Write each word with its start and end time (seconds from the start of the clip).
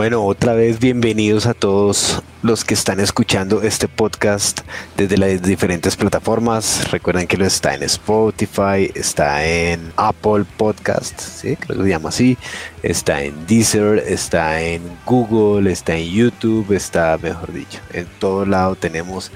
Bueno, 0.00 0.24
otra 0.24 0.54
vez 0.54 0.80
bienvenidos 0.80 1.44
a 1.44 1.52
todos 1.52 2.22
los 2.42 2.64
que 2.64 2.72
están 2.72 3.00
escuchando 3.00 3.60
este 3.60 3.86
podcast 3.86 4.62
desde 4.96 5.18
las 5.18 5.42
diferentes 5.42 5.94
plataformas. 5.94 6.90
Recuerden 6.90 7.26
que 7.26 7.36
lo 7.36 7.44
está 7.44 7.74
en 7.74 7.82
Spotify, 7.82 8.90
está 8.94 9.44
en 9.44 9.92
Apple 9.98 10.46
Podcast, 10.56 11.20
¿sí? 11.20 11.54
creo 11.54 11.76
que 11.76 11.84
se 11.84 11.90
llama 11.90 12.08
así, 12.08 12.38
está 12.82 13.22
en 13.22 13.46
Deezer, 13.46 13.98
está 13.98 14.62
en 14.62 14.80
Google, 15.04 15.70
está 15.70 15.94
en 15.94 16.08
YouTube, 16.08 16.72
está, 16.72 17.18
mejor 17.22 17.52
dicho, 17.52 17.80
en 17.92 18.06
todo 18.18 18.46
lado 18.46 18.76
tenemos 18.76 19.30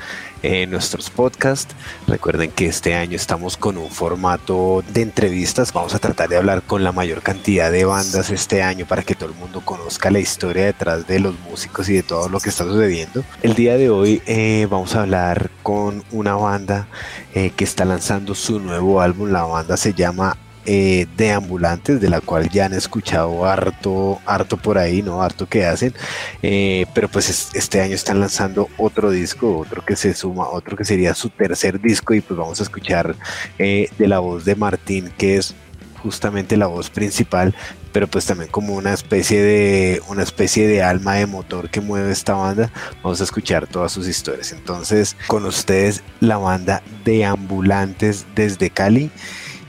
en 0.45 0.71
nuestros 0.71 1.09
podcasts. 1.09 1.75
Recuerden 2.07 2.51
que 2.51 2.67
este 2.67 2.95
año 2.95 3.17
estamos 3.17 3.57
con 3.57 3.79
un 3.79 3.91
formato 3.91 4.85
de 4.93 5.01
entrevistas. 5.01 5.73
Vamos 5.73 5.95
a 5.95 5.99
tratar 5.99 6.29
de 6.29 6.37
hablar 6.37 6.63
con 6.63 6.85
la 6.85 6.93
mayor 6.93 7.23
cantidad 7.23 7.73
de 7.73 7.87
bandas 7.87 8.31
este 8.31 8.63
año 8.63 8.85
para 8.87 9.03
que 9.03 9.15
todo 9.15 9.31
el 9.31 9.35
mundo 9.37 9.63
conozca 9.65 10.11
la 10.11 10.19
historia 10.19 10.67
detrás 10.67 11.07
de 11.07 11.19
los 11.19 11.39
músicos 11.41 11.89
y 11.89 11.95
de 11.95 12.03
todo 12.03 12.29
lo 12.29 12.41
que 12.41 12.51
está 12.51 12.65
sucediendo. 12.65 13.25
El 13.43 13.55
día 13.55 13.79
de 13.79 13.89
hoy 13.89 14.23
eh, 14.27 14.67
vamos 14.71 14.95
a 14.95 15.03
hablar 15.03 15.51
con 15.63 16.05
una 16.11 16.35
banda 16.35 16.89
eh, 17.35 17.51
que 17.57 17.65
está 17.65 17.87
lanzando 17.87 18.35
su 18.35 18.61
nuevo 18.61 19.01
álbum. 19.01 19.31
La 19.31 19.45
banda 19.45 19.79
se 19.79 19.95
llama 19.95 20.37
eh, 20.67 21.07
de 21.17 21.33
ambulantes, 21.33 22.01
de 22.01 22.09
la 22.09 22.21
cual 22.21 22.49
ya 22.49 22.67
han 22.67 22.73
escuchado 22.73 23.45
harto, 23.45 24.21
harto 24.27 24.57
por 24.57 24.79
ahí, 24.79 25.03
¿no? 25.03 25.23
Harto 25.23 25.47
que 25.47 25.67
hacen. 25.67 25.95
Eh, 26.43 26.87
pero 26.95 27.09
pues 27.09 27.51
este 27.55 27.81
año 27.81 27.95
están 27.95 28.21
lanzando 28.21 28.69
otro 28.79 29.11
disco, 29.11 29.59
otro 29.59 29.85
que 29.85 29.97
se 29.97 30.15
suma, 30.15 30.49
otro 30.49 30.77
que 30.77 30.85
sería 30.85 31.15
su 31.15 31.31
tercer 31.31 31.81
disco 31.81 32.15
y 32.15 32.21
pues 32.21 32.39
vamos 32.39 32.61
a 32.61 32.63
escuchar 32.63 33.15
eh, 33.59 33.89
de 33.99 34.09
la 34.09 34.21
voz 34.21 34.45
de 34.45 34.55
Martín, 34.55 35.13
que 35.17 35.37
es 35.37 35.55
justamente 36.03 36.59
la 36.59 36.67
voz 36.67 36.91
principal, 36.91 37.55
pero 37.93 38.07
pues 38.07 38.27
también 38.27 38.51
como 38.51 38.75
una 38.75 38.93
especie 38.93 39.43
de 39.43 40.03
una 40.09 40.23
especie 40.23 40.69
de 40.69 40.83
alma 40.83 41.15
de 41.15 41.27
motor 41.27 41.71
que 41.71 41.81
mueve 41.81 42.13
esta 42.13 42.35
banda. 42.35 42.71
Vamos 43.03 43.21
a 43.21 43.25
escuchar 43.25 43.67
todas 43.67 43.93
sus 43.93 44.07
historias. 44.07 44.53
Entonces, 44.53 45.17
con 45.27 45.47
ustedes 45.47 46.03
la 46.21 46.37
banda 46.37 46.83
de 47.05 47.25
ambulantes 47.25 48.27
desde 48.35 48.69
Cali. 48.69 49.11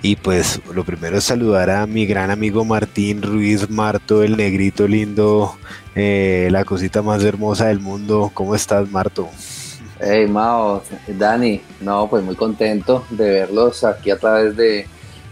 Y 0.08 0.18
pues 0.18 0.62
lo 0.72 0.84
primero 0.84 1.18
es 1.18 1.24
saludar 1.24 1.72
a 1.72 1.88
mi 1.88 2.06
gran 2.06 2.30
amigo 2.30 2.64
Martín 2.64 3.24
Ruiz 3.24 3.72
Marto, 3.72 4.22
el 4.22 4.38
negrito 4.38 4.88
lindo, 4.88 5.58
eh, 5.96 6.48
la 6.52 6.64
cosita 6.64 7.02
más 7.02 7.24
hermosa 7.24 7.70
del 7.70 7.80
mundo. 7.80 8.30
¿Cómo 8.32 8.54
estás, 8.54 8.88
Marto? 8.92 9.28
Hey, 10.00 10.28
Mao, 10.28 10.84
Dani, 11.08 11.60
no, 11.82 12.08
pues 12.08 12.24
muy 12.24 12.36
contento 12.36 13.04
de 13.10 13.32
verlos 13.32 13.84
aquí 13.84 14.12
a 14.12 14.20
través 14.20 14.56
de, 14.56 14.88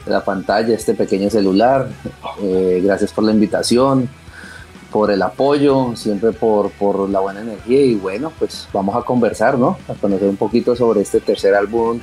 la 0.08 0.26
pantalla, 0.26 0.74
este 0.74 0.96
pequeño 0.96 1.30
celular. 1.30 1.88
Eh, 2.42 2.82
gracias 2.84 3.14
por 3.14 3.26
la 3.26 3.32
invitación, 3.32 4.10
por 4.92 5.12
el 5.12 5.22
apoyo, 5.22 5.96
siempre 5.96 6.32
por, 6.32 6.72
por 6.72 7.08
la 7.12 7.20
buena 7.20 7.42
energía 7.42 7.80
y 7.80 7.94
bueno, 7.94 8.34
pues 8.40 8.68
vamos 8.74 8.96
a 8.96 9.04
conversar, 9.04 9.56
¿no? 9.56 9.78
A 9.88 9.94
conocer 9.94 10.28
un 10.28 10.38
poquito 10.38 10.76
sobre 10.76 11.02
este 11.02 11.20
tercer 11.20 11.54
álbum 11.54 12.00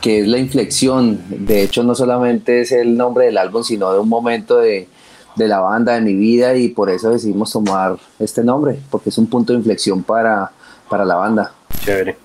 que 0.00 0.20
es 0.20 0.28
la 0.28 0.38
inflexión. 0.38 1.20
De 1.28 1.62
hecho, 1.62 1.82
no 1.82 1.94
solamente 1.94 2.60
es 2.60 2.72
el 2.72 2.96
nombre 2.96 3.26
del 3.26 3.38
álbum, 3.38 3.62
sino 3.62 3.92
de 3.92 3.98
un 3.98 4.08
momento 4.08 4.58
de, 4.58 4.88
la 5.36 5.60
banda, 5.60 5.94
de 5.94 6.00
mi 6.00 6.14
vida, 6.14 6.56
y 6.56 6.68
por 6.68 6.90
eso 6.90 7.10
decidimos 7.10 7.52
tomar 7.52 7.96
este 8.18 8.42
nombre, 8.42 8.78
porque 8.90 9.10
es 9.10 9.18
un 9.18 9.28
punto 9.28 9.52
de 9.52 9.58
inflexión 9.58 10.02
para, 10.02 10.50
para 10.88 11.04
la 11.04 11.14
banda. 11.14 11.52
Chévere. 11.84 12.16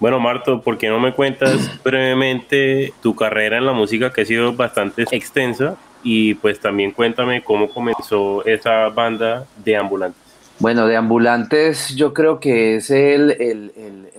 Bueno, 0.00 0.18
Marto, 0.18 0.60
¿por 0.62 0.78
qué 0.78 0.88
no 0.88 0.98
me 0.98 1.14
cuentas 1.14 1.70
brevemente 1.84 2.92
tu 3.02 3.14
carrera 3.14 3.58
en 3.58 3.66
la 3.66 3.72
música 3.72 4.12
que 4.12 4.22
ha 4.22 4.24
sido 4.24 4.52
bastante 4.54 5.04
extensa? 5.10 5.76
Y 6.02 6.34
pues 6.34 6.58
también 6.58 6.92
cuéntame 6.92 7.44
cómo 7.44 7.68
comenzó 7.68 8.44
esa 8.46 8.88
banda 8.88 9.46
de 9.62 9.76
ambulantes. 9.76 10.29
Bueno, 10.60 10.86
de 10.86 10.94
ambulantes 10.94 11.88
yo 11.96 12.12
creo 12.12 12.38
que 12.38 12.76
es 12.76 12.90
el, 12.90 13.72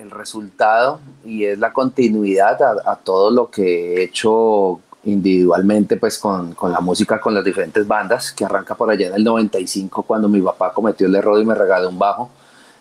resultado 0.10 1.00
y 1.24 1.46
es 1.46 1.60
la 1.60 1.72
continuidad 1.72 2.58
a, 2.84 2.96
todo 2.96 3.30
lo 3.30 3.52
que 3.52 3.94
he 3.94 4.04
hecho 4.04 4.80
individualmente 5.04 5.98
pues 5.98 6.18
con, 6.18 6.56
la 6.64 6.80
música, 6.80 7.22
con 7.22 7.36
las 7.36 7.46
diferentes 7.46 7.88
bandas, 7.88 8.32
que 8.32 8.44
arranca 8.44 8.74
por 8.74 8.90
allá 8.90 9.08
en 9.08 9.14
el 9.14 9.24
95 9.24 10.02
cuando 10.02 10.28
mi 10.28 10.42
papá 10.42 10.74
cometió 10.74 11.06
el 11.06 11.14
error 11.14 11.40
y 11.40 11.46
me 11.46 11.54
regaló 11.54 11.90
un 11.90 12.00
bajo. 12.00 12.32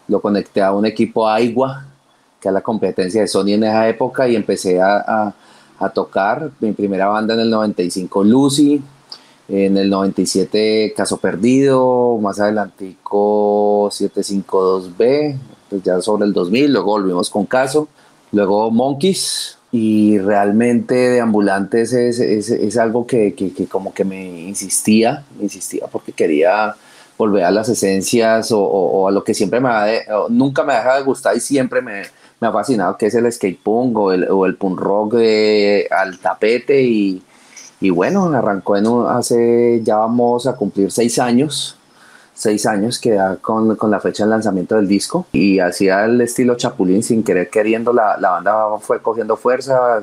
Lo 0.09 0.23
conecté 0.23 0.63
a 0.63 0.73
un 0.73 0.87
equipo 0.87 1.29
Aigua, 1.29 1.85
que 2.41 2.49
es 2.49 2.55
la 2.55 2.63
competencia 2.63 3.21
de 3.21 3.29
Sony 3.29 3.51
en 3.51 3.65
esa 3.65 3.87
época 3.89 4.27
y 4.27 4.37
empecé 4.37 4.81
a, 4.81 5.35
a 5.79 5.89
tocar. 5.91 6.51
Mi 6.61 6.73
primera 6.73 7.09
banda 7.09 7.35
en 7.35 7.41
el 7.41 7.51
95, 7.51 8.25
Lucy, 8.25 8.83
en 9.51 9.77
el 9.77 9.91
97 9.91 10.95
Caso 10.97 11.17
Perdido, 11.17 12.19
más 12.19 12.39
adelantico 12.41 13.89
752B, 13.91 15.37
pues 15.69 15.83
ya 15.83 16.01
sobre 16.01 16.27
el 16.27 16.33
2000, 16.33 16.73
luego 16.73 16.93
volvimos 16.93 17.31
con 17.31 17.47
Caso, 17.47 17.89
luego 18.31 18.71
Monkeys 18.71 19.59
y 19.73 20.19
realmente 20.19 20.95
de 20.95 21.21
ambulantes 21.21 21.93
es, 21.93 22.21
es, 22.21 22.77
algo 22.77 23.07
que, 23.07 23.35
que, 23.35 23.67
como 23.67 23.93
que 23.93 24.05
me 24.05 24.43
insistía, 24.43 25.25
me 25.37 25.45
insistía 25.45 25.87
porque 25.87 26.13
quería 26.13 26.75
volver 27.17 27.45
a 27.45 27.51
las 27.51 27.69
esencias 27.69 28.51
o, 28.53 29.07
a 29.09 29.11
lo 29.11 29.23
que 29.23 29.35
siempre 29.35 29.61
me 29.61 29.69
ha 29.69 29.87
nunca 30.29 30.65
me 30.65 30.73
ha 30.73 30.79
dejado 30.79 30.99
de 30.99 31.05
gustar 31.05 31.37
y 31.37 31.41
siempre 31.41 31.83
me, 31.83 32.03
me 32.41 32.49
ha 32.49 32.53
fascinado, 32.53 32.97
que 32.97 33.07
es 33.07 33.15
el 33.15 33.31
skate 33.31 33.63
punk 33.63 33.97
o 33.99 34.13
el, 34.13 34.29
o 34.31 34.47
el 34.47 34.57
punk 34.57 34.81
rock 34.81 35.15
al 35.91 36.19
tapete 36.21 36.83
y 36.83 37.23
y 37.81 37.91
bueno, 37.91 38.25
arrancó 38.27 38.77
en 38.77 38.87
hace, 39.09 39.81
ya 39.83 39.97
vamos 39.97 40.47
a 40.47 40.55
cumplir 40.55 40.93
seis 40.93 41.19
años, 41.19 41.77
seis 42.35 42.67
años 42.67 42.99
que 42.99 43.13
da 43.13 43.37
con, 43.37 43.75
con, 43.77 43.91
la 43.91 44.01
fecha 44.01 44.25
del 44.25 44.31
lanzamiento 44.31 44.77
del 44.77 44.87
disco. 44.87 45.27
Y 45.33 45.61
hacía 45.61 46.05
el 46.05 46.21
estilo 46.21 46.57
Chapulín 46.57 47.03
sin 47.03 47.25
querer 47.25 47.49
queriendo, 47.49 47.93
la, 47.93 48.19
la 48.19 48.31
banda 48.31 48.79
fue 48.81 49.01
cogiendo 49.01 49.37
fuerza, 49.37 50.03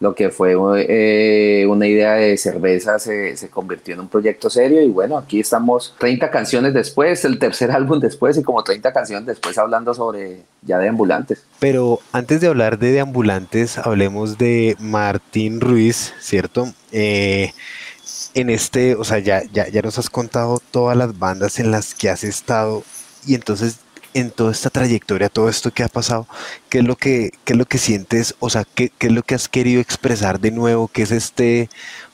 lo 0.00 0.14
que 0.14 0.30
fue 0.30 0.54
eh, 0.88 1.66
una 1.66 1.86
idea 1.86 2.12
de 2.14 2.36
cerveza 2.36 2.98
se, 2.98 3.36
se, 3.36 3.48
convirtió 3.48 3.94
en 3.94 4.00
un 4.00 4.08
proyecto 4.08 4.48
serio 4.48 4.80
y 4.82 4.88
bueno, 4.88 5.18
aquí 5.18 5.40
estamos 5.40 5.94
30 5.98 6.30
canciones 6.30 6.72
después, 6.72 7.24
el 7.24 7.38
tercer 7.38 7.70
álbum 7.72 7.98
después 7.98 8.36
y 8.36 8.42
como 8.42 8.62
30 8.62 8.92
canciones 8.92 9.26
después 9.26 9.58
hablando 9.58 9.94
sobre 9.94 10.42
ya 10.62 10.78
de 10.78 10.88
ambulantes. 10.88 11.44
Pero 11.58 12.00
antes 12.12 12.40
de 12.40 12.46
hablar 12.46 12.78
de, 12.78 13.00
ambulantes, 13.00 13.78
hablemos 13.78 14.38
de 14.38 14.76
Martín 14.78 15.60
Ruiz, 15.60 16.14
¿cierto? 16.20 16.68
Eh, 16.92 17.52
en 18.34 18.50
este, 18.50 18.94
o 18.94 19.04
sea, 19.04 19.18
ya, 19.18 19.42
ya, 19.52 19.68
ya 19.68 19.82
nos 19.82 19.98
has 19.98 20.10
contado 20.10 20.60
todas 20.70 20.96
las 20.96 21.18
bandas 21.18 21.58
en 21.58 21.72
las 21.72 21.94
que 21.94 22.08
has 22.08 22.22
estado 22.22 22.84
y 23.26 23.34
entonces 23.34 23.78
en 24.18 24.30
toda 24.30 24.52
esta 24.52 24.70
trayectoria, 24.70 25.28
todo 25.28 25.48
esto 25.48 25.70
que 25.70 25.82
ha 25.84 25.88
pasado, 25.88 26.26
¿qué 26.68 26.78
es 26.78 26.84
lo 26.84 26.96
que, 26.96 27.30
qué 27.44 27.52
es 27.52 27.58
lo 27.58 27.66
que 27.66 27.78
sientes? 27.78 28.34
O 28.40 28.50
sea, 28.50 28.64
¿qué, 28.64 28.90
¿qué, 28.98 29.06
es 29.08 29.12
lo 29.12 29.22
que 29.22 29.34
has 29.34 29.48
querido 29.48 29.80
expresar 29.80 30.40
de 30.40 30.50
nuevo? 30.50 30.88
¿Qué 30.88 31.02
es 31.02 31.12
este, 31.12 31.68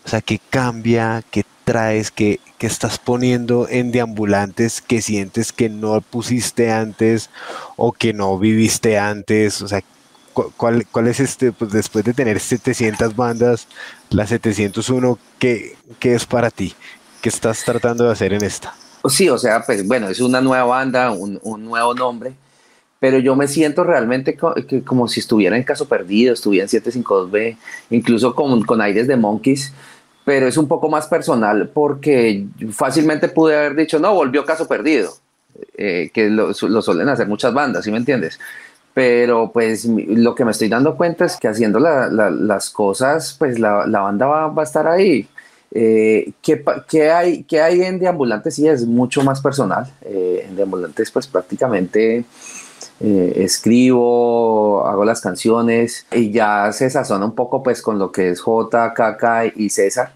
o 0.04 0.08
sea, 0.08 0.20
qué 0.20 0.38
cambia, 0.50 1.22
qué 1.30 1.44
traes, 1.64 2.10
qué, 2.10 2.40
qué 2.58 2.66
estás 2.66 2.98
poniendo 2.98 3.68
en 3.68 3.90
deambulantes 3.90 4.82
que 4.82 5.00
sientes 5.00 5.52
que 5.52 5.68
no 5.68 6.00
pusiste 6.02 6.70
antes 6.70 7.30
o 7.76 7.92
que 7.92 8.12
no 8.12 8.38
viviste 8.38 8.98
antes? 8.98 9.62
O 9.62 9.68
sea, 9.68 9.82
¿cuál, 10.56 10.86
cuál 10.90 11.08
es 11.08 11.20
este, 11.20 11.52
pues 11.52 11.72
después 11.72 12.04
de 12.04 12.12
tener 12.12 12.38
700 12.38 13.16
bandas, 13.16 13.66
la 14.10 14.26
701, 14.26 15.18
¿qué, 15.38 15.76
qué 15.98 16.14
es 16.14 16.26
para 16.26 16.50
ti? 16.50 16.74
¿Qué 17.22 17.30
estás 17.30 17.64
tratando 17.64 18.04
de 18.04 18.12
hacer 18.12 18.34
en 18.34 18.44
esta? 18.44 18.74
Sí, 19.08 19.28
o 19.28 19.36
sea, 19.36 19.62
pues 19.64 19.86
bueno, 19.86 20.08
es 20.08 20.20
una 20.20 20.40
nueva 20.40 20.64
banda, 20.64 21.10
un, 21.10 21.38
nuevo 21.64 21.94
nombre, 21.94 22.32
pero 22.98 23.18
yo 23.18 23.36
me 23.36 23.46
siento 23.46 23.84
realmente 23.84 24.36
como 24.84 25.08
si 25.08 25.20
estuviera 25.20 25.56
en 25.56 25.62
Caso 25.62 25.86
Perdido, 25.86 26.32
estuviera 26.32 26.64
en 26.64 26.70
752B, 26.70 27.56
incluso 27.90 28.34
con, 28.34 28.62
con 28.62 28.80
aires 28.80 29.06
de 29.06 29.16
Monkeys, 29.16 29.74
pero 30.24 30.46
es 30.46 30.56
un 30.56 30.66
poco 30.66 30.88
más 30.88 31.06
personal 31.06 31.68
porque 31.68 32.46
fácilmente 32.72 33.28
pude 33.28 33.56
haber 33.56 33.76
dicho, 33.76 33.98
no, 33.98 34.14
volvió 34.14 34.44
Caso 34.44 34.66
Perdido, 34.66 35.12
eh, 35.76 36.10
que 36.14 36.30
lo, 36.30 36.54
suelen 36.54 37.08
hacer 37.10 37.28
muchas 37.28 37.52
bandas, 37.52 37.84
¿sí 37.84 37.90
me 37.90 37.98
entiendes? 37.98 38.40
Pero 38.94 39.50
pues 39.52 39.84
lo 39.84 40.34
que 40.34 40.44
me 40.46 40.52
estoy 40.52 40.68
dando 40.68 40.96
cuenta 40.96 41.26
es 41.26 41.36
que 41.36 41.48
haciendo 41.48 41.78
las 41.78 42.70
cosas, 42.70 43.36
pues 43.38 43.58
la, 43.58 43.84
banda 43.84 44.26
va, 44.26 44.46
va, 44.48 44.62
a 44.62 44.64
estar 44.64 44.86
ahí. 44.86 45.28
Eh, 45.76 46.32
¿qué, 46.40 47.10
hay, 47.10 47.42
¿Qué 47.42 47.60
hay 47.60 47.82
en 47.82 47.98
Deambulantes? 47.98 48.54
Sí, 48.54 48.68
es 48.68 48.86
mucho 48.86 49.22
más 49.22 49.40
personal. 49.40 49.92
Eh, 50.02 50.46
en 50.48 50.54
Deambulantes, 50.54 51.10
pues 51.10 51.26
prácticamente 51.26 52.24
eh, 53.00 53.32
escribo, 53.36 54.86
hago 54.86 55.04
las 55.04 55.20
canciones 55.20 56.06
y 56.12 56.30
ya 56.30 56.72
se 56.72 56.88
sazona 56.90 57.24
un 57.24 57.34
poco 57.34 57.62
pues 57.62 57.82
con 57.82 57.98
lo 57.98 58.12
que 58.12 58.30
es 58.30 58.40
J, 58.40 58.94
KK 58.94 59.56
y 59.56 59.68
César, 59.68 60.12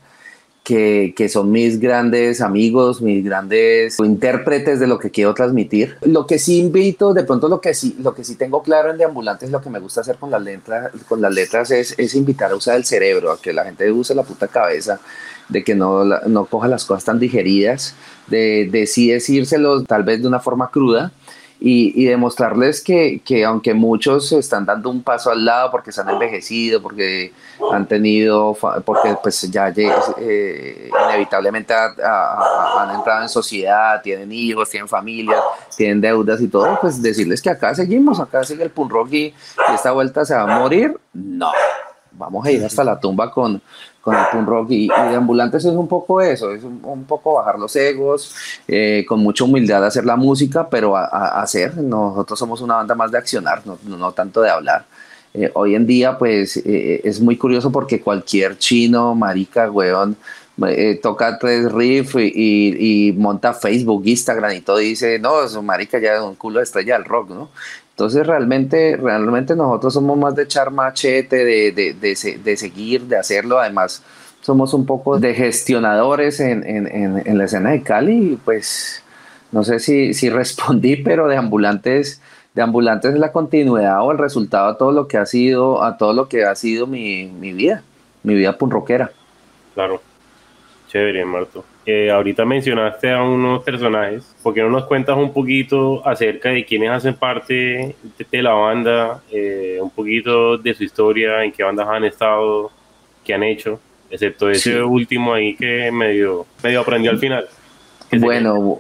que, 0.63 1.13
que, 1.17 1.29
son 1.29 1.51
mis 1.51 1.81
grandes 1.81 2.41
amigos, 2.41 3.03
mis 3.03 3.25
grandes 3.25 3.99
intérpretes 3.99 4.79
de 4.79 4.87
lo 4.87 5.01
que 5.01 5.11
quiero 5.11 5.35
transmitir. 5.35 5.97
Lo 6.03 6.25
que 6.27 6.39
sí 6.39 6.59
invito, 6.59 7.15
de 7.15 7.25
pronto 7.25 7.49
lo 7.49 7.61
que 7.61 7.75
sí, 7.75 7.97
lo 7.99 8.15
que 8.15 8.23
sí 8.23 8.37
tengo 8.37 8.63
claro 8.63 8.93
en 8.93 8.99
Deambulantes, 8.99 9.51
lo 9.51 9.61
que 9.61 9.71
me 9.71 9.81
gusta 9.81 10.03
hacer 10.03 10.17
con 10.19 10.31
las 10.31 10.43
letras, 10.43 10.93
con 11.09 11.21
las 11.21 11.35
letras 11.35 11.73
es, 11.73 11.99
es 11.99 12.15
invitar 12.15 12.53
a 12.53 12.55
usar 12.55 12.77
el 12.77 12.85
cerebro, 12.85 13.33
a 13.33 13.41
que 13.41 13.53
la 13.53 13.65
gente 13.65 13.91
use 13.91 14.15
la 14.15 14.23
puta 14.23 14.47
cabeza, 14.47 15.01
de 15.49 15.65
que 15.65 15.75
no, 15.75 16.05
no 16.05 16.47
coja 16.47 16.69
las 16.69 16.85
cosas 16.85 17.05
tan 17.05 17.19
digeridas, 17.19 17.95
de, 18.27 18.69
de 18.71 18.87
sí 18.87 19.11
decírselo 19.11 19.83
tal 19.85 20.03
vez 20.03 20.21
de 20.21 20.29
una 20.29 20.41
forma 20.41 20.71
cruda, 20.71 21.13
y, 21.61 22.05
demostrarles 22.05 22.81
que, 22.81 23.21
que, 23.25 23.45
aunque 23.45 23.75
muchos 23.75 24.31
están 24.33 24.65
dando 24.65 24.91
un 24.91 25.03
paso 25.03 25.31
al 25.31 25.45
lado 25.45 25.71
porque 25.71 25.91
se 25.91 26.01
han 26.01 26.09
envejecido, 26.11 26.81
porque 26.81 27.33
han 27.73 27.87
tenido, 27.87 28.57
porque 28.85 29.17
pues 29.21 29.43
ya 29.51 29.73
eh, 29.77 30.91
inevitablemente 31.09 31.75
han 31.75 32.95
entrado 32.95 33.23
en 33.23 33.29
sociedad, 33.29 34.01
tienen 34.03 34.31
hijos, 34.31 34.71
tienen 34.71 34.89
familia, 34.89 35.37
tienen 35.77 36.01
deudas 36.01 36.41
y 36.41 36.49
todo, 36.49 36.79
pues 36.81 37.03
decirles 37.03 37.43
que 37.43 37.51
acá 37.51 37.75
seguimos, 37.75 38.21
acá 38.21 38.45
sigue 38.45 38.63
el 38.63 38.71
punk 38.71 38.93
rock 38.93 39.13
y 39.13 39.35
esta 39.75 39.91
vuelta 39.91 40.25
se 40.25 40.35
va 40.35 40.43
a 40.43 40.61
morir, 40.61 40.97
no, 41.13 41.51
vamos 42.13 42.47
a 42.47 42.53
ir 42.53 42.65
hasta 42.65 42.85
la 42.85 43.01
tumba 43.01 43.33
con, 43.33 43.61
con 44.01 44.15
el 44.17 44.25
punk 44.33 44.49
rock 44.49 44.71
y, 44.71 44.89
de 44.89 45.15
ambulantes 45.15 45.65
es 45.65 45.73
un 45.73 45.89
poco 45.89 46.21
eso, 46.21 46.53
es 46.53 46.63
un, 46.63 47.05
poco 47.05 47.35
bajar 47.35 47.59
los 47.59 47.75
egos, 47.77 48.35
eh, 48.67 49.05
con 49.07 49.21
mucha 49.21 49.45
humildad 49.45 49.85
hacer 49.85 50.05
la 50.05 50.17
música, 50.17 50.69
pero 50.69 50.97
a, 50.97 51.41
hacer, 51.41 51.77
nosotros 51.77 52.39
somos 52.39 52.61
una 52.61 52.77
banda 52.77 52.95
más 52.95 53.11
de 53.11 53.19
accionar, 53.19 53.63
no, 53.67 53.79
no 53.85 54.13
tanto 54.13 54.41
de 54.41 54.51
hablar. 54.51 54.85
Eh, 55.35 55.51
hoy 55.55 55.75
en 55.75 55.87
día 55.87 56.17
pues 56.17 56.57
eh, 56.57 57.03
es 57.05 57.21
muy 57.21 57.37
curioso 57.37 57.71
porque 57.71 58.01
cualquier 58.01 58.57
chino, 58.57 59.15
marica, 59.15 59.71
weón, 59.71 60.17
toca 61.03 61.39
tres 61.39 61.71
riffs 61.71 62.15
y, 62.17 63.09
y, 63.09 63.13
monta 63.13 63.55
Facebook, 63.55 64.03
Instagram 64.05 64.53
y 64.53 64.61
todo 64.61 64.81
y 64.81 64.91
dice, 64.91 65.19
no, 65.19 65.47
su 65.49 65.63
marica 65.63 65.99
ya 65.99 66.17
es 66.17 66.21
un 66.21 66.35
culo 66.35 66.59
de 66.59 66.65
estrella 66.65 66.95
del 66.97 67.05
rock, 67.05 67.31
¿no? 67.31 67.51
Entonces 67.99 68.25
realmente, 68.25 68.97
realmente 68.97 69.57
nosotros 69.57 69.93
somos 69.93 70.17
más 70.17 70.33
de 70.37 70.45
echar 70.45 70.71
machete, 70.71 71.45
de, 71.45 71.73
de, 71.73 71.95
de, 71.95 72.57
seguir, 72.57 73.03
de 73.03 73.17
hacerlo. 73.17 73.59
Además, 73.59 74.05
somos 74.41 74.73
un 74.73 74.87
poco 74.87 75.19
de 75.19 75.35
gestionadores 75.35 76.39
en, 76.39 76.65
en, 76.65 76.87
en, 77.27 77.37
la 77.39 77.45
escena 77.45 77.71
de 77.71 77.83
Cali. 77.83 78.39
pues 78.45 79.03
no 79.51 79.65
sé 79.65 79.81
si, 79.81 80.15
si 80.15 80.31
respondí, 80.31 80.95
pero 81.05 81.27
de 81.27 81.39
ambulantes, 81.39 82.21
de 82.55 82.63
ambulantes 82.63 83.15
es 83.15 83.19
la 83.19 83.33
continuidad 83.33 84.01
o 84.03 84.13
el 84.13 84.19
resultado 84.19 84.69
a 84.69 84.79
todo 84.79 84.93
lo 84.93 85.09
que 85.09 85.19
ha 85.19 85.27
sido, 85.27 85.83
a 85.83 85.97
todo 85.97 86.13
lo 86.13 86.29
que 86.29 86.45
ha 86.45 86.55
sido 86.55 86.87
mi, 86.87 87.27
mi 87.27 87.53
vida, 87.53 87.83
mi 88.23 88.37
vida 88.37 88.57
punroquera. 88.57 89.11
Claro. 89.75 90.01
Chévere, 90.89 91.25
Marto. 91.25 91.65
Eh, 91.85 92.11
ahorita 92.11 92.45
mencionaste 92.45 93.13
a 93.13 93.23
unos 93.23 93.63
personajes. 93.63 94.35
¿Por 94.43 94.55
qué 94.55 94.63
no 94.63 94.71
nos 94.71 94.87
cuentas 94.87 95.17
un 95.17 95.33
poquito 95.33 96.07
acerca 96.07 96.49
de 96.49 96.65
quiénes 96.65 96.91
hacen 96.91 97.15
parte 97.15 97.95
de, 98.31 98.43
la 98.43 98.53
banda? 98.53 99.23
Eh, 99.31 99.79
un 99.81 99.91
poquito 99.91 100.57
de 100.57 100.75
su 100.75 100.85
historia, 100.85 101.45
en 101.45 101.53
qué 101.53 101.63
bandas 101.63 101.87
han 101.89 102.05
estado, 102.05 102.71
qué 103.23 103.35
han 103.35 103.43
hecho, 103.43 103.79
excepto 104.11 104.49
ese 104.51 104.83
último 104.83 105.35
ahí 105.35 105.55
que 105.55 105.91
medio, 105.93 106.47
medio 106.63 106.81
aprendió 106.81 107.11
al 107.11 107.19
final. 107.19 107.47
Bueno, 108.19 108.79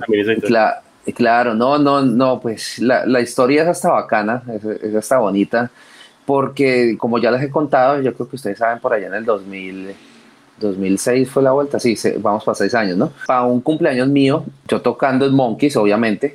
claro, 1.15 1.55
no, 1.55 1.79
no, 1.79 2.03
no, 2.03 2.41
pues 2.41 2.79
la, 2.79 3.05
la 3.05 3.21
historia 3.21 3.63
es 3.63 3.69
hasta 3.69 3.91
bacana, 3.91 4.43
es, 4.55 4.65
es 4.65 4.95
hasta 4.95 5.19
bonita, 5.19 5.71
porque 6.25 6.97
como 6.99 7.19
ya 7.19 7.31
les 7.31 7.43
he 7.43 7.51
contado, 7.51 8.01
yo 8.01 8.15
creo 8.15 8.29
que 8.29 8.37
ustedes 8.37 8.59
saben 8.59 8.81
por 8.81 8.95
allá 8.95 9.09
en 9.09 9.15
el 9.15 9.25
2000 9.27 9.95
2006 10.61 11.31
fue 11.31 11.43
la 11.43 11.53
vuelta, 11.53 11.79
sí, 11.79 11.97
vamos 12.19 12.45
para 12.45 12.55
seis 12.55 12.75
años, 12.75 12.97
¿no? 12.97 13.13
Para 13.27 13.43
un 13.43 13.61
cumpleaños 13.61 14.09
mío, 14.09 14.45
yo 14.67 14.81
tocando 14.81 15.27
en 15.27 15.35
Monkeys, 15.35 15.77
obviamente, 15.77 16.35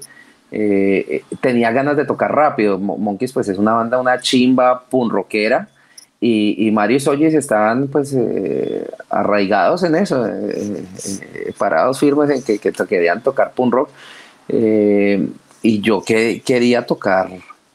eh, 0.55 1.23
tenía 1.41 1.71
ganas 1.71 1.97
de 1.97 2.05
tocar 2.05 2.33
rápido. 2.33 2.77
Monkeys, 2.77 3.33
pues 3.33 3.47
es 3.47 3.57
una 3.57 3.73
banda, 3.73 3.99
una 3.99 4.19
chimba 4.19 4.83
pun 4.83 5.09
rockera, 5.09 5.67
y, 6.19 6.67
y 6.67 6.71
Mario 6.71 6.97
y 6.97 6.99
Soyes 6.99 7.33
estaban, 7.33 7.87
pues, 7.87 8.13
eh, 8.13 8.87
arraigados 9.09 9.83
en 9.83 9.95
eso, 9.95 10.25
eh, 10.25 10.85
parados 11.57 11.99
firmes 11.99 12.29
en 12.29 12.43
que, 12.43 12.59
que, 12.59 12.71
querían 12.71 13.21
tocar 13.21 13.53
punk 13.53 13.73
rock, 13.73 13.89
y 14.47 15.81
yo 15.81 16.03
que, 16.03 16.41
quería 16.45 16.85
tocar 16.85 17.29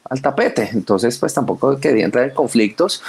al 0.09 0.21
tapete, 0.21 0.69
entonces, 0.73 1.17
pues 1.17 1.33
tampoco 1.33 1.77
quería 1.79 2.05
entrar 2.05 2.29
en 2.29 2.33
conflictos 2.33 3.03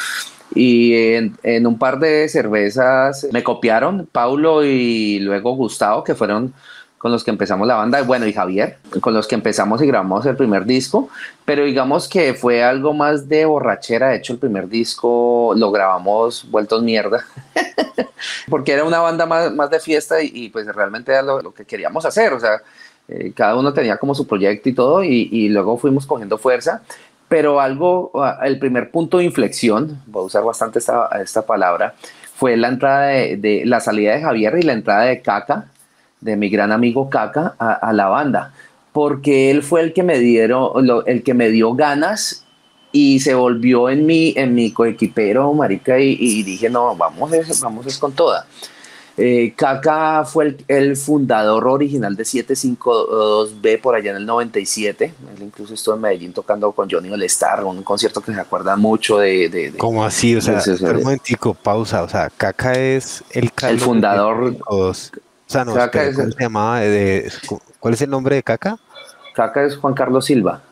y 0.55 0.95
en, 0.95 1.67
un 1.67 1.79
par 1.79 1.99
de 1.99 2.29
cervezas 2.29 3.27
me 3.33 3.43
copiaron 3.43 4.09
Paulo 4.11 4.65
y 4.65 5.21
luego 5.21 5.55
Gustavo, 5.55 6.03
que 6.03 6.15
fueron 6.15 6.53
con 6.99 7.13
los 7.13 7.25
que 7.25 7.31
empezamos 7.31 7.67
la 7.67 7.77
banda, 7.77 8.03
bueno, 8.03 8.27
y 8.27 8.33
Javier, 8.35 8.77
con 9.01 9.15
los 9.15 9.27
que 9.27 9.35
empezamos 9.35 9.81
y 9.81 9.87
grabamos 9.87 10.27
el 10.27 10.37
primer 10.37 10.67
disco, 10.67 11.09
pero 11.47 11.65
digamos 11.65 12.07
que 12.09 12.35
fue 12.35 12.63
algo 12.63 12.93
más 12.93 13.27
de 13.27 13.47
borrachera, 13.47 14.11
de 14.11 14.17
hecho 14.17 14.35
el 14.35 14.39
primer 14.39 14.69
disco 14.69 15.55
lo 15.57 15.71
grabamos 15.71 16.47
vueltos 16.51 16.83
mierda, 16.83 17.25
porque 18.51 18.73
era 18.73 18.85
una 18.85 18.99
banda 18.99 19.25
más, 19.25 19.51
más 19.51 19.71
de 19.71 19.81
fiesta 19.81 20.23
y, 20.23 20.51
pues 20.51 20.67
realmente 20.67 21.11
era 21.11 21.23
lo, 21.23 21.55
que 21.55 21.65
queríamos 21.65 22.05
hacer, 22.05 22.35
o 22.35 22.41
sea, 22.41 22.61
eh, 23.09 23.33
cada 23.35 23.57
uno 23.57 23.73
tenía 23.73 23.97
como 23.97 24.15
su 24.15 24.27
proyecto 24.27 24.69
y 24.69 24.75
todo, 24.75 25.03
y, 25.03 25.31
y 25.33 25.49
luego 25.49 25.79
fuimos 25.79 26.05
cogiendo 26.05 26.37
fuerza, 26.37 26.83
pero 27.31 27.61
algo, 27.61 28.11
ah, 28.17 28.41
el 28.43 28.59
primer 28.59 28.91
punto 28.91 29.19
de 29.19 29.25
inflexión, 29.25 30.03
voy 30.07 30.25
a 30.25 30.27
usar 30.27 30.43
bastante 30.43 30.81
esta, 30.81 31.09
esta 31.23 31.43
palabra, 31.43 31.95
fue 32.35 32.57
la 32.57 32.67
entrada 32.67 33.07
de, 33.07 33.63
la 33.67 33.79
salida 33.79 34.17
de 34.17 34.21
Javier 34.21 34.57
y 34.59 34.63
la 34.63 34.73
entrada 34.73 35.03
de 35.05 35.23
Caca, 35.23 35.67
de 36.21 36.37
mi 36.37 36.49
gran 36.49 36.73
amigo 36.73 37.09
Caca, 37.09 37.55
a, 37.57 37.93
la 37.93 38.09
banda, 38.09 38.53
porque 38.93 39.53
él 39.53 39.63
fue 39.63 39.81
el 39.83 39.93
que 39.93 40.03
me 40.03 40.19
dieron, 40.19 40.73
el 41.07 41.23
que 41.23 41.35
me 41.35 41.51
dio 41.51 41.75
ganas 41.75 42.45
y 42.91 43.21
se 43.21 43.37
volvió 43.37 43.91
en 43.91 44.07
mi, 44.07 44.35
en 44.37 44.53
mi 44.57 44.73
coequipero, 44.73 45.53
marica, 45.55 46.01
y, 46.01 46.43
dije, 46.43 46.69
no, 46.69 46.97
vamos, 46.97 47.31
vamos 47.63 47.99
con 47.99 48.13
toda. 48.13 48.45
Eh, 49.17 49.53
Kaka 49.57 50.25
fue 50.25 50.57
el, 50.69 50.97
fundador 50.97 51.67
original 51.67 52.17
de 52.17 52.23
752B 52.23 53.81
por 53.81 53.95
allá 53.95 54.13
en 54.13 54.19
el 54.19 54.27
97. 54.27 55.05
Él 55.37 55.43
incluso 55.43 55.75
estuvo 55.75 55.95
en 55.95 56.01
Medellín 56.01 56.33
tocando 56.33 56.73
con 56.73 56.89
Johnny 56.91 57.11
Olestar, 57.11 57.65
un 57.65 57.83
concierto 57.83 58.21
que 58.21 58.33
se 58.33 58.41
acuerda 58.41 58.77
mucho 58.77 59.19
de. 59.19 59.75
¿Cómo 59.79 60.05
así? 60.05 60.37
O 60.37 60.41
sea, 60.41 60.63
un 60.67 61.03
momentico, 61.03 61.55
pausa. 61.55 62.03
O 62.03 62.09
sea, 62.09 62.31
Kaka 62.31 62.73
es 62.73 63.23
el, 63.31 63.51
el 63.69 63.81
fundador. 63.81 64.57
O 64.67 64.95
sea, 65.47 65.65
no, 65.65 65.75
¿cómo 65.75 66.31
se 66.31 66.41
llamaba? 66.41 66.81
¿Cuál 67.79 67.95
es 67.95 68.03
el 68.03 68.11
nombre 68.11 68.37
de 68.37 68.43
Kaka? 68.43 68.79
Kaka 69.35 69.65
es 69.65 69.77
Juan 69.77 69.95
Carlos 69.95 70.27
Silva. 70.27 70.63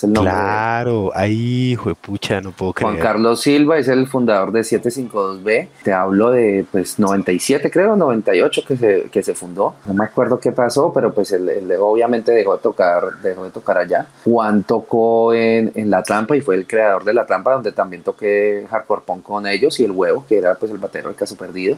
Claro, 0.00 1.12
ahí, 1.14 1.72
hijo 1.72 1.88
de 1.88 1.94
pucha, 1.94 2.40
no 2.40 2.50
puedo 2.50 2.72
creer. 2.72 2.92
Juan 2.92 3.02
Carlos 3.02 3.40
Silva 3.40 3.78
es 3.78 3.88
el 3.88 4.06
fundador 4.06 4.52
de 4.52 4.60
752B. 4.60 5.68
Te 5.82 5.92
hablo 5.92 6.30
de, 6.30 6.66
pues, 6.70 6.98
97, 6.98 7.70
creo, 7.70 7.96
98 7.96 8.62
que 8.66 8.76
se, 8.76 9.02
que 9.10 9.22
se 9.22 9.34
fundó. 9.34 9.76
No 9.86 9.94
me 9.94 10.04
acuerdo 10.04 10.40
qué 10.40 10.52
pasó, 10.52 10.92
pero 10.92 11.14
pues 11.14 11.32
él, 11.32 11.72
obviamente 11.78 12.32
dejó 12.32 12.56
de 12.56 12.62
tocar, 12.62 13.20
dejó 13.22 13.44
de 13.44 13.50
tocar 13.50 13.78
allá. 13.78 14.06
Juan 14.24 14.64
tocó 14.64 15.32
en, 15.32 15.72
en, 15.74 15.90
La 15.90 16.02
Trampa 16.02 16.36
y 16.36 16.40
fue 16.40 16.56
el 16.56 16.66
creador 16.66 17.04
de 17.04 17.14
La 17.14 17.26
Trampa, 17.26 17.52
donde 17.52 17.72
también 17.72 18.02
toqué 18.02 18.66
hardcore 18.68 19.02
punk 19.06 19.22
con 19.22 19.46
ellos 19.46 19.78
y 19.80 19.84
el 19.84 19.92
huevo, 19.92 20.24
que 20.28 20.38
era 20.38 20.54
pues 20.56 20.72
el 20.72 20.78
batero 20.78 21.08
del 21.08 21.16
caso 21.16 21.36
perdido. 21.36 21.76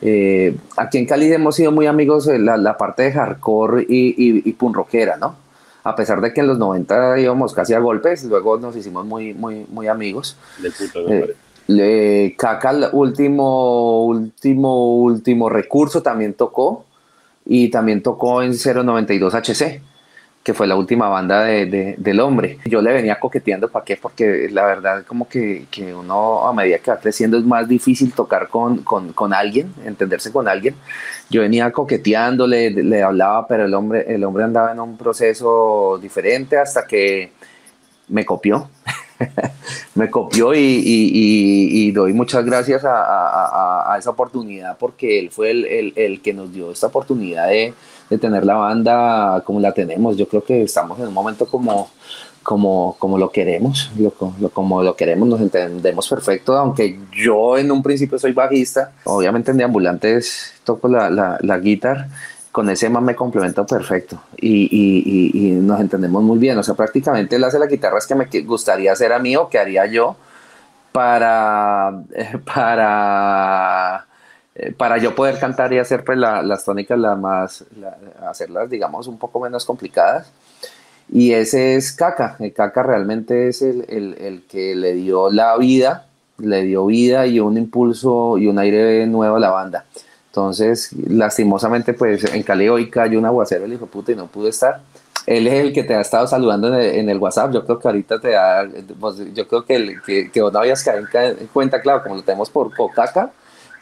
Eh, 0.00 0.56
aquí 0.76 0.98
en 0.98 1.06
Cali 1.06 1.32
hemos 1.32 1.56
sido 1.56 1.72
muy 1.72 1.86
amigos 1.86 2.26
la, 2.26 2.56
la 2.56 2.76
parte 2.76 3.02
de 3.02 3.12
hardcore 3.12 3.82
y, 3.88 4.14
y, 4.16 4.48
y 4.48 4.52
punk 4.52 4.76
rockera, 4.76 5.16
¿no? 5.16 5.47
A 5.88 5.96
pesar 5.96 6.20
de 6.20 6.32
que 6.32 6.40
en 6.40 6.46
los 6.46 6.58
90 6.58 7.18
íbamos 7.20 7.54
casi 7.54 7.74
a 7.74 7.78
golpes, 7.78 8.24
luego 8.24 8.58
nos 8.58 8.76
hicimos 8.76 9.06
muy, 9.06 9.34
muy, 9.34 9.66
muy 9.70 9.88
amigos. 9.88 10.36
De 10.58 10.70
puta, 10.70 10.98
eh, 11.08 11.34
le, 11.68 12.34
Caca, 12.36 12.90
último, 12.92 14.04
último, 14.04 14.96
último 14.98 15.48
recurso 15.48 16.02
también 16.02 16.34
tocó 16.34 16.84
y 17.46 17.70
también 17.70 18.02
tocó 18.02 18.42
en 18.42 18.52
092 18.52 19.34
HC 19.34 19.80
que 20.42 20.54
fue 20.54 20.66
la 20.66 20.76
última 20.76 21.08
banda 21.08 21.42
de, 21.42 21.94
del 21.98 22.20
hombre. 22.20 22.58
Yo 22.64 22.80
le 22.80 22.92
venía 22.92 23.20
coqueteando, 23.20 23.68
¿para 23.68 23.84
qué? 23.84 23.96
Porque 23.96 24.48
la 24.50 24.64
verdad 24.64 25.04
como 25.06 25.28
que, 25.28 25.66
que, 25.70 25.94
uno 25.94 26.48
a 26.48 26.54
medida 26.54 26.78
que 26.78 26.90
va 26.90 26.98
creciendo 26.98 27.36
es 27.36 27.44
más 27.44 27.68
difícil 27.68 28.12
tocar 28.12 28.48
con, 28.48 28.78
con, 28.78 29.12
con 29.12 29.34
alguien, 29.34 29.74
entenderse 29.84 30.32
con 30.32 30.48
alguien. 30.48 30.74
Yo 31.28 31.42
venía 31.42 31.70
coqueteando, 31.70 32.46
le, 32.46 32.70
le, 32.70 33.02
hablaba, 33.02 33.46
pero 33.46 33.66
el 33.66 33.74
hombre, 33.74 34.06
el 34.08 34.24
hombre 34.24 34.44
andaba 34.44 34.72
en 34.72 34.80
un 34.80 34.96
proceso 34.96 35.98
diferente 36.00 36.56
hasta 36.56 36.86
que 36.86 37.32
me 38.08 38.24
copió. 38.24 38.70
me 39.96 40.08
copió 40.10 40.54
y, 40.54 40.58
y, 40.58 41.88
y, 41.88 41.92
doy 41.92 42.12
muchas 42.12 42.44
gracias 42.44 42.84
a, 42.84 43.02
a, 43.02 43.92
a, 43.92 43.98
esa 43.98 44.10
oportunidad 44.10 44.78
porque 44.78 45.18
él 45.18 45.30
fue 45.30 45.50
el, 45.50 45.64
el, 45.66 45.92
el 45.96 46.22
que 46.22 46.32
nos 46.32 46.52
dio 46.52 46.70
esta 46.70 46.86
oportunidad 46.86 47.48
de 47.48 47.74
de 48.10 48.18
tener 48.18 48.44
la 48.44 48.54
banda 48.54 49.42
como 49.44 49.60
la 49.60 49.72
tenemos. 49.72 50.16
Yo 50.16 50.28
creo 50.28 50.44
que 50.44 50.62
estamos 50.62 50.98
en 50.98 51.08
un 51.08 51.14
momento 51.14 51.46
como, 51.46 51.90
como, 52.42 52.96
como 52.98 53.18
lo 53.18 53.30
queremos, 53.30 53.90
como 54.52 54.82
lo 54.82 54.96
queremos, 54.96 55.28
nos 55.28 55.40
entendemos 55.40 56.08
perfecto, 56.08 56.56
aunque 56.56 56.98
yo 57.12 57.58
en 57.58 57.70
un 57.70 57.82
principio 57.82 58.18
soy 58.18 58.32
bajista, 58.32 58.92
obviamente 59.04 59.50
en 59.50 59.60
Ambulantes 59.62 60.54
toco 60.64 60.88
la, 60.88 61.10
la, 61.10 61.38
la 61.42 61.58
guitarra, 61.58 62.08
con 62.50 62.70
ese 62.70 62.88
man 62.88 63.04
me 63.04 63.14
complemento 63.14 63.66
perfecto 63.66 64.20
y, 64.36 64.64
y, 64.70 65.30
y, 65.34 65.50
nos 65.52 65.78
entendemos 65.78 66.22
muy 66.22 66.38
bien, 66.38 66.56
o 66.56 66.62
sea, 66.62 66.74
prácticamente 66.74 67.36
él 67.36 67.44
hace 67.44 67.58
las 67.58 67.68
guitarras 67.68 68.06
que 68.06 68.14
me 68.14 68.26
gustaría 68.44 68.92
hacer 68.92 69.12
a 69.12 69.18
mí 69.18 69.36
o 69.36 69.48
que 69.48 69.58
haría 69.58 69.84
yo 69.86 70.16
para, 70.90 72.02
para 72.46 74.07
eh, 74.58 74.72
para 74.72 74.98
yo 74.98 75.14
poder 75.14 75.38
cantar 75.38 75.72
y 75.72 75.78
hacer 75.78 76.02
pues, 76.02 76.18
las 76.18 76.64
tónicas 76.64 76.98
las 76.98 77.16
más, 77.16 77.64
hacerlas 78.26 78.68
digamos 78.68 79.06
un 79.06 79.16
poco 79.16 79.40
menos 79.40 79.64
complicadas. 79.64 80.32
Y 81.10 81.32
ese 81.32 81.76
es 81.76 81.92
Caca. 81.92 82.36
El 82.40 82.52
Caca 82.52 82.82
realmente 82.82 83.48
es 83.48 83.62
el, 83.62 83.84
el, 83.88 84.16
el, 84.20 84.42
que 84.42 84.74
le 84.74 84.94
dio 84.94 85.30
la 85.30 85.56
vida, 85.56 86.06
le 86.38 86.62
dio 86.64 86.86
vida 86.86 87.26
y 87.26 87.40
un 87.40 87.56
impulso 87.56 88.36
y 88.36 88.46
un 88.48 88.58
aire 88.58 89.06
nuevo 89.06 89.36
a 89.36 89.40
la 89.40 89.50
banda. 89.50 89.84
Entonces, 90.26 90.92
lastimosamente, 90.92 91.94
pues 91.94 92.24
en 92.34 92.42
Cali 92.42 92.68
hoy 92.68 92.90
cayó 92.90 93.18
un 93.18 93.26
aguacero, 93.26 93.64
el 93.64 93.72
hijo 93.72 93.86
puta, 93.86 94.12
y 94.12 94.16
no 94.16 94.26
pude 94.26 94.50
estar. 94.50 94.80
Él 95.24 95.46
es 95.46 95.54
el 95.54 95.72
que 95.72 95.84
te 95.84 95.94
ha 95.94 96.00
estado 96.00 96.26
saludando 96.26 96.78
en 96.78 97.08
el, 97.08 97.18
WhatsApp. 97.18 97.52
Yo 97.52 97.64
creo 97.64 97.78
que 97.78 97.88
ahorita 97.88 98.20
te 98.20 98.30
da, 98.30 98.68
pues, 98.98 99.16
yo 99.34 99.46
creo 99.46 99.64
que, 99.64 99.76
el, 99.76 100.02
que, 100.02 100.42
vos 100.42 100.52
no 100.52 100.58
habías 100.58 100.82
caído 100.82 101.06
en 101.12 101.46
cuenta, 101.48 101.80
claro, 101.80 102.02
como 102.02 102.16
lo 102.16 102.22
tenemos 102.22 102.50
por 102.50 102.70
Caca, 102.94 103.30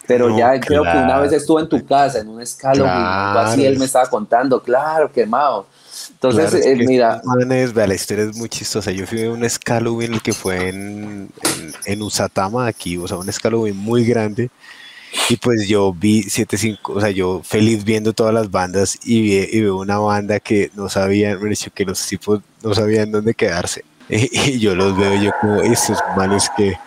pero 0.07 0.37
ya 0.37 0.59
creo 0.61 0.83
que 0.83 0.89
una 0.89 1.19
vez 1.21 1.33
estuvo 1.33 1.61
en 1.61 1.69
tu 1.69 1.85
casa, 1.85 2.21
en 2.21 2.29
un 2.29 2.41
escalo, 2.41 2.87
así 2.87 3.65
él 3.65 3.79
me 3.79 3.85
estaba 3.85 4.09
contando, 4.09 4.63
claro, 4.63 5.11
quemado. 5.11 5.67
Entonces, 6.11 6.67
eh, 6.67 6.77
mira. 6.77 7.21
la 7.75 7.95
historia 7.95 8.25
es 8.25 8.37
muy 8.37 8.49
chistosa. 8.49 8.91
Yo 8.91 9.07
fui 9.07 9.25
a 9.25 9.31
un 9.31 9.45
en 9.45 10.15
el 10.15 10.23
que 10.23 10.33
fue 10.33 10.69
en, 10.69 11.29
en, 11.85 12.03
Usatama, 12.03 12.67
aquí, 12.67 12.97
o 12.97 13.07
sea, 13.07 13.19
un 13.19 13.31
Halloween 13.31 13.77
muy 13.77 14.05
grande. 14.05 14.51
Y 15.29 15.37
pues 15.37 15.67
yo 15.67 15.93
vi 15.93 16.23
75, 16.23 16.93
o 16.93 17.01
sea, 17.01 17.11
yo 17.11 17.41
feliz 17.43 17.85
viendo 17.85 18.13
todas 18.13 18.35
las 18.35 18.51
bandas 18.51 18.99
y, 19.05 19.23
vi, 19.23 19.49
y 19.51 19.61
veo 19.63 19.79
una 19.79 19.99
banda 19.99 20.41
que 20.41 20.71
no 20.75 20.89
sabían, 20.89 21.39
que 21.75 21.85
los 21.85 22.07
tipos 22.07 22.41
no 22.63 22.75
sabían 22.75 23.11
dónde 23.11 23.35
quedarse. 23.35 23.85
Y, 24.09 24.59
yo 24.59 24.75
los 24.75 24.97
veo, 24.97 25.21
yo 25.21 25.33
como, 25.41 25.61
estos 25.63 25.99
manes 26.17 26.51
que. 26.57 26.79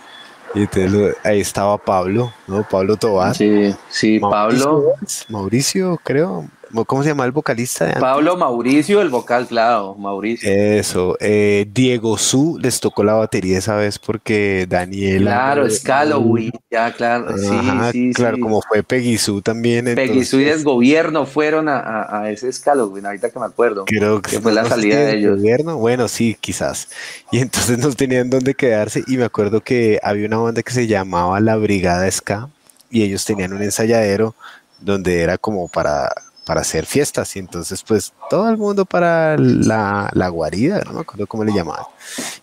Y 0.56 0.62
entonces 0.62 1.16
ahí 1.24 1.42
estaba 1.42 1.78
Pablo, 1.78 2.34
¿no? 2.48 2.64
Pablo 2.64 2.98
Tobar. 2.98 3.36
Sí, 3.36 3.74
sí, 3.90 4.20
Pablo. 4.20 4.94
Mauricio, 5.30 6.00
creo. 6.04 6.46
¿Cómo 6.86 7.04
se 7.04 7.10
llama 7.10 7.26
el 7.26 7.32
vocalista? 7.32 7.86
De 7.86 8.00
Pablo 8.00 8.38
Mauricio, 8.38 9.02
el 9.02 9.10
vocal, 9.10 9.48
claro, 9.48 9.96
Mauricio. 9.96 10.50
Eso. 10.52 11.18
Eh, 11.20 11.68
Diego 11.72 12.18
Su 12.18 12.58
les 12.62 12.80
tocó 12.80 13.04
la 13.04 13.14
batería 13.14 13.58
esa 13.58 13.76
vez 13.76 13.98
porque 13.98 14.66
Daniel. 14.70 15.24
Claro, 15.24 15.66
es 15.66 15.84
ya, 15.84 16.94
claro. 16.94 17.38
sí, 17.38 17.60
sí, 17.92 18.14
claro, 18.14 18.38
como 18.40 18.62
fue 18.62 18.84
Peggy 18.84 19.18
Su 19.18 19.42
también. 19.42 19.86
Peggy 19.96 20.24
Su 20.24 20.40
y 20.40 20.46
el 20.46 20.64
gobierno 20.64 21.26
fueron 21.26 21.68
a, 21.70 22.22
a, 22.22 22.30
ese 22.30 22.52
Halloween, 22.52 23.06
ahorita 23.06 23.30
que 23.30 23.40
me 23.40 23.46
acuerdo. 23.46 23.86
Creo 23.86 24.22
que, 24.22 24.40
fue 24.40 24.54
la 24.54 24.66
salida 24.66 24.98
de 24.98 25.18
ellos. 25.18 25.38
Gobierno, 25.38 25.78
bueno, 25.78 26.08
sí, 26.08 26.38
quizás. 26.40 26.90
Y 27.32 27.40
entonces 27.40 27.78
no 27.78 27.92
tenían 27.94 28.30
dónde 28.30 28.54
quedarse. 28.54 29.04
Y 29.08 29.18
me 29.18 29.26
acuerdo 29.26 29.62
que 29.62 30.00
había 30.04 30.28
una 30.28 30.38
banda 30.38 30.62
que 30.62 30.72
se 30.72 30.88
llamaba 30.88 31.40
La 31.40 31.56
Brigada 31.56 32.10
Ska 32.10 32.50
y 32.90 33.04
ellos 33.04 33.26
tenían 33.26 33.54
un 33.54 33.62
ensayadero 33.62 34.36
donde 34.80 35.22
era 35.22 35.38
como 35.38 35.68
para 35.68 36.12
para 36.50 36.62
hacer 36.62 36.88
fiestas 36.88 37.36
y 37.36 37.40
entonces 37.40 37.84
pues 37.84 38.12
todo 38.28 38.50
el 38.50 38.58
mundo 38.58 38.84
para 38.84 39.38
la, 39.38 40.10
la 40.14 40.30
guarida, 40.30 40.82
no 40.84 40.94
me 40.94 41.02
acuerdo 41.02 41.28
cómo 41.28 41.44
le 41.44 41.54
llamaban. 41.54 41.86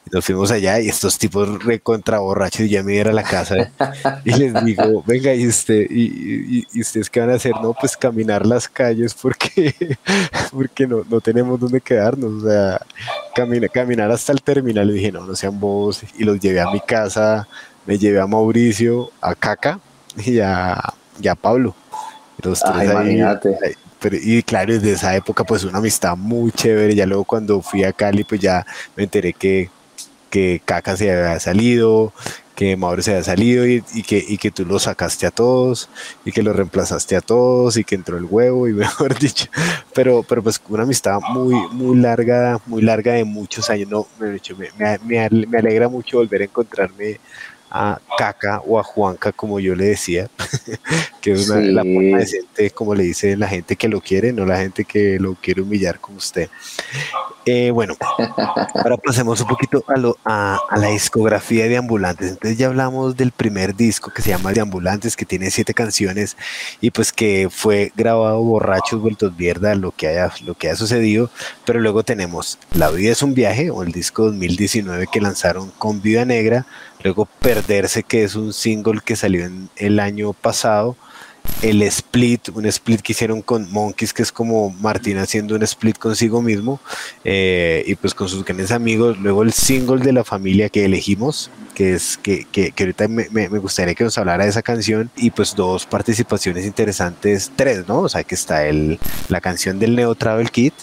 Y 0.06 0.14
nos 0.14 0.24
fuimos 0.24 0.52
allá 0.52 0.78
y 0.78 0.88
estos 0.88 1.18
tipos 1.18 1.64
recontra 1.64 2.20
borrachos 2.20 2.60
y 2.60 2.68
ya 2.68 2.84
me 2.84 2.94
iba 2.94 3.10
a 3.10 3.12
la 3.12 3.24
casa 3.24 3.72
y 4.24 4.30
les 4.32 4.64
digo, 4.64 5.02
venga, 5.04 5.34
¿y, 5.34 5.48
usted, 5.48 5.88
y, 5.90 6.64
y, 6.72 6.80
ustedes 6.80 7.10
qué 7.10 7.18
van 7.18 7.30
a 7.30 7.34
hacer? 7.34 7.50
No, 7.60 7.74
pues 7.74 7.96
caminar 7.96 8.46
las 8.46 8.68
calles 8.68 9.12
porque, 9.12 9.74
porque 10.52 10.86
no, 10.86 11.02
no 11.10 11.20
tenemos 11.20 11.58
dónde 11.58 11.80
quedarnos, 11.80 12.44
o 12.44 12.48
sea, 12.48 12.80
camina, 13.34 13.66
caminar 13.66 14.12
hasta 14.12 14.30
el 14.30 14.40
terminal. 14.40 14.88
Y 14.90 14.92
dije, 14.92 15.10
no, 15.10 15.26
no 15.26 15.34
sean 15.34 15.58
vos 15.58 16.04
y 16.16 16.22
los 16.22 16.38
llevé 16.38 16.60
a 16.60 16.70
mi 16.70 16.78
casa, 16.78 17.48
me 17.86 17.98
llevé 17.98 18.20
a 18.20 18.28
Mauricio, 18.28 19.10
a 19.20 19.34
Caca 19.34 19.80
y 20.16 20.38
a, 20.38 20.80
y 21.20 21.26
a 21.26 21.34
Pablo. 21.34 21.74
Los 22.40 22.60
tres 22.60 22.88
ahí, 22.88 23.20
y 24.02 24.42
claro, 24.42 24.72
desde 24.72 24.92
esa 24.92 25.16
época 25.16 25.44
pues 25.44 25.64
una 25.64 25.78
amistad 25.78 26.16
muy 26.16 26.52
chévere, 26.52 26.94
ya 26.94 27.06
luego 27.06 27.24
cuando 27.24 27.62
fui 27.62 27.84
a 27.84 27.92
Cali 27.92 28.24
pues 28.24 28.40
ya 28.40 28.66
me 28.96 29.04
enteré 29.04 29.32
que, 29.32 29.70
que 30.30 30.60
Caca 30.64 30.96
se 30.96 31.10
había 31.10 31.40
salido, 31.40 32.12
que 32.54 32.76
Mauro 32.76 33.02
se 33.02 33.10
había 33.12 33.24
salido 33.24 33.66
y, 33.66 33.82
que, 33.82 34.24
y 34.26 34.38
que 34.38 34.50
tú 34.50 34.64
lo 34.64 34.78
sacaste 34.78 35.26
a 35.26 35.30
todos 35.30 35.88
y 36.24 36.32
que 36.32 36.42
lo 36.42 36.52
reemplazaste 36.52 37.16
a 37.16 37.20
todos 37.20 37.76
y 37.76 37.84
que 37.84 37.94
entró 37.94 38.16
el 38.16 38.24
huevo 38.24 38.66
y 38.68 38.72
mejor 38.74 39.18
dicho, 39.18 39.46
pero, 39.94 40.22
pero 40.22 40.42
pues 40.42 40.60
una 40.68 40.84
amistad 40.84 41.20
muy, 41.30 41.54
muy 41.72 41.98
larga, 41.98 42.60
muy 42.66 42.82
larga 42.82 43.12
de 43.12 43.24
muchos 43.24 43.70
años, 43.70 43.88
no, 43.88 44.06
me, 44.18 44.98
me, 45.04 45.28
me 45.46 45.58
alegra 45.58 45.88
mucho 45.88 46.18
volver 46.18 46.42
a 46.42 46.44
encontrarme 46.44 47.20
a 47.76 48.00
Caca 48.18 48.60
o 48.66 48.78
a 48.78 48.82
Juanca, 48.82 49.32
como 49.32 49.60
yo 49.60 49.74
le 49.74 49.86
decía, 49.86 50.28
que 51.20 51.32
es 51.32 51.48
una, 51.48 51.60
la 51.60 51.82
forma 51.82 52.18
decente, 52.18 52.70
como 52.70 52.94
le 52.94 53.04
dice 53.04 53.36
la 53.36 53.48
gente 53.48 53.76
que 53.76 53.88
lo 53.88 54.00
quiere, 54.00 54.32
no 54.32 54.44
la 54.44 54.58
gente 54.58 54.84
que 54.84 55.18
lo 55.18 55.34
quiere 55.34 55.62
humillar 55.62 56.00
como 56.00 56.18
usted. 56.18 56.48
Eh, 57.48 57.70
bueno, 57.70 57.94
ahora 58.74 58.96
pasemos 58.96 59.40
un 59.40 59.46
poquito 59.46 59.84
a, 60.24 60.58
a, 60.68 60.78
la 60.78 60.88
discografía 60.88 61.68
de 61.68 61.76
Ambulantes. 61.76 62.30
Entonces 62.30 62.58
ya 62.58 62.66
hablamos 62.66 63.16
del 63.16 63.30
primer 63.30 63.76
disco 63.76 64.10
que 64.10 64.20
se 64.20 64.30
llama 64.30 64.52
De 64.52 64.60
Ambulantes, 64.60 65.14
que 65.14 65.24
tiene 65.24 65.52
siete 65.52 65.72
canciones 65.72 66.36
y 66.80 66.90
pues 66.90 67.12
que 67.12 67.48
fue 67.48 67.92
grabado 67.94 68.42
borrachos, 68.42 69.00
vueltos 69.00 69.36
mierda, 69.38 69.76
lo 69.76 69.92
que 69.92 70.08
haya, 70.08 70.32
lo 70.44 70.54
que 70.54 70.68
haya 70.68 70.76
sucedido. 70.76 71.30
Pero 71.64 71.78
luego 71.78 72.02
tenemos 72.02 72.58
La 72.72 72.90
vida 72.90 73.12
es 73.12 73.22
un 73.22 73.34
viaje, 73.34 73.70
o 73.70 73.84
el 73.84 73.92
disco 73.92 74.24
2019 74.24 75.06
que 75.12 75.20
lanzaron 75.20 75.70
con 75.78 76.02
Vida 76.02 76.24
Negra, 76.24 76.66
luego 77.02 77.26
Perderse, 77.40 78.02
que 78.02 78.24
es 78.24 78.34
un 78.34 78.52
single 78.52 79.00
que 79.04 79.16
salió 79.16 79.44
en 79.44 79.68
el 79.76 80.00
año 80.00 80.32
pasado 80.32 80.96
el 81.62 81.82
split, 81.82 82.48
un 82.50 82.66
split 82.66 83.00
que 83.00 83.12
hicieron 83.12 83.42
con 83.42 83.70
Monkeys, 83.70 84.12
que 84.12 84.22
es 84.22 84.32
como 84.32 84.70
Martín 84.70 85.18
haciendo 85.18 85.54
un 85.54 85.62
split 85.62 85.98
consigo 85.98 86.42
mismo 86.42 86.80
eh, 87.24 87.82
y 87.86 87.94
pues 87.94 88.14
con 88.14 88.28
sus 88.28 88.44
grandes 88.44 88.70
amigos. 88.70 89.18
Luego 89.18 89.42
el 89.42 89.52
single 89.52 90.04
de 90.04 90.12
la 90.12 90.24
familia 90.24 90.68
que 90.68 90.84
elegimos, 90.84 91.50
que 91.74 91.94
es 91.94 92.18
que, 92.18 92.46
que, 92.50 92.72
ahorita 92.78 93.08
me, 93.08 93.28
me, 93.30 93.48
gustaría 93.58 93.94
que 93.94 94.04
nos 94.04 94.18
hablara 94.18 94.44
de 94.44 94.50
esa 94.50 94.62
canción 94.62 95.10
y 95.16 95.30
pues 95.30 95.54
dos 95.54 95.86
participaciones 95.86 96.66
interesantes, 96.66 97.50
tres, 97.56 97.86
¿no? 97.88 98.00
O 98.00 98.08
sea 98.08 98.24
que 98.24 98.34
está 98.34 98.66
el, 98.66 98.98
la 99.28 99.40
canción 99.40 99.78
del 99.78 99.96
Neo 99.96 100.14
Travel 100.14 100.50
Kit, 100.50 100.74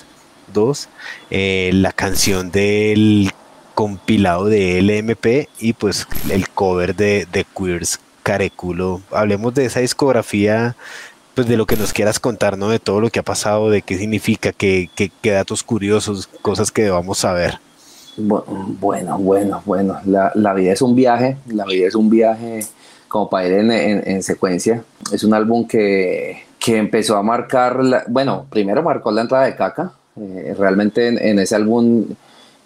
dos, 0.53 0.89
eh, 1.29 1.71
la 1.73 1.91
canción 1.91 2.51
del 2.51 3.31
compilado 3.73 4.45
de 4.45 4.81
LMP 4.81 5.49
y 5.59 5.73
pues 5.73 6.07
el 6.29 6.49
cover 6.49 6.95
de, 6.95 7.27
de 7.31 7.45
Queers 7.57 7.99
Careculo. 8.23 9.01
Hablemos 9.11 9.53
de 9.53 9.65
esa 9.65 9.79
discografía, 9.79 10.75
pues 11.35 11.47
de 11.47 11.57
lo 11.57 11.65
que 11.65 11.75
nos 11.75 11.93
quieras 11.93 12.19
contar, 12.19 12.57
¿no? 12.57 12.69
De 12.69 12.79
todo 12.79 13.01
lo 13.01 13.09
que 13.09 13.19
ha 13.19 13.23
pasado, 13.23 13.69
de 13.69 13.81
qué 13.81 13.97
significa, 13.97 14.51
qué, 14.51 14.89
qué, 14.95 15.31
datos 15.31 15.63
curiosos, 15.63 16.27
cosas 16.41 16.71
que 16.71 16.83
debamos 16.83 17.19
saber. 17.19 17.59
Bueno, 18.15 19.17
bueno, 19.17 19.61
bueno. 19.65 19.99
La, 20.05 20.31
la, 20.35 20.53
vida 20.53 20.73
es 20.73 20.81
un 20.81 20.95
viaje, 20.95 21.37
la 21.47 21.65
vida 21.65 21.87
es 21.87 21.95
un 21.95 22.09
viaje 22.09 22.65
como 23.07 23.29
para 23.29 23.47
ir 23.47 23.53
en, 23.53 23.71
en, 23.71 24.23
secuencia. 24.23 24.83
Es 25.11 25.23
un 25.23 25.33
álbum 25.33 25.67
que, 25.67 26.43
que 26.59 26.77
empezó 26.77 27.17
a 27.17 27.23
marcar, 27.23 27.79
bueno, 28.07 28.45
primero 28.49 28.83
marcó 28.83 29.11
la 29.11 29.21
entrada 29.21 29.45
de 29.45 29.55
Caca. 29.55 29.93
Eh, 30.15 30.55
realmente 30.57 31.07
en, 31.07 31.39
ese 31.39 31.55
álbum 31.55 32.05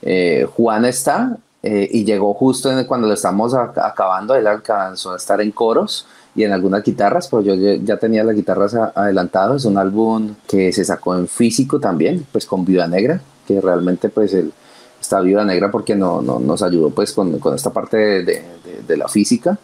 eh, 0.10 0.48
Juan 0.56 0.86
está 0.86 1.38
eh, 1.62 1.90
y 1.92 2.06
llegó 2.06 2.34
justo 2.34 2.70
cuando 2.88 3.08
lo 3.08 3.14
estamos 3.14 3.54
acabando, 3.54 4.36
él 4.36 4.48
alcanzó 4.48 5.12
a 5.12 5.18
estar 5.18 5.42
en 5.42 5.52
coros 5.52 6.08
y 6.34 6.44
en 6.46 6.54
algunas 6.54 6.82
guitarras, 6.82 7.28
pues 7.28 7.46
yo 7.46 7.56
ya 7.56 7.98
tenía 7.98 8.24
las 8.24 8.34
guitarras 8.34 8.74
adelantadas, 8.74 9.58
es 9.58 9.66
un 9.66 9.78
álbum 9.78 10.36
que 10.48 10.72
se 10.72 10.86
sacó 10.86 11.14
en 11.16 11.28
físico 11.28 11.78
también, 11.78 12.26
pues 12.32 12.46
con 12.46 12.64
Viuda 12.64 12.88
Negra, 12.88 13.20
que 13.46 13.60
realmente 13.60 14.08
pues 14.08 14.34
el, 14.34 14.54
esta 15.02 15.20
Viuda 15.20 15.44
Negra 15.44 15.70
porque 15.72 15.94
no, 15.94 16.22
no, 16.22 16.40
nos 16.40 16.62
ayudó 16.62 16.92
pues 16.92 17.12
con, 17.12 17.38
esta 17.54 17.74
parte 17.74 18.24
de 18.24 18.98
la 18.98 19.10
física 19.10 19.60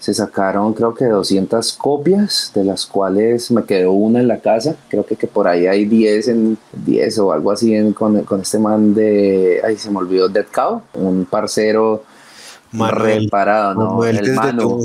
se 0.00 0.14
sacaron 0.14 0.72
creo 0.72 0.94
que 0.94 1.04
200 1.04 1.74
copias, 1.74 2.50
de 2.54 2.64
las 2.64 2.86
cuales 2.86 3.50
me 3.50 3.64
quedó 3.64 3.92
una 3.92 4.20
en 4.20 4.28
la 4.28 4.38
casa. 4.38 4.74
Creo 4.88 5.04
que, 5.04 5.14
que 5.14 5.26
por 5.26 5.46
ahí 5.46 5.66
hay 5.66 5.84
10, 5.84 6.28
en, 6.28 6.58
10 6.72 7.18
o 7.18 7.32
algo 7.32 7.52
así 7.52 7.74
en, 7.74 7.92
con, 7.92 8.22
con, 8.24 8.40
este 8.40 8.58
man 8.58 8.94
de, 8.94 9.60
ay, 9.62 9.76
se 9.76 9.90
me 9.90 9.98
olvidó, 9.98 10.28
Dead 10.28 10.46
Cow, 10.52 10.82
un 10.94 11.26
parcero 11.26 12.02
Manuel, 12.72 13.24
reparado, 13.24 13.74
¿no? 13.74 13.90
Manuel 13.90 14.18
el 14.18 14.34
Manu. 14.34 14.82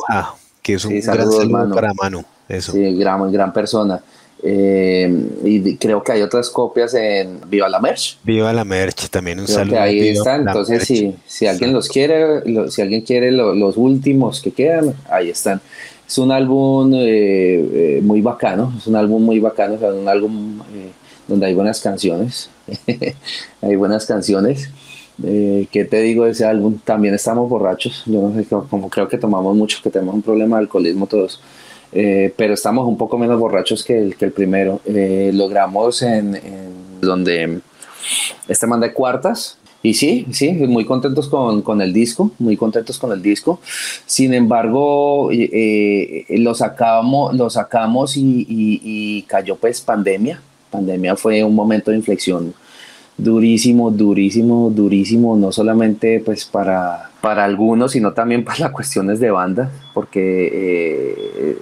que 0.62 0.74
es 0.74 0.86
un 0.86 1.00
gran 1.00 1.31
saludo 1.31 1.74
para 1.74 1.93
Manu. 1.93 2.24
Eso. 2.50 2.74
Sí, 2.74 2.95
gran, 2.98 3.31
gran 3.31 3.53
persona. 3.53 4.01
Eh, 4.44 5.27
y 5.44 5.77
creo 5.77 6.04
que 6.04 6.12
hay 6.12 6.22
otras 6.22 6.50
copias 6.50 6.94
en 6.94 7.39
Viva 7.50 7.68
la 7.68 7.80
Merch. 7.80 8.18
Viva 8.24 8.54
la 8.54 8.63
Merch, 8.63 9.10
también 9.10 9.39
un 9.39 9.48
saludo. 9.48 9.80
ahí 9.80 10.10
están, 10.10 10.48
entonces 10.48 10.84
si, 10.84 11.15
si 11.25 11.48
alguien 11.48 11.74
los 11.74 11.88
quiere, 11.88 12.42
si 12.70 12.82
alguien 12.82 13.01
quiere 13.01 13.32
los 13.32 13.77
últimos 13.77 14.42
que 14.42 14.51
quedan, 14.51 14.94
ahí 15.10 15.30
están. 15.30 15.62
Es 16.08 16.18
un 16.20 16.32
álbum 16.32 16.92
eh, 16.96 18.00
muy 18.04 18.22
bacano, 18.22 18.74
es 18.77 18.86
un 18.86 18.96
álbum 18.96 19.24
muy 19.24 19.39
bacano, 19.39 19.75
un 19.75 20.08
álbum 20.08 20.60
donde 21.27 21.46
hay 21.48 21.54
buenas 21.56 21.82
canciones, 21.82 22.50
hay 23.62 23.75
buenas 23.75 24.06
canciones. 24.06 24.70
Eh, 25.24 25.68
¿Qué 25.72 25.86
te 25.86 26.01
digo 26.01 26.25
de 26.25 26.32
ese 26.32 26.46
álbum? 26.46 26.77
También 26.84 27.13
estamos 27.13 27.50
borrachos. 27.50 28.04
Yo 28.06 28.22
no 28.22 28.36
sé, 28.36 28.46
como 28.46 28.89
creo 28.89 29.08
que 29.08 29.18
tomamos 29.18 29.56
mucho, 29.56 29.80
que 29.82 29.89
tenemos 29.89 30.13
un 30.13 30.22
problema 30.22 30.58
de 30.58 30.63
alcoholismo 30.63 31.08
todos. 31.08 31.42
Eh, 31.96 32.34
pero 32.36 32.54
estamos 32.54 32.88
un 32.88 32.98
poco 32.98 33.18
menos 33.18 33.40
borrachos 33.40 33.84
que 33.84 33.98
el, 33.98 34.16
que 34.16 34.25
el 34.25 34.32
primero. 34.32 34.82
Eh, 34.86 35.32
logramos 35.34 36.02
en, 36.02 36.40
donde 37.02 37.62
este 38.48 38.68
man 38.68 38.82
de 38.82 38.94
cuartas. 38.94 39.58
Y 39.82 39.94
sí, 39.94 40.25
sí, 40.32 40.52
muy 40.52 40.84
contentos 40.84 41.30
con, 41.30 41.62
con, 41.62 41.80
el 41.82 41.94
disco, 41.94 42.32
muy 42.40 42.58
contentos 42.58 42.98
con 42.98 43.12
el 43.12 43.22
disco. 43.22 43.60
Sin 44.06 44.34
embargo, 44.34 45.30
lo 45.32 46.56
sacamos, 46.56 47.36
lo 47.36 47.50
sacamos 47.52 48.18
y, 48.18 48.46
y 48.50 49.22
cayó 49.24 49.56
pues 49.56 49.82
pandemia. 49.82 50.42
Pandemia 50.72 51.16
fue 51.16 51.44
un 51.44 51.54
momento 51.54 51.92
de 51.92 51.98
inflexión 51.98 52.54
durísimo, 53.18 53.92
durísimo, 53.92 54.70
durísimo, 54.70 55.38
no 55.38 55.52
solamente 55.52 56.22
pues 56.24 56.46
para, 56.46 57.12
para 57.22 57.46
algunos, 57.46 57.94
sino 57.94 58.14
también 58.14 58.44
para 58.46 58.60
las 58.60 58.72
cuestiones 58.72 59.20
de 59.20 59.32
banda, 59.32 59.72
porque 59.94 60.50
eh, 60.52 61.58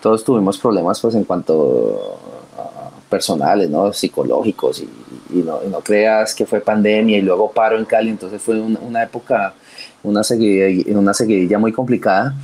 todos 0.00 0.24
tuvimos 0.24 0.58
problemas 0.58 1.00
pues 1.00 1.14
en 1.14 1.24
cuanto 1.24 2.18
a 2.56 2.90
personales, 3.08 3.68
¿no? 3.68 3.92
psicológicos, 3.92 4.80
y, 4.80 4.88
no, 5.42 5.60
no, 5.70 5.80
creas 5.80 6.34
que 6.34 6.46
fue 6.46 6.60
pandemia 6.60 7.18
y 7.18 7.22
luego 7.22 7.50
paro 7.50 7.78
en 7.78 7.84
Cali, 7.84 8.10
entonces 8.10 8.42
fue 8.42 8.60
una, 8.60 9.02
época, 9.02 9.54
una 10.02 10.24
seguidilla, 10.24 10.98
una 10.98 11.14
seguidilla 11.14 11.58
muy 11.58 11.72
complicada, 11.72 12.34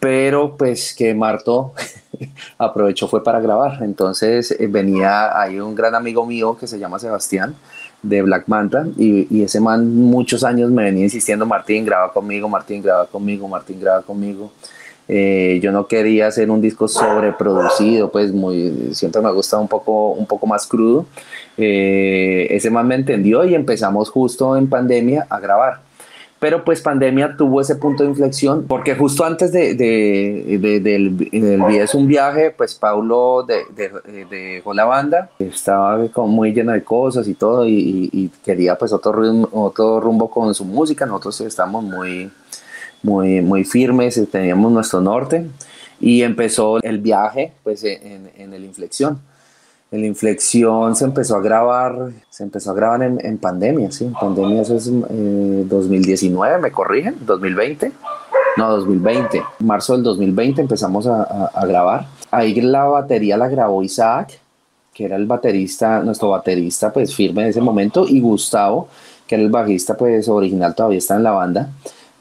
pero 0.00 0.56
pues 0.56 0.94
que 0.94 1.14
Marto 1.14 1.72
aprovechó 2.58 3.08
fue 3.08 3.24
para 3.24 3.40
grabar, 3.40 3.82
entonces 3.82 4.50
eh, 4.50 4.66
venía 4.66 5.38
ahí 5.40 5.58
un 5.60 5.74
gran 5.74 5.94
amigo 5.94 6.26
mío 6.26 6.56
que 6.58 6.66
se 6.66 6.78
llama 6.78 6.98
Sebastián, 6.98 7.56
de 8.02 8.22
Black 8.22 8.44
Manta 8.46 8.86
y, 8.96 9.42
ese 9.42 9.60
man 9.60 9.94
muchos 9.94 10.44
años 10.44 10.70
me 10.70 10.84
venía 10.84 11.04
insistiendo, 11.04 11.46
Martín, 11.46 11.84
graba 11.84 12.12
conmigo, 12.12 12.48
Martín, 12.48 12.82
graba 12.82 13.06
conmigo, 13.06 13.48
Martín, 13.48 13.80
graba 13.80 14.02
conmigo. 14.02 14.52
Eh, 15.08 15.60
yo 15.62 15.70
no 15.70 15.86
quería 15.86 16.26
hacer 16.26 16.50
un 16.50 16.60
disco 16.60 16.88
sobreproducido, 16.88 18.10
pues 18.10 18.32
muy, 18.32 18.90
siempre 18.92 19.22
me 19.22 19.28
ha 19.28 19.32
gustado 19.32 19.62
un 19.62 19.68
poco, 19.68 20.10
un 20.10 20.26
poco 20.26 20.46
más 20.46 20.66
crudo. 20.66 21.06
Eh, 21.56 22.48
ese 22.50 22.70
man 22.70 22.88
me 22.88 22.96
entendió 22.96 23.44
y 23.44 23.54
empezamos 23.54 24.10
justo 24.10 24.56
en 24.56 24.68
pandemia 24.68 25.26
a 25.30 25.38
grabar. 25.38 25.86
Pero 26.38 26.64
pues 26.64 26.82
pandemia 26.82 27.34
tuvo 27.38 27.62
ese 27.62 27.76
punto 27.76 28.02
de 28.02 28.10
inflexión 28.10 28.66
porque 28.68 28.94
justo 28.94 29.24
antes 29.24 29.52
de, 29.52 29.74
de, 29.74 30.58
del, 30.80 31.16
del 31.16 31.88
un 31.94 32.06
viaje, 32.06 32.50
pues 32.50 32.74
Paulo 32.74 33.46
dejó 34.28 34.74
la 34.74 34.84
banda, 34.84 35.30
estaba 35.38 36.06
como 36.08 36.28
muy 36.28 36.52
lleno 36.52 36.72
de 36.72 36.84
cosas 36.84 37.26
y 37.26 37.34
todo 37.34 37.66
y, 37.66 38.30
quería 38.44 38.76
pues 38.76 38.92
otro, 38.92 39.12
rumbo, 39.12 39.48
otro 39.52 39.98
rumbo 39.98 40.28
con 40.28 40.54
su 40.54 40.66
música, 40.66 41.06
nosotros 41.06 41.40
estamos 41.40 41.82
muy, 41.82 42.30
muy, 43.02 43.40
muy 43.40 43.64
firmes, 43.64 44.20
teníamos 44.30 44.72
nuestro 44.72 45.00
norte 45.00 45.46
y 46.00 46.22
empezó 46.22 46.82
el 46.82 46.98
viaje 46.98 47.52
pues 47.62 47.84
en, 47.84 48.30
en 48.36 48.52
el 48.52 48.64
inflexión 48.64 49.20
la 49.90 50.06
inflexión 50.06 50.96
se 50.96 51.04
empezó 51.04 51.36
a 51.36 51.40
grabar, 51.40 52.10
se 52.28 52.42
empezó 52.42 52.70
a 52.70 52.74
grabar 52.74 53.02
en, 53.02 53.38
pandemia, 53.38 53.90
sí, 53.92 54.04
en 54.04 54.12
pandemia 54.14 54.62
eso 54.62 54.76
es 54.76 54.90
2019, 54.90 56.54
eh, 56.54 56.58
me 56.58 56.72
corrigen, 56.72 57.16
2020, 57.20 57.92
no, 58.56 58.70
2020, 58.70 59.42
marzo 59.60 59.94
del 59.94 60.02
2020 60.02 60.62
empezamos 60.62 61.06
a, 61.06 61.50
grabar. 61.66 62.06
Ahí 62.30 62.60
la 62.60 62.84
batería 62.84 63.36
la 63.36 63.48
grabó 63.48 63.82
Isaac, 63.82 64.38
que 64.92 65.04
era 65.04 65.16
el 65.16 65.26
baterista, 65.26 66.00
nuestro 66.00 66.30
baterista 66.30 66.92
pues 66.92 67.14
firme 67.14 67.42
en 67.42 67.48
ese 67.48 67.60
momento, 67.60 68.06
y 68.08 68.20
Gustavo, 68.20 68.88
que 69.26 69.36
era 69.36 69.44
el 69.44 69.50
bajista 69.50 69.96
pues 69.96 70.28
original, 70.28 70.74
todavía 70.74 70.98
está 70.98 71.16
en 71.16 71.22
la 71.22 71.32
banda. 71.32 71.70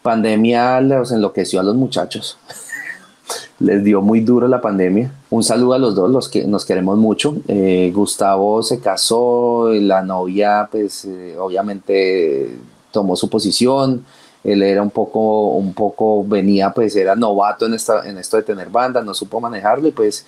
Pandemia 0.06 0.82
los 0.82 1.12
enloqueció 1.12 1.60
a 1.60 1.64
los 1.64 1.74
muchachos 1.74 2.38
les 3.60 3.84
dio 3.84 4.04
muy 4.04 4.20
duro 4.20 4.48
la 4.48 4.62
pandemia. 4.62 5.12
Un 5.32 5.44
saludo 5.44 5.74
a 5.74 5.80
los 5.80 5.96
dos, 5.96 6.12
los 6.12 6.30
que 6.30 6.46
nos 6.46 6.64
queremos 6.64 7.00
mucho. 7.00 7.38
Eh, 7.48 7.92
Gustavo 7.92 8.62
se 8.62 8.80
casó, 8.80 9.72
la 9.72 10.04
novia 10.04 10.68
pues 10.72 11.06
eh, 11.06 11.36
obviamente 11.40 12.56
tomó 12.92 13.16
su 13.16 13.32
posición. 13.32 14.06
Él 14.44 14.62
era 14.62 14.84
un 14.84 14.92
poco, 14.92 15.48
un 15.54 15.74
poco, 15.74 16.24
venía 16.24 16.70
pues 16.72 16.96
era 16.96 17.16
novato 17.16 17.66
en, 17.66 17.74
esta, 17.74 18.08
en 18.08 18.20
esto 18.20 18.38
de 18.38 18.44
tener 18.44 18.70
banda, 18.70 19.02
no 19.02 19.16
supo 19.16 19.42
manejarlo 19.42 19.88
y 19.88 19.92
pues 19.92 20.24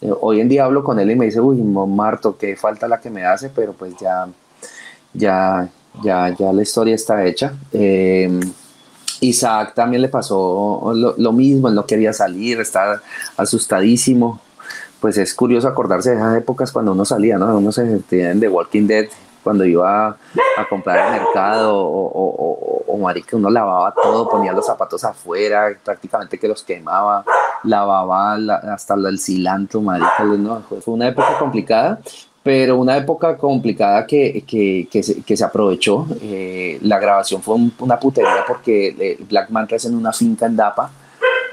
eh, 0.00 0.10
hoy 0.20 0.40
en 0.40 0.48
día 0.48 0.64
hablo 0.64 0.82
con 0.82 0.98
él 0.98 1.08
y 1.08 1.14
me 1.14 1.26
dice, 1.26 1.40
uy, 1.40 1.58
Marto, 1.58 2.36
qué 2.36 2.56
falta 2.56 2.88
la 2.88 3.00
que 3.00 3.10
me 3.10 3.24
hace, 3.24 3.48
pero 3.48 3.74
pues 3.74 3.94
ya, 4.00 4.26
ya, 5.14 5.68
ya, 6.02 6.34
ya 6.36 6.52
la 6.52 6.62
historia 6.62 6.96
está 6.96 7.24
hecha. 7.24 7.54
Isaac 9.20 9.74
también 9.74 10.02
le 10.02 10.08
pasó 10.08 10.92
lo, 10.94 11.32
mismo, 11.32 11.68
él 11.68 11.74
no 11.74 11.86
quería 11.86 12.12
salir, 12.12 12.60
estaba 12.60 13.00
asustadísimo. 13.36 14.40
Pues 15.00 15.16
es 15.16 15.34
curioso 15.34 15.66
acordarse 15.66 16.10
de 16.10 16.16
esas 16.16 16.36
épocas 16.36 16.70
cuando 16.72 16.92
uno 16.92 17.06
salía, 17.06 17.38
¿no? 17.38 17.56
Uno 17.56 17.72
se 17.72 17.86
sentía 17.86 18.32
en 18.32 18.40
The 18.40 18.48
Walking 18.48 18.86
Dead, 18.86 19.06
cuando 19.42 19.64
iba 19.64 20.08
a, 20.08 20.68
comprar 20.68 20.98
al 20.98 21.12
mercado 21.12 21.74
o, 21.74 22.84
o, 22.86 22.98
marica, 22.98 23.36
uno 23.36 23.48
lavaba 23.48 23.94
todo, 23.94 24.28
ponía 24.28 24.52
los 24.52 24.66
zapatos 24.66 25.02
afuera, 25.04 25.74
prácticamente 25.82 26.38
que 26.38 26.46
los 26.46 26.62
quemaba, 26.62 27.24
lavaba 27.64 28.34
hasta 28.74 28.94
el 28.94 29.18
cilantro, 29.18 29.80
marica, 29.80 30.24
¿no? 30.24 30.60
Fue 30.60 30.94
una 30.94 31.08
época 31.08 31.38
complicada, 31.38 31.98
pero 32.42 32.78
una 32.78 32.96
época 32.96 33.36
complicada 33.36 34.06
que, 34.06 34.44
que, 34.46 34.88
que, 34.90 35.02
se, 35.02 35.22
que 35.22 35.36
se, 35.36 35.44
aprovechó. 35.44 36.06
Eh, 36.22 36.78
la 36.82 36.98
grabación 36.98 37.42
fue 37.42 37.56
una 37.78 37.98
putería 37.98 38.44
porque 38.46 38.96
eh, 38.98 39.18
Black 39.28 39.50
Manta 39.50 39.76
es 39.76 39.84
en 39.84 39.94
una 39.94 40.12
finca 40.12 40.46
en 40.46 40.56
Dapa, 40.56 40.90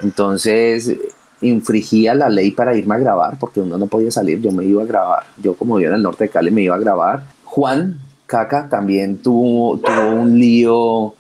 entonces 0.01 0.95
infringía 1.41 2.15
la 2.15 2.29
ley 2.29 2.51
para 2.51 2.75
irme 2.75 2.95
a 2.95 2.99
grabar 2.99 3.37
porque 3.37 3.59
uno 3.59 3.77
no 3.77 3.87
podía 3.87 4.09
salir, 4.09 4.41
yo 4.41 4.51
me 4.51 4.65
iba 4.65 4.81
a 4.81 4.85
grabar. 4.85 5.23
Yo 5.37 5.55
como 5.55 5.79
yo 5.79 5.89
en 5.89 5.95
el 5.95 6.03
norte 6.03 6.25
de 6.25 6.29
Cali 6.29 6.51
me 6.51 6.61
iba 6.61 6.75
a 6.75 6.79
grabar. 6.79 7.23
Juan 7.43 7.99
Caca 8.25 8.69
también 8.69 9.17
tuvo, 9.17 9.77
tuvo 9.77 10.09
un 10.21 10.39
lío 10.39 11.13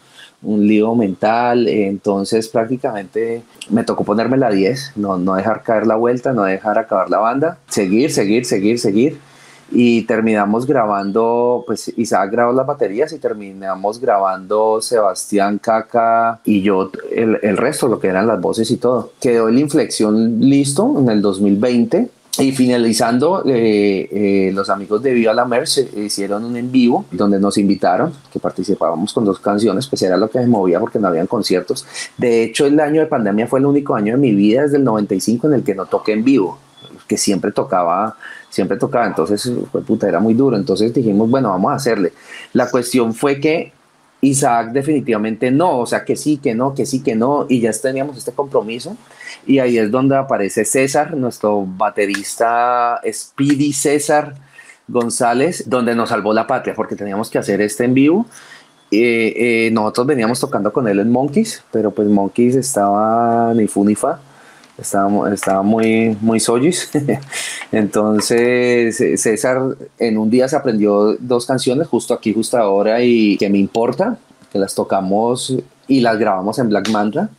un 0.43 0.67
lío 0.67 0.93
mental, 0.93 1.67
entonces 1.67 2.47
prácticamente 2.47 3.41
me 3.69 3.83
tocó 3.83 4.03
ponerme 4.03 4.37
la 4.37 4.51
10, 4.51 4.93
no, 4.95 5.17
no 5.17 5.33
dejar 5.33 5.63
caer 5.63 5.87
la 5.87 5.95
vuelta, 5.95 6.31
no 6.31 6.43
dejar 6.43 6.77
acabar 6.77 7.09
la 7.09 7.17
banda, 7.17 7.57
seguir, 7.67 8.11
seguir, 8.11 8.45
seguir, 8.45 8.77
seguir 8.77 9.19
y 9.69 10.03
terminamos 10.03 10.65
grabando, 10.65 11.63
pues 11.65 11.91
Isaac 11.97 12.31
grabó 12.31 12.53
las 12.53 12.65
baterías 12.65 13.11
y 13.13 13.19
terminamos 13.19 13.99
grabando 13.99 14.81
Sebastián 14.81 15.59
Caca 15.59 16.39
y 16.45 16.61
yo 16.61 16.91
el, 17.11 17.39
el 17.41 17.57
resto, 17.57 17.87
lo 17.87 17.99
que 17.99 18.07
eran 18.07 18.27
las 18.27 18.39
voces 18.39 18.69
y 18.71 18.77
todo. 18.77 19.11
Quedó 19.19 19.49
el 19.49 19.59
inflexión 19.59 20.39
listo 20.39 20.95
en 20.99 21.09
el 21.09 21.21
2020 21.21 22.09
y 22.39 22.51
finalizando, 22.51 23.43
eh, 23.47 24.07
eh, 24.11 24.51
los 24.53 24.69
amigos 24.69 25.01
de 25.01 25.11
Viva 25.11 25.33
la 25.33 25.45
Merce 25.45 25.89
hicieron 25.95 26.45
un 26.45 26.55
en 26.55 26.71
vivo 26.71 27.05
donde 27.11 27.39
nos 27.39 27.57
invitaron, 27.57 28.13
que 28.31 28.39
participábamos 28.39 29.11
con 29.11 29.25
dos 29.25 29.39
canciones, 29.39 29.87
pues 29.87 30.03
era 30.03 30.17
lo 30.17 30.29
que 30.29 30.39
me 30.39 30.47
movía 30.47 30.79
porque 30.79 30.99
no 30.99 31.07
habían 31.07 31.25
conciertos. 31.25 31.87
De 32.15 32.43
hecho, 32.43 32.67
el 32.67 32.79
año 32.79 33.01
de 33.01 33.07
pandemia 33.07 33.47
fue 33.47 33.59
el 33.59 33.65
único 33.65 33.95
año 33.95 34.13
de 34.13 34.19
mi 34.19 34.35
vida 34.35 34.61
desde 34.61 34.77
el 34.77 34.83
95 34.83 35.47
en 35.47 35.53
el 35.53 35.63
que 35.63 35.73
no 35.73 35.87
toqué 35.87 36.13
en 36.13 36.23
vivo, 36.23 36.59
que 37.07 37.17
siempre 37.17 37.51
tocaba 37.51 38.17
siempre 38.57 38.77
tocaba, 38.77 39.05
entonces, 39.05 39.49
fue 39.71 39.81
puta, 39.83 40.07
era 40.07 40.19
muy 40.19 40.33
duro, 40.33 40.57
entonces 40.57 40.91
dijimos, 40.91 41.29
bueno, 41.29 41.49
vamos 41.49 41.71
a 41.71 41.75
hacerle. 41.75 42.11
La 42.53 42.69
cuestión 42.71 43.13
fue 43.13 43.39
que 43.39 43.71
Isaac 44.21 44.71
definitivamente 44.71 45.51
no, 45.51 45.77
o 45.77 45.85
sea, 45.85 46.03
que 46.03 46.15
sí, 46.15 46.37
que 46.37 46.55
no, 46.55 46.73
que 46.73 46.87
sí, 46.87 47.03
que 47.03 47.15
no, 47.15 47.45
y 47.47 47.59
ya 47.61 47.71
teníamos 47.71 48.17
este 48.17 48.31
compromiso, 48.31 48.97
y 49.45 49.59
ahí 49.59 49.77
es 49.77 49.91
donde 49.91 50.17
aparece 50.17 50.65
César, 50.65 51.15
nuestro 51.15 51.65
baterista 51.67 52.99
Speedy 53.05 53.73
César 53.73 54.33
González, 54.87 55.63
donde 55.67 55.93
nos 55.93 56.09
salvó 56.09 56.33
la 56.33 56.47
patria, 56.47 56.73
porque 56.73 56.95
teníamos 56.95 57.29
que 57.29 57.37
hacer 57.37 57.61
este 57.61 57.85
en 57.85 57.93
vivo. 57.93 58.25
Eh, 58.89 59.33
eh, 59.35 59.69
nosotros 59.71 60.07
veníamos 60.07 60.39
tocando 60.39 60.73
con 60.73 60.87
él 60.87 60.99
en 60.99 61.11
Monkeys, 61.11 61.61
pero 61.71 61.91
pues 61.91 62.07
Monkeys 62.07 62.55
estaba 62.55 63.53
ni 63.53 63.67
fu 63.67 63.83
ni 63.83 63.95
fa 63.95 64.19
estaba, 64.77 65.33
estaba 65.33 65.61
muy, 65.63 66.17
muy. 66.21 66.39
Entonces 67.71 69.21
César 69.21 69.61
en 69.97 70.17
un 70.17 70.29
día 70.29 70.47
se 70.47 70.55
aprendió 70.55 71.15
dos 71.19 71.45
canciones, 71.45 71.87
justo 71.87 72.13
aquí, 72.13 72.33
justo 72.33 72.57
ahora, 72.57 73.01
y 73.01 73.37
que 73.37 73.49
me 73.49 73.57
importa, 73.57 74.17
que 74.51 74.59
las 74.59 74.75
tocamos 74.75 75.55
y 75.87 76.01
las 76.01 76.17
grabamos 76.17 76.59
en 76.59 76.69
Black 76.69 76.89
Mantra. 76.89 77.29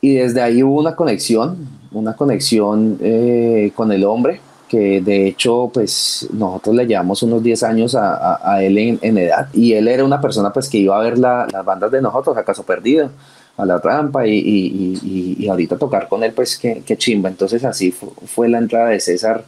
Y 0.00 0.14
desde 0.14 0.42
ahí 0.42 0.62
hubo 0.62 0.78
una 0.78 0.94
conexión, 0.94 1.68
una 1.92 2.14
conexión 2.14 2.98
eh, 3.00 3.72
con 3.74 3.92
el 3.92 4.04
hombre, 4.04 4.40
que 4.68 5.00
de 5.00 5.28
hecho 5.28 5.70
pues 5.72 6.28
nosotros 6.32 6.74
le 6.74 6.86
llevamos 6.86 7.22
unos 7.22 7.42
10 7.42 7.62
años 7.62 7.94
a, 7.94 8.62
él 8.62 8.98
en, 9.00 9.18
edad 9.18 9.48
y 9.52 9.72
él 9.74 9.88
era 9.88 10.04
una 10.04 10.20
persona 10.20 10.52
pues 10.52 10.68
que 10.68 10.78
iba 10.78 10.96
a 10.96 11.02
ver 11.02 11.18
las 11.18 11.64
bandas 11.64 11.90
de 11.90 12.02
nosotros, 12.02 12.36
acaso 12.36 12.64
perdido, 12.64 13.10
a 13.56 13.64
la 13.64 13.78
rampa 13.78 14.26
y, 14.26 15.46
ahorita 15.48 15.78
tocar 15.78 16.08
con 16.08 16.22
él 16.24 16.32
pues 16.32 16.58
qué, 16.58 16.96
chimba. 16.96 17.28
Entonces 17.28 17.64
así 17.64 17.90
fue, 17.92 18.48
la 18.48 18.58
entrada 18.58 18.88
de 18.90 19.00
César 19.00 19.44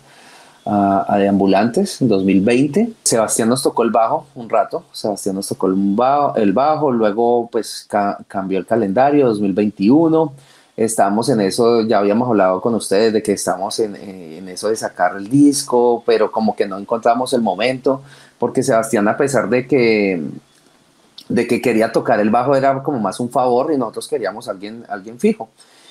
a, 0.64 1.04
a 1.08 1.18
de 1.18 1.28
Ambulantes 1.28 2.00
en 2.00 2.08
2020. 2.08 2.92
Sebastián 3.02 3.48
nos 3.48 3.62
tocó 3.62 3.82
el 3.82 3.90
bajo 3.90 4.26
un 4.34 4.48
rato, 4.48 4.84
Sebastián 4.92 5.34
nos 5.34 5.48
tocó 5.48 5.66
el 5.66 5.74
bajo, 5.76 6.36
el 6.36 6.52
bajo 6.52 6.90
luego 6.90 7.48
pues 7.50 7.88
cambió 8.28 8.58
el 8.58 8.66
calendario 8.66 9.26
2021 9.26 10.32
estamos 10.78 11.28
en 11.28 11.40
eso, 11.40 11.82
ya 11.82 11.98
habíamos 11.98 12.28
hablado 12.28 12.60
con 12.60 12.72
ustedes 12.76 13.12
de 13.12 13.20
que 13.20 13.32
estamos 13.32 13.80
en, 13.80 13.96
en, 13.96 14.48
eso 14.48 14.68
de 14.68 14.76
sacar 14.76 15.16
el 15.16 15.28
disco, 15.28 16.04
pero 16.06 16.30
como 16.30 16.54
que 16.54 16.68
no 16.68 16.78
encontramos 16.78 17.32
el 17.32 17.42
momento, 17.42 18.02
porque 18.38 18.62
Sebastián 18.62 19.08
a 19.08 19.16
pesar 19.16 19.48
de 19.48 19.66
que 19.66 20.22
de 21.28 21.46
que 21.46 21.60
quería 21.60 21.92
tocar 21.92 22.20
el 22.20 22.30
bajo 22.30 22.54
era 22.54 22.82
como 22.82 22.98
más 22.98 23.20
un 23.20 23.30
favor 23.30 23.72
y 23.72 23.76
nosotros 23.76 24.08
queríamos 24.08 24.48
alguien, 24.48 24.84
alguien 24.88 25.18
fijo. 25.18 25.48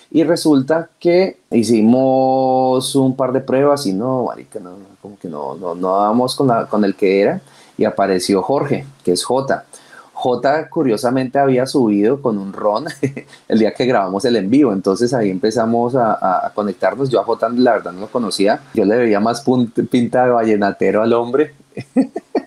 Y 0.10 0.24
resulta 0.24 0.90
que 1.00 1.38
hicimos 1.52 2.96
un 2.96 3.16
par 3.16 3.34
de 3.34 3.42
pruebas 3.42 3.86
y 3.86 3.94
no, 3.94 4.24
marica, 4.26 4.60
no, 4.60 4.78
como 5.02 5.18
que 5.20 5.28
no, 5.28 5.56
no, 5.56 5.76
no 5.76 5.98
dábamos 5.98 6.36
con, 6.36 6.48
la, 6.48 6.66
con 6.66 6.86
el 6.86 6.96
que 6.96 7.22
era 7.22 7.42
y 7.78 7.86
apareció 7.86 8.42
Jorge, 8.42 8.86
que 9.04 9.12
es 9.12 9.24
J. 9.24 9.66
J 10.14 10.70
curiosamente 10.70 11.38
había 11.38 11.68
subido 11.68 12.22
con 12.24 12.40
un 12.40 12.52
ron 12.52 12.86
el 13.48 13.60
día 13.60 13.72
que 13.74 13.86
grabamos 13.86 14.26
el 14.26 14.36
en 14.36 14.50
vivo, 14.50 14.74
entonces 14.74 15.14
ahí 15.14 15.30
empezamos 15.30 15.94
a, 15.96 16.52
conectarnos. 16.56 17.10
Yo 17.10 17.22
a 17.22 17.24
J 17.24 17.50
la 17.50 17.74
verdad 17.74 17.92
no 17.92 18.02
lo 18.02 18.08
conocía, 18.08 18.62
yo 18.74 18.84
le 18.84 18.98
veía 18.98 19.20
más 19.20 19.46
pinta 19.92 20.26
de 20.26 20.32
vallenatero 20.32 21.04
al 21.04 21.14
hombre. 21.14 21.54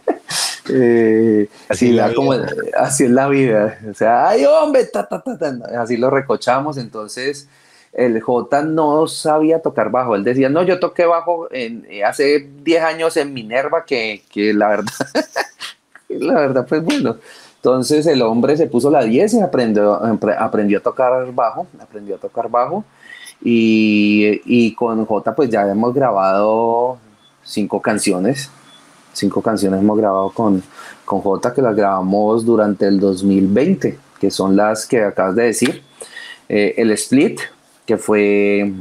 Eh, 0.73 1.49
así, 1.69 1.93
la 1.93 2.15
como, 2.15 2.33
así 2.77 3.05
es 3.05 3.11
la 3.11 3.29
vida, 3.29 3.79
o 3.91 3.95
sea, 3.95 4.29
ay 4.29 4.45
hombre, 4.45 4.89
así 5.77 5.97
lo 5.97 6.11
recochamos, 6.11 6.77
entonces 6.77 7.49
el 7.93 8.21
J 8.21 8.63
no 8.63 9.07
sabía 9.09 9.61
tocar 9.61 9.91
bajo. 9.91 10.15
Él 10.15 10.23
decía, 10.23 10.49
no, 10.49 10.63
yo 10.63 10.79
toqué 10.79 11.07
bajo 11.07 11.49
en, 11.53 11.87
eh, 11.91 12.05
hace 12.05 12.49
10 12.63 12.83
años 12.85 13.17
en 13.17 13.35
Minerva, 13.35 13.85
que, 13.85 14.23
que 14.31 14.55
la 14.55 14.69
verdad, 14.69 14.93
la 16.09 16.35
verdad, 16.35 16.67
pues 16.69 16.85
bueno, 16.85 17.17
entonces 17.57 18.07
el 18.07 18.23
hombre 18.23 18.57
se 18.57 18.67
puso 18.67 18.91
la 18.91 19.03
10 19.03 19.35
y 19.35 19.41
aprendió, 19.41 20.01
aprendió 20.39 20.79
a 20.79 20.83
tocar 20.83 21.31
bajo, 21.33 21.67
aprendió 21.79 22.17
a 22.17 22.19
tocar 22.19 22.49
bajo. 22.49 22.85
Y, 23.43 24.75
con 24.75 25.05
J 25.05 25.35
pues 25.35 25.51
ya 25.51 25.69
hemos 25.69 25.95
grabado 25.95 26.99
cinco 27.43 27.81
canciones. 27.83 28.51
Cinco 29.21 29.43
canciones 29.43 29.81
hemos 29.81 29.99
grabado 29.99 30.31
con, 30.31 30.63
con 31.05 31.21
J 31.21 31.53
que 31.53 31.61
las 31.61 31.77
grabamos 31.77 32.43
durante 32.43 32.87
el 32.87 32.99
2020, 32.99 33.99
que 34.19 34.31
son 34.31 34.57
las 34.57 34.87
que 34.87 35.03
acabas 35.05 35.37
de 35.37 35.43
decir. 35.43 35.83
Eh, 36.49 36.73
el 36.79 36.91
Split, 36.93 37.39
que 37.85 37.99
fue 37.99 38.73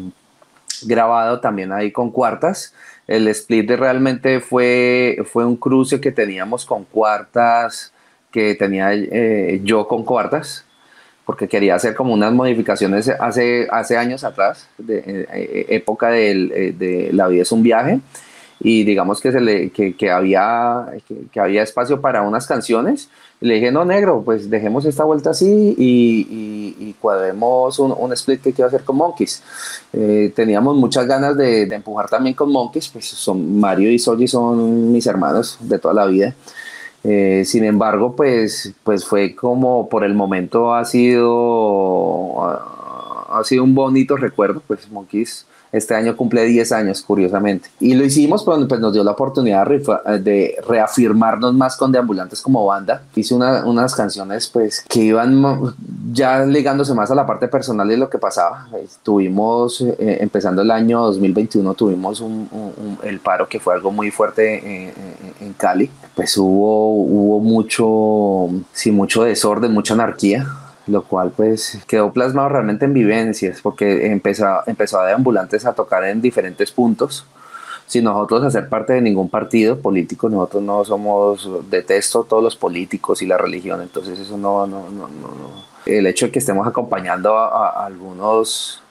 grabado 0.84 1.42
también 1.42 1.74
ahí 1.74 1.92
con 1.92 2.10
cuartas. 2.10 2.74
El 3.06 3.28
Split 3.28 3.70
realmente 3.72 4.40
fue, 4.40 5.18
fue 5.26 5.46
un 5.46 5.58
cruce 5.58 6.00
que 6.00 6.14
teníamos 6.14 6.66
con 6.66 6.86
cuartas 6.86 7.92
que 8.32 8.56
tenía 8.56 8.94
eh, 8.94 9.60
yo 9.66 9.90
con 9.90 10.06
cuartas, 10.06 10.64
porque 11.26 11.50
quería 11.50 11.76
hacer 11.76 11.96
como 11.96 12.14
unas 12.14 12.32
modificaciones 12.32 13.10
hace, 13.10 13.68
hace 13.70 13.98
años 13.98 14.24
atrás, 14.24 14.70
de, 14.78 15.28
eh, 15.34 15.66
época 15.68 16.12
de 16.12 17.10
La 17.12 17.28
vida 17.28 17.42
es 17.42 17.52
un 17.52 17.62
viaje, 17.62 18.00
y 18.60 18.84
digamos 18.84 19.22
que, 19.22 19.32
se 19.32 19.40
le, 19.40 19.70
que, 19.72 20.12
había, 20.12 20.88
que, 21.32 21.40
había 21.40 21.64
espacio 21.64 22.02
para 22.02 22.22
unas 22.22 22.48
canciones. 22.48 23.10
Le 23.42 23.56
dije, 23.56 23.72
no, 23.72 23.86
negro, 23.86 24.22
pues 24.24 24.50
dejemos 24.50 24.84
esta 24.86 25.06
vuelta 25.06 25.30
así 25.30 25.76
y, 25.78 26.96
cuadremos 27.00 27.80
un, 27.80 27.96
un, 27.98 28.12
split 28.12 28.42
que 28.42 28.52
quiero 28.52 28.68
hacer 28.68 28.84
con 28.84 28.98
Monkeys. 28.98 29.42
teníamos 30.36 30.76
muchas 30.76 31.08
ganas 31.08 31.38
de, 31.38 31.66
de, 31.66 31.76
empujar 31.76 32.10
también 32.10 32.36
con 32.36 32.52
Monkeys, 32.52 32.90
pues 32.90 33.06
son 33.06 33.58
Mario 33.60 33.90
y 33.90 34.00
Soji 34.00 34.28
son 34.28 34.92
mis 34.92 35.08
hermanos 35.08 35.58
de 35.62 35.80
toda 35.80 35.94
la 35.94 36.06
vida. 36.06 36.36
Eh, 37.04 37.44
sin 37.46 37.64
embargo, 37.64 38.16
pues, 38.16 38.74
pues 38.84 39.06
fue 39.06 39.36
como 39.36 39.88
por 39.88 40.04
el 40.04 40.14
momento 40.14 40.74
ha 40.74 40.84
sido, 40.84 42.44
ha, 42.44 43.42
sido 43.46 43.64
un 43.64 43.74
bonito 43.74 44.18
recuerdo, 44.18 44.62
pues 44.68 44.90
Monkeys 44.92 45.46
este 45.72 45.96
año 45.96 46.16
cumple 46.16 46.46
10 46.46 46.72
años, 46.72 47.02
curiosamente. 47.02 47.70
Y 47.80 47.94
lo 47.94 48.04
hicimos, 48.04 48.44
pues, 48.44 48.60
pues 48.68 48.80
nos 48.80 48.94
dio 48.94 49.04
la 49.04 49.12
oportunidad 49.12 49.68
de 49.68 50.56
reafirmarnos 50.68 51.54
más 51.54 51.78
con 51.78 51.92
Deambulantes 51.92 52.42
como 52.42 52.66
banda. 52.66 53.04
Hice 53.16 53.36
unas 53.36 53.96
canciones, 53.96 54.48
pues, 54.48 54.84
que 54.88 55.02
iban 55.02 55.76
ya 56.12 56.46
ligándose 56.46 56.94
más 56.94 57.12
a 57.12 57.16
la 57.16 57.26
parte 57.26 57.48
personal 57.48 57.88
de 57.88 57.98
lo 57.98 58.10
que 58.10 58.18
pasaba. 58.18 58.68
Tuvimos, 59.04 59.82
eh, 59.82 60.18
empezando 60.22 60.62
el 60.62 60.72
año 60.72 61.02
2021, 61.02 61.74
tuvimos 61.74 62.24
el 63.04 63.20
paro 63.20 63.48
que 63.48 63.60
fue 63.60 63.74
algo 63.74 63.92
muy 63.92 64.12
fuerte 64.12 64.92
en, 65.40 65.54
Cali. 65.58 65.90
Pues 66.16 66.38
hubo, 66.38 66.94
hubo 66.94 67.40
mucho, 67.40 68.64
sí, 68.72 68.92
mucho 68.92 69.24
desorden, 69.24 69.74
mucha 69.74 69.94
anarquía 69.94 70.48
lo 70.90 71.04
cual 71.04 71.32
pues 71.36 71.80
quedó 71.88 72.12
plasmado 72.12 72.50
realmente 72.50 72.86
en 72.86 72.94
vivencias, 72.94 73.62
porque 73.62 74.12
empezó, 74.12 74.46
empezó 74.66 75.00
a 75.00 75.06
de 75.06 75.14
ambulantes 75.14 75.66
a 75.66 75.74
tocar 75.74 76.04
en 76.04 76.22
diferentes 76.22 76.72
puntos, 76.72 77.26
sin 77.88 78.04
nosotros 78.04 78.44
hacer 78.44 78.70
parte 78.70 78.94
de 78.94 79.02
ningún 79.02 79.30
partido 79.30 79.80
político, 79.80 80.30
nosotros 80.30 80.62
no 80.64 80.86
somos, 80.86 81.50
detesto 81.70 82.24
todos 82.24 82.44
los 82.44 82.56
políticos 82.56 83.22
y 83.22 83.26
la 83.26 83.38
religión, 83.38 83.82
entonces 83.82 84.20
eso 84.20 84.38
no, 84.38 84.68
no, 84.68 84.90
no, 84.90 85.08
no. 85.08 85.70
El 85.86 86.06
hecho 86.06 86.28
de 86.28 86.32
que 86.32 86.40
estemos 86.40 86.68
acompañando 86.68 87.36
a 87.38 87.86
algunos 87.86 88.84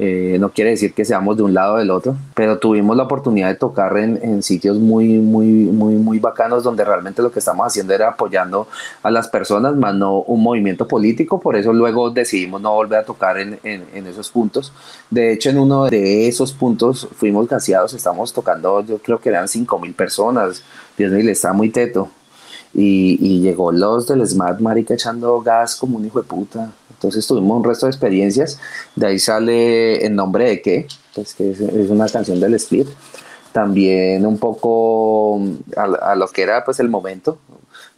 eh, 0.00 0.36
no 0.38 0.50
quiere 0.50 0.70
decir 0.70 0.94
que 0.94 1.04
seamos 1.04 1.36
de 1.36 1.42
un 1.42 1.54
lado 1.54 1.74
o 1.74 1.78
del 1.78 1.90
otro, 1.90 2.16
pero 2.34 2.58
tuvimos 2.58 2.96
la 2.96 3.02
oportunidad 3.02 3.48
de 3.48 3.56
tocar 3.56 3.96
en, 3.98 4.42
sitios 4.44 4.78
muy, 4.78 5.18
muy, 5.18 5.46
muy, 5.46 5.94
muy 5.94 6.20
bacanos 6.20 6.62
donde 6.62 6.84
realmente 6.84 7.20
lo 7.20 7.32
que 7.32 7.40
estamos 7.40 7.66
haciendo 7.66 7.92
era 7.92 8.10
apoyando 8.10 8.68
a 9.02 9.10
las 9.10 9.26
personas, 9.26 9.74
más 9.74 9.96
no 9.96 10.20
un 10.20 10.40
movimiento 10.40 10.86
político. 10.86 11.40
Por 11.40 11.56
eso 11.56 11.72
luego 11.72 12.10
decidimos 12.10 12.60
no 12.60 12.72
volver 12.74 13.00
a 13.00 13.04
tocar 13.04 13.38
en, 13.38 13.58
esos 14.06 14.30
puntos. 14.30 14.72
De 15.10 15.32
hecho, 15.32 15.50
en 15.50 15.58
uno 15.58 15.86
de 15.86 16.28
esos 16.28 16.52
puntos 16.52 17.08
fuimos 17.16 17.48
gaseados, 17.48 17.92
estamos 17.92 18.32
tocando, 18.32 18.84
yo 18.84 18.98
creo 18.98 19.18
que 19.18 19.30
eran 19.30 19.48
5 19.48 19.78
mil 19.80 19.94
personas. 19.94 20.62
Dios 20.96 21.10
mío, 21.10 21.28
está 21.30 21.52
muy 21.52 21.70
teto. 21.70 22.08
Y, 22.72 23.18
y, 23.20 23.40
llegó 23.40 23.72
los 23.72 24.06
del 24.06 24.26
Smart 24.26 24.60
Marica 24.60 24.94
echando 24.94 25.40
gas 25.40 25.74
como 25.74 25.96
un 25.96 26.04
hijo 26.04 26.20
de 26.20 26.28
puta. 26.28 26.70
Entonces 26.98 27.26
tuvimos 27.28 27.58
un 27.58 27.64
resto 27.64 27.86
de 27.86 27.90
experiencias. 27.90 28.58
De 28.96 29.06
ahí 29.06 29.18
sale 29.20 30.04
el 30.04 30.16
nombre 30.16 30.48
de 30.48 30.60
qué, 30.60 30.86
pues 31.14 31.32
que 31.34 31.52
es, 31.52 31.60
una 31.60 32.08
canción 32.08 32.40
del 32.40 32.54
split. 32.54 32.88
También 33.52 34.26
un 34.26 34.36
poco 34.36 35.40
a, 35.76 36.16
lo 36.16 36.26
que 36.28 36.42
era 36.42 36.64
pues 36.64 36.80
el 36.80 36.88
momento. 36.88 37.38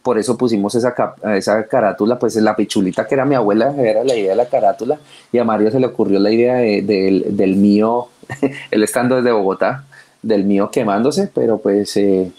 Por 0.03 0.19
eso 0.19 0.37
pusimos 0.37 0.75
esa, 0.75 0.93
esa 1.35 1.65
carátula, 1.67 2.19
pues 2.19 2.35
la 2.35 2.55
pichulita 2.55 3.07
que 3.07 3.15
era 3.15 3.25
mi 3.25 3.35
abuela, 3.35 3.73
era 3.75 4.03
la 4.03 4.15
idea 4.15 4.31
de 4.31 4.35
la 4.35 4.49
carátula. 4.49 4.99
Y 5.31 5.39
a 5.39 5.43
Mario 5.43 5.71
se 5.71 5.79
le 5.79 5.87
ocurrió 5.87 6.19
la 6.19 6.31
idea 6.31 6.57
del 6.57 7.55
mío, 7.55 8.09
él 8.71 8.83
estando 8.83 9.15
desde 9.15 9.31
Bogotá, 9.31 9.85
del 10.21 10.43
mío 10.43 10.69
quemándose, 10.71 11.29
pero 11.33 11.57
pues... 11.57 11.97
Eh, 11.97 12.31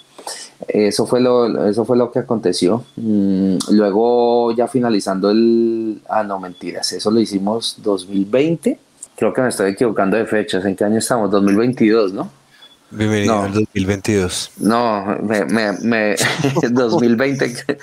eso 0.69 1.07
fue 1.07 1.21
lo, 1.21 1.67
eso 1.67 1.85
fue 1.85 1.97
lo 1.97 2.11
que 2.11 2.21
aconteció. 2.21 2.85
Mm, 2.97 3.57
luego, 3.71 4.53
ya 4.53 4.69
finalizando 4.69 5.31
el. 5.31 6.01
Ah, 6.09 6.23
no, 6.23 6.39
mentiras. 6.39 6.93
Eso 6.93 7.11
lo 7.11 7.21
hicimos 7.21 7.77
2020. 7.83 8.79
Creo 9.17 9.33
que 9.33 9.43
me 9.43 9.49
estoy 9.49 9.73
equivocando 9.73 10.17
de 10.17 10.27
fechas. 10.27 10.65
¿En 10.65 10.77
qué 10.77 10.85
año 10.85 10.99
estamos? 10.99 11.31
2022, 11.31 12.13
¿no? 12.13 12.31
Bienvenido 12.91 13.41
al 13.41 13.55
2022. 13.55 14.53
No, 14.59 15.17
me, 15.23 15.45
me, 15.47 15.73
me 15.81 16.17
2020. 16.71 17.79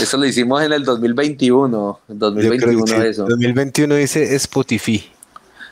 Eso 0.00 0.16
lo 0.16 0.24
hicimos 0.24 0.62
en 0.62 0.72
el 0.72 0.84
2021. 0.84 2.00
2021 2.08 3.02
eso. 3.02 3.26
2021 3.26 3.94
dice 3.96 4.34
Spotify. 4.36 5.04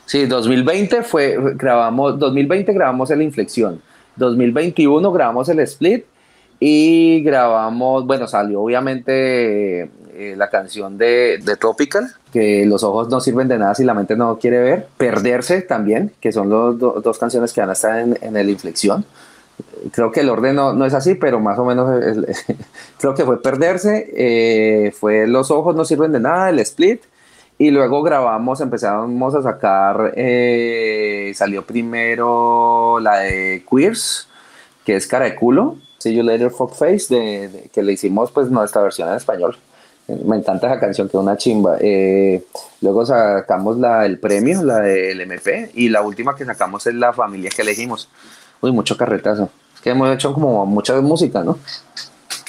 Sí, 0.05 0.25
2020 0.25 1.03
fue, 1.03 1.37
grabamos, 1.55 2.19
2020 2.19 2.73
grabamos 2.73 3.09
la 3.09 3.23
inflexión. 3.23 3.81
2021 4.15 5.11
grabamos 5.11 5.49
el 5.49 5.59
split 5.59 6.05
y 6.59 7.21
grabamos, 7.23 8.05
bueno, 8.05 8.27
salió 8.27 8.61
obviamente 8.61 9.81
eh, 10.15 10.35
la 10.37 10.49
canción 10.49 10.97
de, 10.97 11.39
de, 11.43 11.57
Tropical, 11.57 12.09
que 12.31 12.65
los 12.65 12.83
ojos 12.83 13.09
no 13.09 13.19
sirven 13.19 13.47
de 13.47 13.57
nada 13.57 13.75
si 13.75 13.83
la 13.83 13.93
mente 13.93 14.15
no 14.15 14.37
quiere 14.37 14.59
ver. 14.59 14.87
Perderse 14.97 15.61
también, 15.61 16.11
que 16.21 16.31
son 16.31 16.49
los 16.49 16.79
dos 16.79 17.17
canciones 17.17 17.51
que 17.51 17.61
van 17.61 17.71
a 17.71 17.73
estar 17.73 17.99
en, 17.99 18.17
en 18.21 18.37
el 18.37 18.49
inflexión. 18.49 19.05
Creo 19.91 20.11
que 20.11 20.21
el 20.21 20.29
orden 20.29 20.55
no, 20.55 20.73
no 20.73 20.85
es 20.85 20.93
así, 20.93 21.15
pero 21.15 21.39
más 21.39 21.59
o 21.59 21.65
menos 21.65 21.89
creo 22.99 23.13
que 23.13 23.25
fue 23.25 23.41
Perderse, 23.41 24.09
eh, 24.15 24.93
fue 24.97 25.27
Los 25.27 25.51
ojos 25.51 25.75
no 25.75 25.83
sirven 25.83 26.11
de 26.11 26.19
nada, 26.19 26.49
el 26.49 26.59
split 26.59 27.01
Y 27.57 27.69
luego 27.71 28.01
grabamos, 28.01 28.61
empezamos 28.61 29.35
a 29.35 29.43
sacar, 29.43 30.13
eh, 30.15 31.31
salió 31.35 31.63
primero 31.65 32.99
la 32.99 33.19
de 33.19 33.63
Queers, 33.69 34.27
que 34.83 34.95
es 34.95 35.07
cara 35.07 35.25
de 35.25 35.35
culo, 35.35 35.77
See 35.99 36.15
You 36.15 36.23
Later 36.23 36.49
Fuckface, 36.49 37.13
de, 37.13 37.69
que 37.71 37.83
le 37.83 37.93
hicimos 37.93 38.31
pues 38.31 38.49
nuestra 38.49 38.81
versión 38.81 39.09
en 39.09 39.15
español. 39.15 39.55
Me 40.07 40.35
encanta 40.35 40.67
esa 40.67 40.79
canción, 40.79 41.07
que 41.07 41.15
es 41.15 41.23
una 41.23 41.37
chimba. 41.37 41.77
Eh, 41.79 42.43
luego 42.81 43.05
sacamos 43.05 43.77
la 43.77 44.01
del 44.01 44.19
premio, 44.19 44.61
la 44.63 44.79
del 44.79 45.21
MP, 45.21 45.71
y 45.75 45.89
la 45.89 46.01
última 46.01 46.35
que 46.35 46.43
sacamos 46.43 46.85
es 46.87 46.95
la 46.95 47.13
familia 47.13 47.49
que 47.55 47.61
elegimos. 47.61 48.09
Uy, 48.59 48.71
mucho 48.73 48.97
carretazo. 48.97 49.49
Es 49.75 49.79
que 49.81 49.91
hemos 49.91 50.13
hecho 50.13 50.33
como 50.33 50.65
mucha 50.65 50.99
música, 50.99 51.43
¿no? 51.43 51.57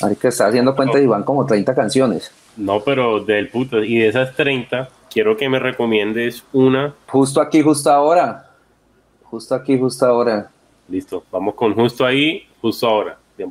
Ahorita 0.01 0.21
que 0.21 0.29
está 0.29 0.49
haciendo 0.49 0.75
cuenta 0.75 0.99
y 0.99 1.07
van 1.07 1.23
como 1.23 1.47
30 1.47 1.75
canciones. 1.75 2.33
No, 2.57 2.81
pero 2.81 3.21
del 3.21 3.49
puto, 3.49 3.83
y 3.83 3.99
de 3.99 4.09
esas 4.09 4.35
30, 4.35 4.89
quiero 5.11 5.37
que 5.37 5.49
me 5.49 5.59
recomiendes 5.59 6.45
una. 6.53 6.95
Justo 7.09 7.41
aquí, 7.41 7.63
justo 7.63 7.91
ahora. 7.91 8.51
Justo 9.25 9.55
aquí, 9.55 9.79
justo 9.79 10.07
ahora. 10.07 10.51
Listo, 10.89 11.25
vamos 11.31 11.55
con 11.55 11.75
justo 11.75 12.05
ahí, 12.05 12.47
justo 12.61 12.87
ahora, 12.87 13.19
de 13.37 13.45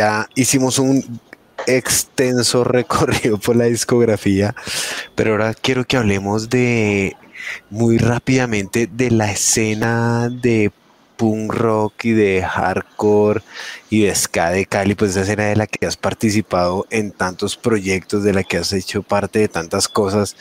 ya 0.00 0.30
hicimos 0.34 0.78
un 0.78 1.20
extenso 1.66 2.64
recorrido 2.78 3.36
por 3.36 3.54
la 3.54 3.66
discografía, 3.66 4.54
pero 5.14 5.32
ahora 5.32 5.52
quiero 5.52 5.84
que 5.84 5.98
hablemos 5.98 6.48
de 6.48 7.16
muy 7.68 7.98
rápidamente 7.98 8.88
de 8.90 9.10
la 9.10 9.30
escena 9.30 10.30
de 10.30 10.72
punk 11.18 11.52
rock 11.52 12.06
y 12.06 12.12
de 12.12 12.42
hardcore 12.42 13.42
y 13.90 14.04
de 14.04 14.14
ska 14.14 14.48
de 14.48 14.64
Cali, 14.64 14.94
pues 14.94 15.10
esa 15.10 15.20
escena 15.20 15.44
de 15.44 15.56
la 15.56 15.66
que 15.66 15.84
has 15.86 15.98
participado 15.98 16.86
en 16.88 17.12
tantos 17.12 17.58
proyectos, 17.58 18.24
de 18.24 18.32
la 18.32 18.42
que 18.42 18.56
has 18.56 18.72
hecho 18.72 19.02
parte 19.02 19.40
de 19.40 19.48
tantas 19.48 19.86
cosas 19.86 20.34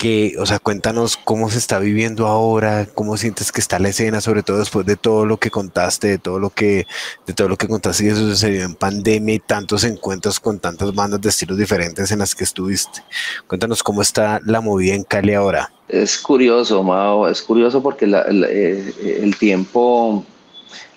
que, 0.00 0.34
o 0.38 0.46
sea, 0.46 0.58
cuéntanos 0.58 1.18
cómo 1.18 1.50
se 1.50 1.58
está 1.58 1.78
viviendo 1.78 2.26
ahora, 2.26 2.86
cómo 2.94 3.18
sientes 3.18 3.52
que 3.52 3.60
está 3.60 3.78
la 3.78 3.90
escena, 3.90 4.22
sobre 4.22 4.42
todo 4.42 4.56
después 4.56 4.86
de 4.86 4.96
todo 4.96 5.26
lo 5.26 5.36
que 5.36 5.50
contaste, 5.50 6.08
de 6.08 6.16
todo 6.16 6.38
lo 6.38 6.48
que, 6.48 6.86
de 7.26 7.34
todo 7.34 7.50
lo 7.50 7.58
que 7.58 7.68
contaste 7.68 8.06
y 8.06 8.08
eso 8.08 8.20
sucedió 8.20 8.64
en 8.64 8.74
pandemia 8.74 9.34
y 9.34 9.40
tantos 9.40 9.84
encuentros 9.84 10.40
con 10.40 10.58
tantas 10.58 10.94
bandas 10.94 11.20
de 11.20 11.28
estilos 11.28 11.58
diferentes 11.58 12.10
en 12.10 12.20
las 12.20 12.34
que 12.34 12.44
estuviste. 12.44 13.02
Cuéntanos 13.46 13.82
cómo 13.82 14.00
está 14.00 14.40
la 14.46 14.62
movida 14.62 14.94
en 14.94 15.04
Cali 15.04 15.34
ahora. 15.34 15.70
Es 15.86 16.16
curioso, 16.16 16.82
Mao, 16.82 17.28
es 17.28 17.42
curioso 17.42 17.82
porque 17.82 18.06
eh, 18.06 19.20
el 19.22 19.36
tiempo 19.36 20.24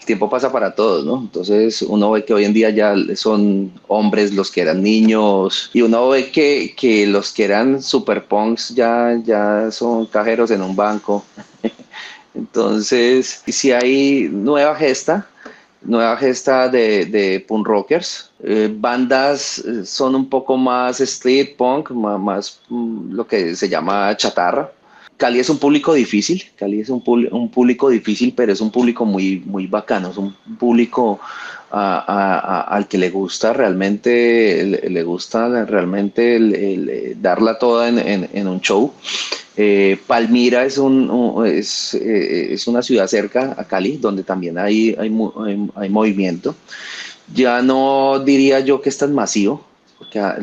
tiempo 0.06 0.30
pasa 0.30 0.52
para 0.52 0.76
todos, 0.76 1.06
¿no? 1.06 1.20
Entonces 1.22 1.82
uno 1.82 2.12
ve 2.12 2.26
que 2.26 2.34
hoy 2.34 2.46
en 2.46 2.54
día 2.54 2.70
ya 2.70 2.96
son 3.16 3.72
hombres 3.88 4.34
los 4.34 4.52
que 4.52 4.62
eran 4.62 4.82
niños 4.82 5.70
y 5.74 5.82
uno 5.82 6.10
ve 6.10 6.32
que, 6.32 6.74
que 6.78 7.06
los 7.08 7.32
que 7.32 7.46
eran 7.46 7.82
super 7.82 8.26
punks 8.26 8.70
ya, 8.76 9.20
ya 9.24 9.72
son 9.72 10.06
cajeros 10.06 10.52
en 10.52 10.62
un 10.62 10.76
banco. 10.76 11.24
Entonces, 12.36 13.44
si 13.46 13.72
hay 13.72 14.28
nueva 14.32 14.76
gesta, 14.76 15.28
nueva 15.84 16.18
gesta 16.18 16.68
de, 16.68 17.06
de 17.06 17.40
punk 17.48 17.68
rockers, 17.68 18.32
eh, 18.44 18.74
bandas 18.74 19.60
eh, 19.60 19.86
son 19.86 20.16
un 20.16 20.30
poco 20.30 20.58
más 20.58 21.00
street 21.00 21.56
punk, 21.58 21.92
más, 21.92 22.60
mm, 22.70 23.14
lo 23.14 23.28
que 23.28 23.56
se 23.56 23.70
llama 23.70 24.16
chatarra 24.18 24.72
Cali 25.24 25.40
es 25.40 25.50
un 25.50 25.58
público 25.58 25.94
difícil, 25.94 26.44
Cali 26.58 26.82
es 26.82 26.90
un, 26.90 27.02
público 27.02 27.90
difícil, 27.90 28.34
pero 28.36 28.52
es 28.52 28.60
un 28.60 28.72
público 28.72 29.06
muy, 29.06 29.42
muy 29.46 29.68
bacano, 29.68 30.10
es 30.10 30.18
un 30.18 30.36
público 30.60 31.18
al 31.72 32.90
que 32.90 32.98
le 32.98 33.10
gusta 33.10 33.54
realmente, 33.54 34.82
le, 34.90 35.04
gusta 35.04 35.64
realmente 35.64 36.36
el, 36.36 37.16
darla 37.22 37.58
toda 37.58 37.88
en, 37.88 38.48
un 38.50 38.60
show. 38.60 38.92
Eh, 39.56 39.98
Palmira 40.08 40.66
es, 40.66 40.78
un, 40.78 41.42
es, 41.48 41.94
eh, 41.94 42.50
es, 42.52 42.68
una 42.68 42.82
ciudad 42.82 43.08
cerca 43.08 43.56
a 43.58 43.64
Cali, 43.64 43.96
donde 43.96 44.24
también 44.24 44.58
hay, 44.58 44.94
hay, 45.00 45.10
hay 45.76 45.90
movimiento. 45.90 46.54
Ya 47.34 47.62
no 47.62 48.20
diría 48.20 48.60
yo 48.60 48.82
que 48.82 48.90
es 48.90 48.98
tan 48.98 49.16
masivo, 49.16 49.64
porque 50.04 50.20
ah, 50.20 50.38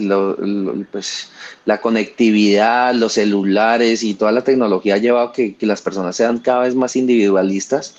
pues, 0.91 1.31
la 1.65 1.81
conectividad, 1.81 2.95
los 2.95 3.13
celulares 3.13 4.03
y 4.03 4.15
toda 4.15 4.33
la 4.33 4.43
tecnología 4.43 4.95
ha 4.95 4.99
llevado 4.99 5.29
a 5.29 5.33
que, 5.33 5.57
las 5.61 5.83
personas 5.83 6.17
sean 6.17 6.39
cada 6.39 6.61
vez 6.61 6.75
más 6.75 6.97
individualistas 6.97 7.95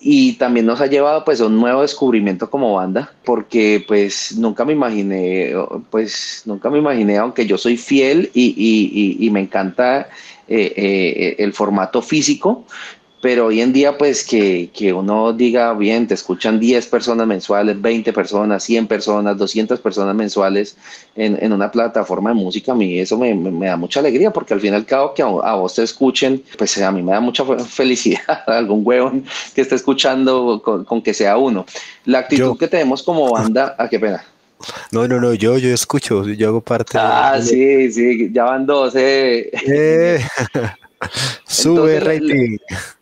y 0.00 0.34
también 0.34 0.66
nos 0.66 0.80
ha 0.80 0.86
llevado 0.86 1.24
pues 1.24 1.40
a 1.40 1.46
un 1.46 1.58
nuevo 1.58 1.82
descubrimiento 1.82 2.50
como 2.50 2.74
banda 2.74 3.12
porque 3.24 3.82
pues 3.86 4.36
nunca 4.36 4.64
me 4.64 4.74
imaginé 4.74 5.54
pues 5.90 6.42
nunca 6.44 6.68
me 6.68 6.78
imaginé 6.78 7.16
aunque 7.16 7.46
yo 7.46 7.56
soy 7.56 7.78
fiel 7.78 8.30
y, 8.34 9.28
me 9.32 9.40
encanta 9.40 10.08
eh, 10.48 10.72
eh, 10.76 11.36
el 11.38 11.54
formato 11.54 12.02
físico 12.02 12.66
pero 13.20 13.46
hoy 13.46 13.60
en 13.60 13.72
día 13.72 13.98
pues 13.98 14.24
que, 14.24 14.70
uno 14.94 15.32
diga, 15.32 15.74
bien, 15.74 16.06
te 16.06 16.14
escuchan 16.14 16.58
10 16.58 16.86
personas 16.86 17.26
mensuales, 17.26 17.80
20 17.80 18.12
personas, 18.12 18.64
100 18.64 18.86
personas, 18.86 19.36
200 19.36 19.78
personas 19.80 20.14
mensuales 20.14 20.76
en, 21.14 21.52
una 21.52 21.70
plataforma 21.70 22.30
de 22.30 22.36
música, 22.36 22.72
a 22.72 22.74
mí 22.74 22.98
eso 22.98 23.18
me, 23.18 23.34
da 23.66 23.76
mucha 23.76 24.00
alegría 24.00 24.30
porque 24.30 24.54
al 24.54 24.60
fin 24.60 24.72
y 24.72 24.76
al 24.76 24.86
cabo 24.86 25.12
que 25.12 25.22
a, 25.22 25.26
vos 25.26 25.74
te 25.74 25.82
escuchen, 25.82 26.42
pues 26.56 26.80
a 26.80 26.90
mí 26.90 27.02
me 27.02 27.12
da 27.12 27.20
mucha 27.20 27.44
felicidad, 27.66 28.42
algún 28.46 28.80
huevón 28.84 29.24
que 29.54 29.60
esté 29.60 29.74
escuchando 29.74 30.62
con, 30.62 31.02
que 31.02 31.12
sea 31.12 31.36
uno. 31.36 31.66
La 32.06 32.20
actitud 32.20 32.56
que 32.56 32.68
tenemos 32.68 33.02
como 33.02 33.30
banda, 33.30 33.74
¿a 33.78 33.88
qué 33.88 33.98
pena? 33.98 34.24
No, 34.92 35.08
no, 35.08 35.20
no, 35.20 35.32
yo, 35.34 35.56
yo 35.56 35.72
escucho, 35.72 36.26
yo 36.26 36.48
hago 36.48 36.60
parte. 36.60 36.98
Ah, 36.98 37.38
sí, 37.42 37.90
sí, 37.92 38.30
ya 38.32 38.44
van 38.44 38.66
dos, 38.66 38.94
eh. 38.94 39.50
eh 39.52 40.20
sube 41.46 41.98
rating 41.98 42.58
la, 42.68 42.99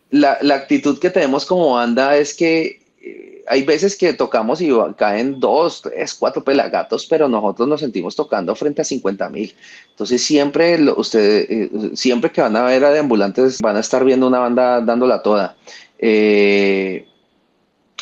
actitud 0.53 0.99
que 0.99 1.09
tenemos 1.09 1.45
como 1.45 1.73
banda 1.73 2.17
es 2.17 2.33
que 2.33 2.81
eh, 3.01 3.43
hay 3.47 3.63
veces 3.63 3.95
que 3.95 4.13
tocamos 4.13 4.61
y 4.61 4.69
caen 4.97 5.39
dos, 5.39 5.81
tres, 5.81 6.13
cuatro 6.13 6.43
pelagatos, 6.43 7.05
pero 7.07 7.27
nosotros 7.27 7.67
nos 7.67 7.79
sentimos 7.79 8.15
tocando 8.15 8.55
frente 8.55 8.81
a 8.81 8.85
50 8.85 9.29
mil. 9.29 9.55
Entonces 9.89 10.21
siempre, 10.21 10.81
ustedes, 10.91 11.47
eh, 11.49 11.91
siempre 11.93 12.31
que 12.31 12.41
van 12.41 12.55
a 12.55 12.63
ver 12.63 12.83
a 12.85 12.91
de 12.91 12.99
ambulantes, 12.99 13.59
van 13.59 13.77
a 13.77 13.81
estar 13.81 14.03
viendo 14.03 14.27
una 14.27 14.39
banda 14.39 14.81
dándola 14.81 15.21
toda. 15.21 15.55
Eh, 15.97 17.05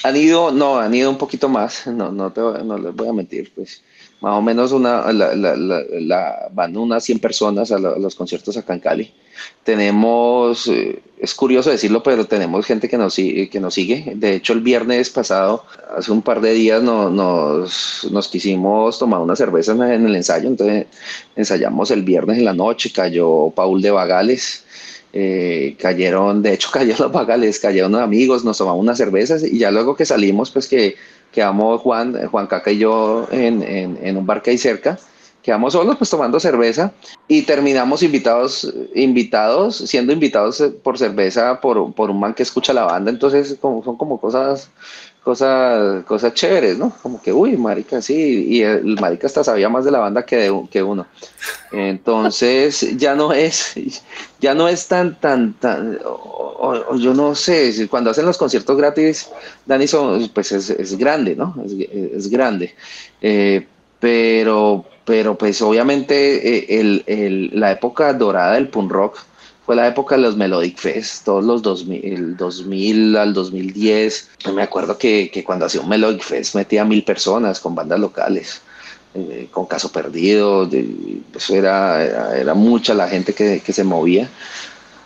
han 0.04 0.16
ido, 0.16 0.52
no, 0.52 0.78
han 0.78 0.94
ido 0.94 1.10
un 1.10 1.18
poquito 1.18 1.50
más, 1.50 1.88
no, 1.88 2.12
no, 2.12 2.32
te, 2.32 2.42
no 2.42 2.78
les 2.78 2.96
voy 2.96 3.08
a 3.08 3.14
mentir, 3.14 3.52
pues 3.56 3.84
más 4.20 4.34
o 4.34 4.42
menos 4.42 4.72
una, 4.72 5.12
la, 5.12 6.50
van 6.52 6.76
unas 6.76 7.04
100 7.04 7.20
personas 7.20 7.72
a, 7.72 7.78
los 7.78 8.16
conciertos 8.16 8.58
acá 8.58 8.74
en 8.74 8.80
Cali. 8.80 9.14
Tenemos, 9.64 10.68
eh, 10.68 11.00
es 11.20 11.36
curioso 11.36 11.70
decirlo, 11.70 12.02
pero 12.02 12.26
tenemos 12.26 12.66
gente 12.66 12.90
que 12.90 12.98
nos, 12.98 13.16
que 13.16 13.60
nos 13.62 13.76
sigue. 13.76 14.14
De 14.16 14.36
hecho, 14.36 14.54
el 14.54 14.62
viernes 14.62 15.12
pasado, 15.12 15.66
hace 15.96 16.12
un 16.12 16.24
par 16.24 16.42
de 16.42 16.54
días, 16.54 16.82
no, 16.82 17.12
nos, 17.12 18.08
nos 18.12 18.28
quisimos 18.28 18.98
tomar 18.98 19.20
una 19.20 19.36
cerveza 19.36 19.74
en 19.74 20.08
el 20.08 20.16
ensayo, 20.16 20.48
entonces 20.48 20.88
ensayamos 21.36 21.92
el 21.92 22.02
viernes 22.02 22.40
en 22.40 22.46
la 22.46 22.54
noche, 22.54 22.92
cayó 22.92 23.52
Paul 23.52 23.82
de 23.82 23.92
Bagales. 23.92 24.64
Eh, 25.14 25.76
cayeron, 25.80 26.44
de 26.44 26.54
hecho 26.54 26.70
cayeron 26.74 27.04
los 27.04 27.12
bagales, 27.12 27.60
cayeron 27.60 27.96
amigos, 27.96 28.44
nos 28.44 28.58
tomamos 28.58 28.82
unas 28.82 28.98
cervezas 28.98 29.44
y 29.44 29.58
ya 29.58 29.72
luego 29.72 29.96
que 29.96 30.06
salimos, 30.06 30.52
pues 30.52 30.68
que 30.68 30.96
quedamos 31.38 31.82
Juan, 31.82 32.28
Juan 32.32 32.48
Caca 32.48 32.72
y 32.72 32.80
yo 32.80 33.28
en, 33.30 33.62
en, 33.62 34.18
un 34.18 34.26
bar 34.26 34.42
que 34.42 34.50
hay 34.50 34.58
cerca, 34.58 34.98
quedamos 35.44 35.74
solos 35.74 35.96
pues 35.96 36.10
tomando 36.10 36.40
cerveza 36.40 36.92
y 37.28 37.44
terminamos 37.44 38.02
invitados, 38.02 38.74
invitados, 38.96 39.76
siendo 39.76 40.12
invitados 40.12 40.64
por 40.82 40.98
cerveza 40.98 41.62
por, 41.62 41.94
por 41.94 42.10
un 42.10 42.20
man 42.20 42.34
que 42.34 42.42
escucha 42.42 42.74
la 42.74 42.86
banda, 42.86 43.12
entonces 43.12 43.56
como, 43.62 43.84
son 43.84 43.98
como 43.98 44.20
cosas, 44.20 44.72
cosas, 45.28 46.06
cosas 46.06 46.34
chéveres, 46.34 46.78
¿no? 46.78 46.94
Como 47.04 47.22
que, 47.22 47.34
uy, 47.34 47.58
marica, 47.58 48.02
sí, 48.02 48.46
y 48.48 48.62
el 48.62 48.98
marica 48.98 49.28
hasta 49.28 49.44
sabía 49.44 49.68
más 49.68 49.84
de 49.84 49.92
la 49.92 50.00
banda 50.00 50.26
que, 50.26 50.38
de, 50.38 50.68
que 50.72 50.82
uno. 50.82 51.06
Entonces 51.74 52.80
ya 52.98 53.14
no 53.14 53.34
es, 53.34 53.74
ya 54.40 54.54
no 54.54 54.70
es 54.70 54.88
tan, 54.88 55.20
tan, 55.20 55.52
tan, 55.56 56.00
yo 56.98 57.14
no 57.14 57.36
sé, 57.36 57.90
cuando 57.90 58.12
hacen 58.12 58.26
los 58.26 58.38
conciertos 58.38 58.78
gratis, 58.78 59.30
Dani, 59.66 59.86
pues 60.34 60.54
es, 60.54 60.98
grande, 60.98 61.36
¿no? 61.36 61.54
Es, 62.16 62.30
grande. 62.30 62.74
Eh, 63.22 63.68
pero, 64.00 64.86
pero 65.04 65.38
pues 65.38 65.62
obviamente 65.62 66.80
eh, 66.80 67.50
la 67.52 67.74
época 67.74 68.14
dorada 68.14 68.54
del 68.54 68.70
punk 68.70 68.90
rock 68.90 69.18
fue 69.68 69.76
la 69.76 69.88
época 69.88 70.16
de 70.16 70.24
los 70.24 70.36
Melodic 70.36 70.80
Fest, 70.80 71.26
todos 71.26 71.44
los 71.44 71.62
2000, 71.62 72.06
el 72.06 72.38
2000 72.38 73.18
al 73.18 73.34
2010. 73.34 74.30
Me 74.56 74.64
acuerdo 74.64 74.98
que, 74.98 75.30
que 75.30 75.44
cuando 75.44 75.66
hacía 75.66 75.82
un 75.82 75.90
Melodic 75.90 76.24
Fest 76.24 76.56
metía 76.56 76.84
mil 76.84 77.04
personas 77.04 77.60
con 77.60 77.76
bandas 77.76 78.00
locales. 78.00 78.62
Eh, 79.14 79.50
con 79.52 79.66
caso 79.66 79.92
perdido, 79.92 80.70
eso 81.36 81.56
era, 81.56 82.38
era, 82.38 82.54
mucha 82.54 82.94
la 82.94 83.08
gente 83.08 83.34
que, 83.34 83.62
que 83.62 83.74
se 83.74 83.84
movía 83.84 84.30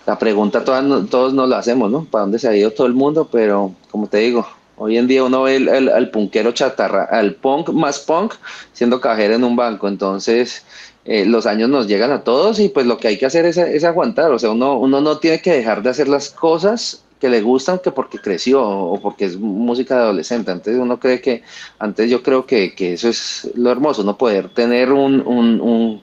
la 0.05 0.17
pregunta 0.17 0.63
todas, 0.63 0.83
todos 1.09 1.33
nos 1.33 1.47
la 1.47 1.59
hacemos, 1.59 1.91
¿no? 1.91 2.05
¿Para 2.05 2.23
dónde 2.23 2.39
se 2.39 2.47
ha 2.47 2.55
ido 2.55 2.71
todo 2.71 2.87
el 2.87 2.93
mundo? 2.93 3.29
Pero, 3.31 3.73
como 3.89 4.07
te 4.07 4.17
digo, 4.17 4.47
hoy 4.77 4.97
en 4.97 5.07
día 5.07 5.23
uno 5.23 5.43
ve 5.43 5.57
el, 5.57 5.89
al 5.89 6.09
punkero 6.09 6.51
chatarra, 6.51 7.05
al 7.05 7.35
punk 7.35 7.69
más 7.69 7.99
punk, 7.99 8.33
siendo 8.73 8.99
cajero 8.99 9.35
en 9.35 9.43
un 9.43 9.55
banco. 9.55 9.87
Entonces, 9.87 10.65
eh, 11.05 11.25
los 11.25 11.45
años 11.45 11.69
nos 11.69 11.87
llegan 11.87 12.11
a 12.11 12.23
todos 12.23 12.59
y 12.59 12.69
pues 12.69 12.85
lo 12.85 12.97
que 12.97 13.07
hay 13.09 13.17
que 13.17 13.25
hacer 13.25 13.45
es, 13.45 13.83
aguantar. 13.83 14.31
O 14.31 14.39
sea, 14.39 14.51
uno, 14.51 14.77
uno 14.77 15.01
no 15.01 15.17
tiene 15.17 15.41
que 15.41 15.53
dejar 15.53 15.81
de 15.81 15.89
hacer 15.89 16.07
las 16.07 16.29
cosas 16.29 17.03
que 17.19 17.29
le 17.29 17.41
gustan 17.41 17.79
que 17.79 17.91
porque 17.91 18.17
creció 18.17 18.67
o 18.67 18.99
porque 18.99 19.25
es 19.25 19.37
música 19.37 19.95
de 19.95 20.01
adolescente. 20.01 20.51
Antes 20.51 20.77
uno 20.77 20.99
cree 20.99 21.21
que, 21.21 21.43
antes 21.77 22.09
yo 22.09 22.23
creo 22.23 22.45
que, 22.45 22.73
que 22.73 22.93
eso 22.93 23.09
es 23.09 23.49
lo 23.55 23.71
hermoso, 23.71 24.03
no 24.03 24.17
poder 24.17 24.49
tener 24.49 24.91
un, 24.91 25.21
un 25.21 26.01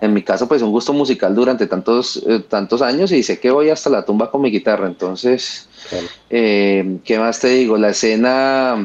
en 0.00 0.12
mi 0.12 0.22
caso, 0.22 0.46
pues 0.48 0.62
un 0.62 0.70
gusto 0.70 0.92
musical 0.92 1.34
durante 1.34 1.66
tantos, 1.66 2.22
eh, 2.26 2.40
tantos 2.48 2.82
años 2.82 3.12
y 3.12 3.22
sé 3.22 3.40
que 3.40 3.50
voy 3.50 3.70
hasta 3.70 3.90
la 3.90 4.04
tumba 4.04 4.30
con 4.30 4.42
mi 4.42 4.50
guitarra. 4.50 4.86
Entonces, 4.86 5.68
eh, 6.30 6.98
¿qué 7.04 7.18
más 7.18 7.40
te 7.40 7.48
digo? 7.48 7.76
La 7.76 7.90
escena 7.90 8.76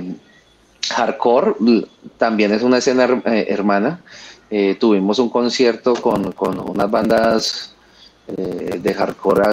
hardcore 0.89 1.55
también 2.17 2.51
es 2.53 2.63
una 2.63 2.77
escena 2.77 3.21
eh, 3.25 3.47
hermana. 3.49 4.01
Tuvimos 4.79 5.19
un 5.19 5.29
concierto 5.29 5.93
con, 5.93 6.33
unas 6.67 6.91
bandas 6.91 7.75
de 8.27 8.93
hardcore 8.93 9.43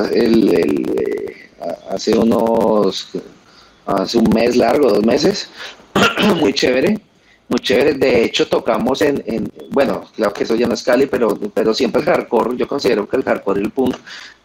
hace 1.91 2.17
unos, 2.17 3.09
hace 3.87 4.19
un 4.19 4.31
mes 4.35 4.57
largo, 4.57 4.89
dos 4.91 5.05
meses, 5.05 5.49
muy 6.41 6.53
chévere 6.53 7.01
muy 7.49 7.61
chévere. 7.61 7.95
De 7.95 8.25
hecho, 8.25 8.49
tocamos 8.49 9.03
en, 9.03 9.23
en, 9.27 9.51
bueno, 9.71 10.05
claro 10.15 10.33
que 10.33 10.45
eso 10.45 10.55
ya 10.55 10.67
no 10.67 10.75
es 10.75 10.83
Cali, 10.83 11.07
pero, 11.07 11.39
pero 11.55 11.75
siempre 11.75 12.03
el 12.03 12.07
hardcore, 12.07 12.57
yo 12.57 12.67
considero 12.67 13.09
que 13.09 13.17
el 13.17 13.23
hardcore 13.23 13.61
y 13.61 13.65
el 13.65 13.71
punk 13.71 13.97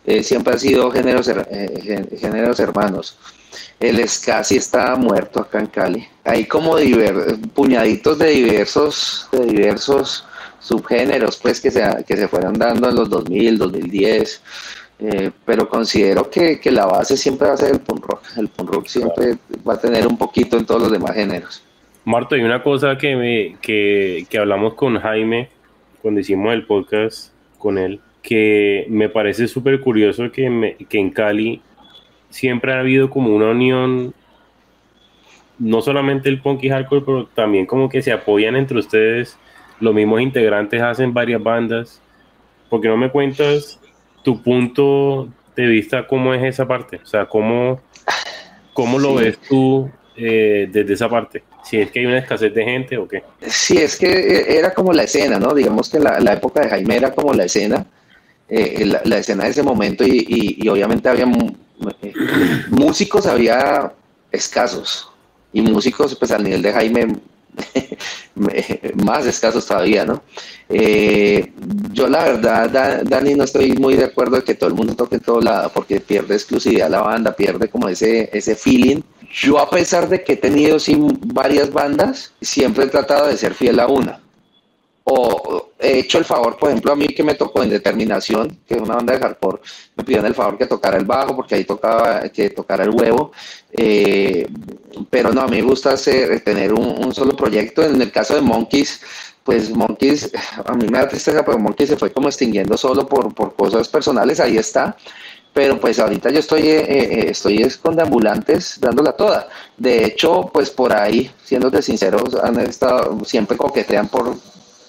eh, 0.06 0.24
siempre 0.24 0.54
han 0.54 0.60
sido 0.60 0.92
géneros, 0.92 1.28
eh, 1.28 2.18
géneros 2.20 2.60
hermanos. 2.60 3.18
El 3.80 4.08
ska 4.08 4.44
sí 4.44 4.58
está 4.58 4.96
muerto 4.96 5.42
acá 5.42 5.60
en 5.60 5.68
Cali. 5.68 6.08
Hay 6.24 6.46
como 6.46 6.78
diver, 6.78 7.38
puñaditos 7.54 8.18
de 8.20 8.30
diversos, 8.30 9.28
de 9.32 9.46
diversos 9.46 10.26
subgéneros 10.62 11.38
pues 11.38 11.60
que 11.60 11.72
se, 11.72 11.84
que 12.08 12.16
se 12.16 12.28
fueron 12.28 12.54
dando 12.54 12.90
en 12.90 12.96
los 12.96 13.10
2000, 13.10 13.58
2010. 13.58 14.42
Eh, 15.04 15.32
pero 15.46 15.68
considero 15.68 16.30
que, 16.30 16.60
que, 16.60 16.70
la 16.70 16.86
base 16.86 17.18
siempre 17.18 17.48
va 17.48 17.56
a 17.56 17.58
ser 17.58 17.72
el 17.72 17.80
punk 17.80 18.06
rock. 18.06 18.24
El 18.38 18.48
punk 18.48 18.70
rock 18.70 18.86
siempre 18.86 19.36
va 19.68 19.74
a 19.74 19.80
tener 19.80 20.06
un 20.06 20.16
poquito 20.16 20.58
en 20.58 20.66
todos 20.66 20.84
los 20.84 20.92
demás 20.92 21.16
géneros. 21.16 21.64
Marto, 22.06 22.36
hay 22.36 22.42
una 22.42 22.62
cosa 22.62 22.98
que, 22.98 23.16
me, 23.16 23.58
que, 23.62 24.26
que 24.30 24.38
hablamos 24.38 24.76
con 24.76 25.00
Jaime 25.00 25.50
cuando 26.02 26.20
hicimos 26.20 26.54
el 26.54 26.66
podcast 26.66 27.32
con 27.58 27.78
él, 27.78 28.00
que 28.22 28.86
me 28.90 29.10
parece 29.10 29.48
súper 29.48 29.80
curioso 29.82 30.32
que, 30.32 30.76
que 30.90 31.00
en 31.00 31.12
Cali 31.12 31.62
siempre 32.30 32.74
ha 32.74 32.80
habido 32.80 33.10
como 33.10 33.36
una 33.36 33.52
unión, 33.52 34.14
no 35.60 35.82
solamente 35.82 36.30
el 36.30 36.42
punk 36.42 36.64
y 36.64 36.70
hardcore, 36.70 37.06
pero 37.06 37.26
también 37.28 37.66
como 37.66 37.90
que 37.90 38.02
se 38.02 38.12
apoyan 38.12 38.56
entre 38.56 38.80
ustedes, 38.80 39.38
los 39.82 39.94
mismos 39.94 40.22
integrantes 40.22 40.82
hacen 40.82 41.14
varias 41.14 41.44
bandas. 41.44 42.02
¿Por 42.70 42.80
qué 42.80 42.88
no 42.88 42.98
me 42.98 43.12
cuentas 43.12 43.80
tu 44.24 44.42
punto 44.42 45.28
de 45.56 45.66
vista, 45.66 46.08
cómo 46.08 46.34
es 46.34 46.44
esa 46.44 46.68
parte? 46.68 47.02
O 47.04 47.06
sea, 47.06 47.26
cómo, 47.26 47.82
cómo 48.74 48.98
lo 49.00 49.16
ves 49.16 49.38
tú 49.50 49.90
eh, 50.16 50.70
desde 50.72 50.94
esa 50.94 51.10
parte? 51.10 51.44
Si 51.64 51.78
es 51.78 51.92
que 51.92 52.00
hay 52.00 52.06
una 52.06 52.20
escasez 52.20 52.54
de 52.54 52.64
gente 52.64 52.98
o 52.98 53.08
qué. 53.08 53.24
Sí, 53.42 53.78
es 53.78 53.98
que 53.98 54.08
eh, 54.08 54.58
era 54.58 54.74
como 54.74 54.94
la 54.94 55.04
escena, 55.04 55.38
¿no? 55.38 55.54
Digamos 55.54 55.90
que 55.90 56.00
la, 56.00 56.20
la 56.20 56.34
época 56.34 56.62
de 56.62 56.70
Jaime 56.70 56.96
era 56.96 57.12
como 57.12 57.34
la 57.34 57.44
escena, 57.44 57.86
eh, 58.54 58.86
la, 58.86 59.18
escena 59.18 59.46
de 59.46 59.52
ese 59.52 59.64
momento 59.64 60.04
y, 60.06 60.68
obviamente 60.68 61.08
había 61.08 61.26
músicos, 62.70 63.26
había 63.26 63.94
escasos 64.30 65.10
y 65.54 65.62
músicos 65.62 66.16
pues 66.16 66.32
al 66.32 66.44
nivel 66.44 66.62
de 66.62 66.74
Jaime 66.74 67.16
más 69.04 69.26
escasos 69.26 69.66
todavía, 69.66 70.06
¿no? 70.06 70.24
yo 71.92 72.08
la 72.08 72.24
verdad, 72.24 73.04
Dani, 73.04 73.36
no 73.36 73.44
estoy 73.44 73.74
muy 73.74 73.96
de 73.96 74.06
acuerdo 74.06 74.38
de 74.38 74.44
que 74.44 74.56
todo 74.56 74.70
el 74.70 74.76
mundo 74.76 74.96
toque 74.96 75.16
en 75.16 75.22
todo 75.22 75.42
lado 75.42 75.70
porque 75.74 76.00
pierde 76.00 76.36
exclusividad 76.36 76.90
la 76.90 77.02
banda, 77.02 77.36
pierde 77.36 77.68
como 77.68 77.90
ese, 77.90 78.30
ese 78.32 78.56
feeling 78.56 79.02
yo 79.34 79.60
a 79.60 79.70
pesar 79.70 80.10
de 80.10 80.24
que 80.24 80.34
he 80.34 80.38
tenido 80.38 80.78
varias 81.28 81.72
bandas, 81.72 82.34
siempre 82.42 82.86
he 82.86 82.88
tratado 82.88 83.28
de 83.28 83.38
ser 83.38 83.54
fiel 83.54 83.80
a 83.80 83.88
una. 83.88 84.20
O 85.04 85.72
he 85.80 86.00
hecho 86.00 86.20
el 86.20 86.26
favor, 86.26 86.58
por 86.58 86.70
ejemplo, 86.70 86.92
a 86.92 86.96
mí 86.96 87.08
que 87.08 87.24
me 87.24 87.34
tocó 87.34 87.64
en 87.64 87.70
Determinación, 87.70 88.60
que 88.68 88.76
es 88.76 88.82
una 88.82 88.96
banda 88.96 89.14
de 89.14 89.20
hardcore, 89.20 89.62
me 89.96 90.04
pidieron 90.04 90.28
el 90.28 90.36
favor 90.36 90.58
que 90.58 90.68
tocara 90.68 90.98
el 90.98 91.06
bajo, 91.06 91.36
porque 91.36 91.56
ahí 91.56 91.64
tocaba 91.66 92.30
que 92.30 92.52
tocara 92.52 92.84
el 92.84 92.92
huevo. 92.92 93.32
Eh, 93.72 94.48
pero 95.10 95.34
no, 95.34 95.42
a 95.42 95.48
mí 95.48 95.58
me 95.58 95.64
gusta 95.64 95.94
hacer, 95.94 96.42
tener 96.42 96.74
un, 96.74 97.14
solo 97.14 97.36
proyecto. 97.36 97.84
En 97.84 98.02
el 98.02 98.12
caso 98.12 98.36
de 98.36 98.42
Monkeys, 98.42 99.02
pues 99.44 99.72
Monkeys, 99.72 100.32
a 100.66 100.74
mí 100.74 100.88
me 100.88 101.00
da 101.00 101.08
tristeza, 101.08 101.44
pero 101.44 101.58
Monkeys 101.58 101.90
se 101.90 101.98
fue 101.98 102.12
como 102.12 102.28
extinguiendo 102.28 102.78
solo 102.78 103.08
por, 103.08 103.34
por 103.34 103.56
cosas 103.56 103.88
personales, 103.88 104.40
ahí 104.40 104.58
está 104.58 104.96
pero 105.54 105.80
pues 105.80 106.00
ahorita 106.00 106.30
yo 106.30 106.40
estoy, 106.40 106.62
eh, 106.62 106.86
eh, 106.88 107.30
estoy 107.32 107.68
con 107.82 108.00
ambulantes 108.00 108.80
dándola 108.80 109.12
toda. 109.14 109.50
De 109.78 110.06
hecho, 110.06 110.50
pues 110.54 110.70
por 110.70 110.94
ahí, 110.94 111.30
siéndote 111.44 111.82
sinceros, 111.82 112.36
han 112.36 112.60
estado, 112.60 113.20
siempre 113.26 113.58
coquetean 113.58 114.08
por, 114.08 114.36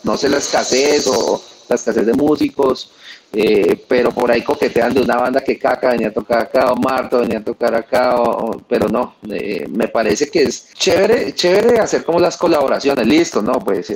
no 0.04 0.16
sé, 0.16 0.28
la 0.28 0.38
escasez 0.38 1.06
o 1.06 1.42
la 1.68 1.76
escasez 1.76 2.06
de 2.06 2.12
músicos, 2.14 2.90
eh, 3.32 3.82
pero 3.88 4.10
por 4.10 4.30
ahí 4.30 4.42
coquetean 4.42 4.92
de 4.92 5.00
una 5.00 5.16
banda 5.16 5.40
que 5.42 5.58
caca 5.58 5.90
venía 5.90 6.08
a 6.08 6.12
tocar 6.12 6.42
acá, 6.42 6.72
o 6.72 6.76
Marto 6.76 7.20
venía 7.20 7.38
a 7.38 7.44
tocar 7.44 7.74
acá, 7.74 8.16
pero 8.68 8.88
no, 8.88 9.16
me 9.22 9.88
parece 9.88 10.30
que 10.30 10.42
es 10.42 10.72
chévere, 10.74 11.34
chévere 11.34 11.80
hacer 11.80 12.04
como 12.04 12.20
las 12.20 12.36
colaboraciones, 12.36 13.06
listo, 13.06 13.40
¿no? 13.40 13.58
Pues 13.60 13.90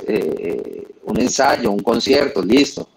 un 1.03 1.19
ensayo, 1.19 1.71
un 1.71 1.79
concierto, 1.79 2.41
listo 2.41 2.89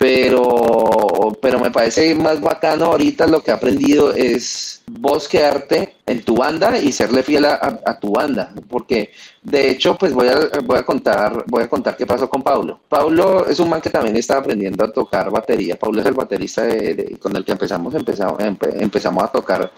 pero, 0.00 1.36
pero 1.42 1.60
me 1.60 1.70
parece 1.70 2.14
más 2.14 2.40
bacano 2.40 2.86
ahorita 2.86 3.26
lo 3.26 3.42
que 3.42 3.50
he 3.50 3.54
aprendido 3.54 4.14
es 4.14 4.79
vos 4.98 5.28
quedarte 5.28 5.96
en 6.06 6.22
tu 6.24 6.36
banda 6.36 6.76
y 6.78 6.90
serle 6.90 7.22
fiel 7.22 7.44
a, 7.44 7.98
tu 8.00 8.12
banda, 8.12 8.52
porque 8.68 9.12
de 9.42 9.70
hecho, 9.70 9.96
pues 9.96 10.12
voy 10.12 10.28
a, 10.28 10.60
voy 10.64 10.78
a 10.78 10.82
contar, 10.82 11.44
voy 11.46 11.62
a 11.62 11.68
contar 11.68 11.96
qué 11.96 12.06
pasó 12.06 12.28
con 12.28 12.42
Pablo. 12.42 12.80
Pablo 12.88 13.46
es 13.46 13.60
un 13.60 13.68
man 13.68 13.80
que 13.80 13.90
también 13.90 14.16
está 14.16 14.38
aprendiendo 14.38 14.84
a 14.84 14.92
tocar 14.92 15.30
batería. 15.30 15.78
Pablo 15.78 16.00
es 16.00 16.06
el 16.06 16.14
baterista 16.14 16.66
con 17.20 17.36
el 17.36 17.44
que 17.44 17.52
empezamos, 17.52 17.94
empezamos, 17.94 18.38
empezamos 18.40 19.24
a 19.24 19.28
tocar 19.28 19.72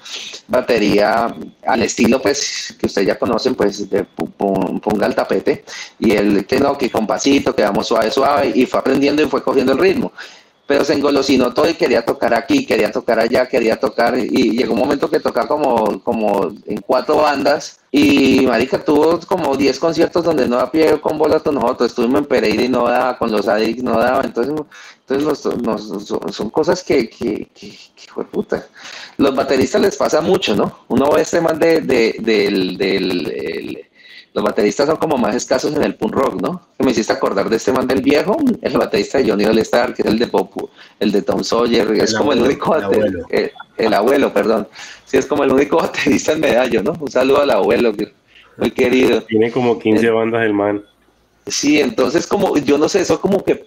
batería 0.49 1.35
al 1.67 1.83
estilo, 1.83 2.21
pues, 2.21 2.75
que 2.79 2.87
ustedes 2.87 3.09
ya 3.09 3.19
conocen, 3.19 3.55
pues, 3.55 3.89
de 3.91 4.05
ponga 4.05 5.07
el 5.07 5.15
tapete, 5.15 5.65
y 5.99 6.13
él 6.13 6.47
que 6.47 6.59
no, 6.59 6.77
que 6.79 6.91
con 6.91 7.07
pasito, 7.07 7.55
que 7.55 7.69
suave, 7.83 8.11
suave, 8.11 8.53
y 8.55 8.67
fue 8.67 8.81
aprendiendo 8.81 9.23
y 9.23 9.27
fue 9.27 9.43
cogiendo 9.43 9.73
el 9.73 9.79
ritmo 9.79 10.13
pero 10.73 10.87
se 10.87 10.95
engolosinó 10.95 11.53
todo 11.53 11.69
y 11.69 11.75
quería 11.75 12.03
tocar 12.03 12.33
aquí, 12.33 12.65
quería 12.65 12.91
tocar 12.91 13.19
allá, 13.21 13.47
quería 13.47 13.79
tocar 13.79 14.17
y 14.19 14.57
llegó 14.57 14.73
un 14.73 14.79
momento 14.79 15.11
que 15.11 15.21
tocaba 15.21 15.47
como, 15.47 16.03
como 16.03 16.51
en 16.65 16.81
cuatro 16.81 17.17
bandas 17.17 17.79
y 17.91 18.47
marica 18.47 18.83
tuvo 18.83 19.21
como 19.21 19.55
10 19.55 19.79
conciertos 19.79 20.25
donde 20.25 20.49
no 20.49 20.57
da 20.57 20.71
pie 20.71 20.99
con 20.99 21.19
bolas 21.19 21.43
con 21.43 21.57
nosotros, 21.57 21.91
estuvimos 21.91 22.23
en 22.23 22.25
Pereira 22.25 22.63
y 22.63 22.71
no 22.71 22.89
daba, 22.89 23.19
con 23.19 23.31
los 23.31 23.49
Addicts 23.49 23.83
no 23.83 23.99
daba, 23.99 24.25
entonces, 24.25 24.55
entonces 25.11 26.09
son 26.35 26.49
cosas 26.49 26.83
que, 26.83 27.11
que, 27.11 27.51
que, 27.55 28.25
puta. 28.31 28.67
Los 29.19 29.35
bateristas 29.35 29.83
les 29.83 29.97
pasa 29.99 30.23
mucho, 30.23 30.57
¿no? 30.57 30.85
Uno 30.89 31.11
ve 31.11 31.21
este 31.21 31.43
man 31.43 31.59
de, 31.59 31.83
del, 31.83 32.79
del 32.79 33.92
los 34.35 34.45
bateristas 34.45 34.87
son 34.87 34.97
como 34.97 35.19
más 35.19 35.35
escasos 35.35 35.75
en 35.75 35.83
el 35.83 35.95
punk 35.95 36.15
rock, 36.15 36.41
¿no? 36.41 36.69
Me 36.79 36.91
hiciste 36.91 37.13
acordar 37.13 37.51
de 37.51 37.57
este 37.57 37.71
man 37.71 37.87
del 37.87 38.01
viejo, 38.01 38.37
el 38.63 38.79
baterista 38.79 39.19
de 39.19 39.31
Johnny 39.31 39.45
All-Star, 39.45 39.95
que 39.95 40.03
es 40.03 40.09
el 40.09 40.19
de 40.19 40.27
Pop, 40.27 40.71
el 40.99 41.13
de 41.13 41.23
Tom 41.23 41.45
Sawyer, 41.45 41.91
es 41.93 42.15
como 42.15 42.33
el 42.33 42.41
único 42.41 42.75
el 42.75 42.85
abuelo. 42.85 43.27
El, 43.77 43.95
abuelo, 43.95 44.33
perdón. 44.33 44.69
Sí, 45.05 45.19
es 45.19 45.27
como 45.27 45.45
el 45.45 45.53
único 45.53 45.77
baterista 45.83 46.33
en 46.33 46.41
medallo, 46.41 46.83
¿no? 46.83 46.93
Un 46.99 47.11
saludo 47.11 47.43
al 47.43 47.51
abuelo, 47.51 47.93
muy 48.57 48.71
querido. 48.71 49.23
Tiene 49.23 49.53
como 49.53 49.79
15 49.79 50.11
bandas 50.11 50.43
el 50.45 50.55
man. 50.55 50.83
Sí, 51.47 51.81
entonces 51.81 52.27
como, 52.27 52.57
yo 52.57 52.79
no 52.79 52.89
sé, 52.89 53.01
eso 53.01 53.21
como 53.21 53.45
que 53.45 53.63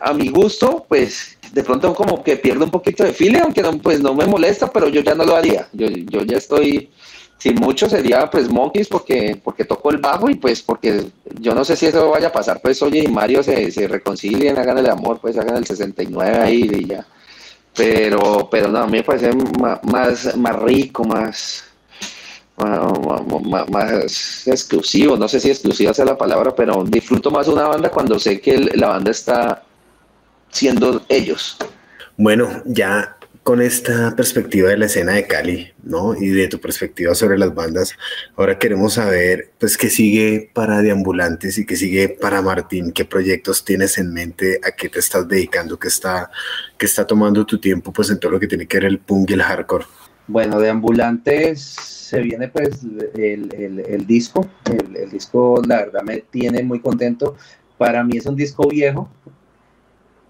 a, 0.00 0.14
mi 0.14 0.28
gusto, 0.28 0.86
pues 0.88 1.36
de 1.52 1.64
pronto 1.64 1.92
como 1.94 2.22
que 2.22 2.36
pierde 2.36 2.64
un 2.64 2.70
poquito 2.70 3.04
de 3.04 3.12
file, 3.12 3.40
aunque 3.40 3.60
no, 3.60 3.76
pues 3.78 4.00
no 4.00 4.14
me 4.14 4.24
molesta, 4.24 4.70
pero 4.72 4.88
yo 4.88 5.02
ya 5.02 5.14
no 5.14 5.24
lo 5.24 5.36
haría. 5.36 5.68
Yo, 5.72 5.88
yo 5.88 6.22
ya 6.22 6.38
estoy 6.38 6.90
si 7.42 7.52
mucho 7.54 7.88
sería 7.88 8.30
pues 8.30 8.48
Monkeys 8.48 8.86
porque, 8.86 9.36
porque 9.42 9.64
tocó 9.64 9.90
el 9.90 9.98
bajo 9.98 10.30
y 10.30 10.36
pues 10.36 10.62
porque 10.62 11.06
yo 11.40 11.56
no 11.56 11.64
sé 11.64 11.74
si 11.74 11.86
eso 11.86 12.08
vaya 12.08 12.28
a 12.28 12.32
pasar, 12.32 12.60
pues 12.62 12.80
oye 12.82 13.00
y 13.00 13.08
Mario 13.08 13.42
se, 13.42 13.68
se 13.72 13.88
reconcilien, 13.88 14.56
hagan 14.56 14.78
el 14.78 14.88
amor, 14.88 15.18
pues 15.20 15.36
hagan 15.36 15.56
el 15.56 15.66
69 15.66 16.38
ahí 16.38 16.70
y 16.72 16.86
ya. 16.86 17.04
Pero, 17.74 18.48
pero 18.48 18.68
no, 18.68 18.78
a 18.78 18.86
mí 18.86 18.98
me 18.98 19.02
parece 19.02 19.32
más, 19.58 20.36
más, 20.36 20.62
rico, 20.62 21.02
más, 21.02 21.64
más, 23.68 24.46
exclusivo, 24.46 25.16
no 25.16 25.26
sé 25.26 25.40
si 25.40 25.50
exclusiva 25.50 25.92
sea 25.92 26.04
la 26.04 26.16
palabra, 26.16 26.54
pero 26.54 26.84
disfruto 26.84 27.32
más 27.32 27.48
una 27.48 27.66
banda 27.66 27.90
cuando 27.90 28.20
sé 28.20 28.40
que 28.40 28.56
la 28.56 28.86
banda 28.86 29.10
está 29.10 29.64
siendo 30.48 31.02
ellos. 31.08 31.56
Bueno, 32.16 32.62
ya 32.66 33.16
con 33.42 33.60
esta 33.60 34.14
perspectiva 34.14 34.68
de 34.68 34.78
la 34.78 34.86
escena 34.86 35.12
de 35.12 35.26
Cali, 35.26 35.72
¿no? 35.82 36.14
Y 36.14 36.28
de 36.28 36.46
tu 36.46 36.60
perspectiva 36.60 37.14
sobre 37.14 37.38
las 37.38 37.54
bandas, 37.54 37.96
ahora 38.36 38.58
queremos 38.58 38.94
saber, 38.94 39.50
pues, 39.58 39.76
qué 39.76 39.90
sigue 39.90 40.50
para 40.52 40.80
Deambulantes 40.80 41.58
y 41.58 41.66
qué 41.66 41.74
sigue 41.74 42.08
para 42.08 42.40
Martín, 42.40 42.92
qué 42.92 43.04
proyectos 43.04 43.64
tienes 43.64 43.98
en 43.98 44.12
mente, 44.12 44.60
a 44.62 44.70
qué 44.72 44.88
te 44.88 45.00
estás 45.00 45.26
dedicando, 45.26 45.78
qué 45.78 45.88
está, 45.88 46.30
qué 46.78 46.86
está 46.86 47.04
tomando 47.04 47.44
tu 47.44 47.58
tiempo, 47.58 47.92
pues, 47.92 48.10
en 48.10 48.20
todo 48.20 48.32
lo 48.32 48.40
que 48.40 48.46
tiene 48.46 48.66
que 48.66 48.76
ver 48.76 48.86
el 48.86 49.00
punk 49.00 49.30
y 49.30 49.34
el 49.34 49.42
hardcore. 49.42 49.86
Bueno, 50.28 50.60
Deambulantes 50.60 51.60
se 51.60 52.20
viene, 52.20 52.46
pues, 52.46 52.80
el, 53.14 53.52
el, 53.88 54.06
disco, 54.06 54.48
el, 54.70 54.96
el 54.96 55.10
disco, 55.10 55.60
la 55.66 55.78
verdad, 55.78 56.02
me 56.02 56.18
tiene 56.18 56.62
muy 56.62 56.80
contento. 56.80 57.36
Para 57.76 58.04
mí 58.04 58.18
es 58.18 58.26
un 58.26 58.36
disco 58.36 58.68
viejo, 58.68 59.10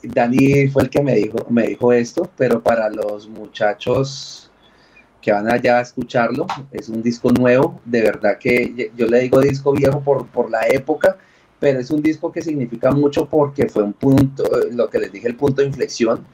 Dani 0.02 0.68
fue 0.68 0.84
el 0.84 0.90
que 0.90 1.02
me 1.02 1.14
dijo, 1.14 1.38
me 1.48 1.68
dijo 1.68 1.92
esto, 1.92 2.30
pero 2.36 2.62
para 2.62 2.90
los 2.90 3.28
muchachos 3.28 4.50
que 5.20 5.32
van 5.32 5.50
allá 5.50 5.78
a 5.78 5.82
escucharlo, 5.82 6.46
es 6.72 6.88
un 6.88 7.02
disco 7.02 7.30
nuevo, 7.30 7.80
de 7.84 8.02
verdad 8.02 8.38
que 8.38 8.90
yo 8.96 9.06
le 9.06 9.20
digo 9.20 9.40
disco 9.40 9.72
viejo 9.72 10.00
por, 10.00 10.26
por 10.26 10.50
la 10.50 10.66
época, 10.66 11.16
pero 11.60 11.78
es 11.78 11.92
un 11.92 12.02
disco 12.02 12.32
que 12.32 12.42
significa 12.42 12.90
mucho 12.90 13.26
porque 13.26 13.68
fue 13.68 13.84
un 13.84 13.92
punto, 13.92 14.42
lo 14.72 14.90
que 14.90 14.98
les 14.98 15.12
dije, 15.12 15.28
el 15.28 15.36
punto 15.36 15.62
de 15.62 15.68
inflexión. 15.68 16.26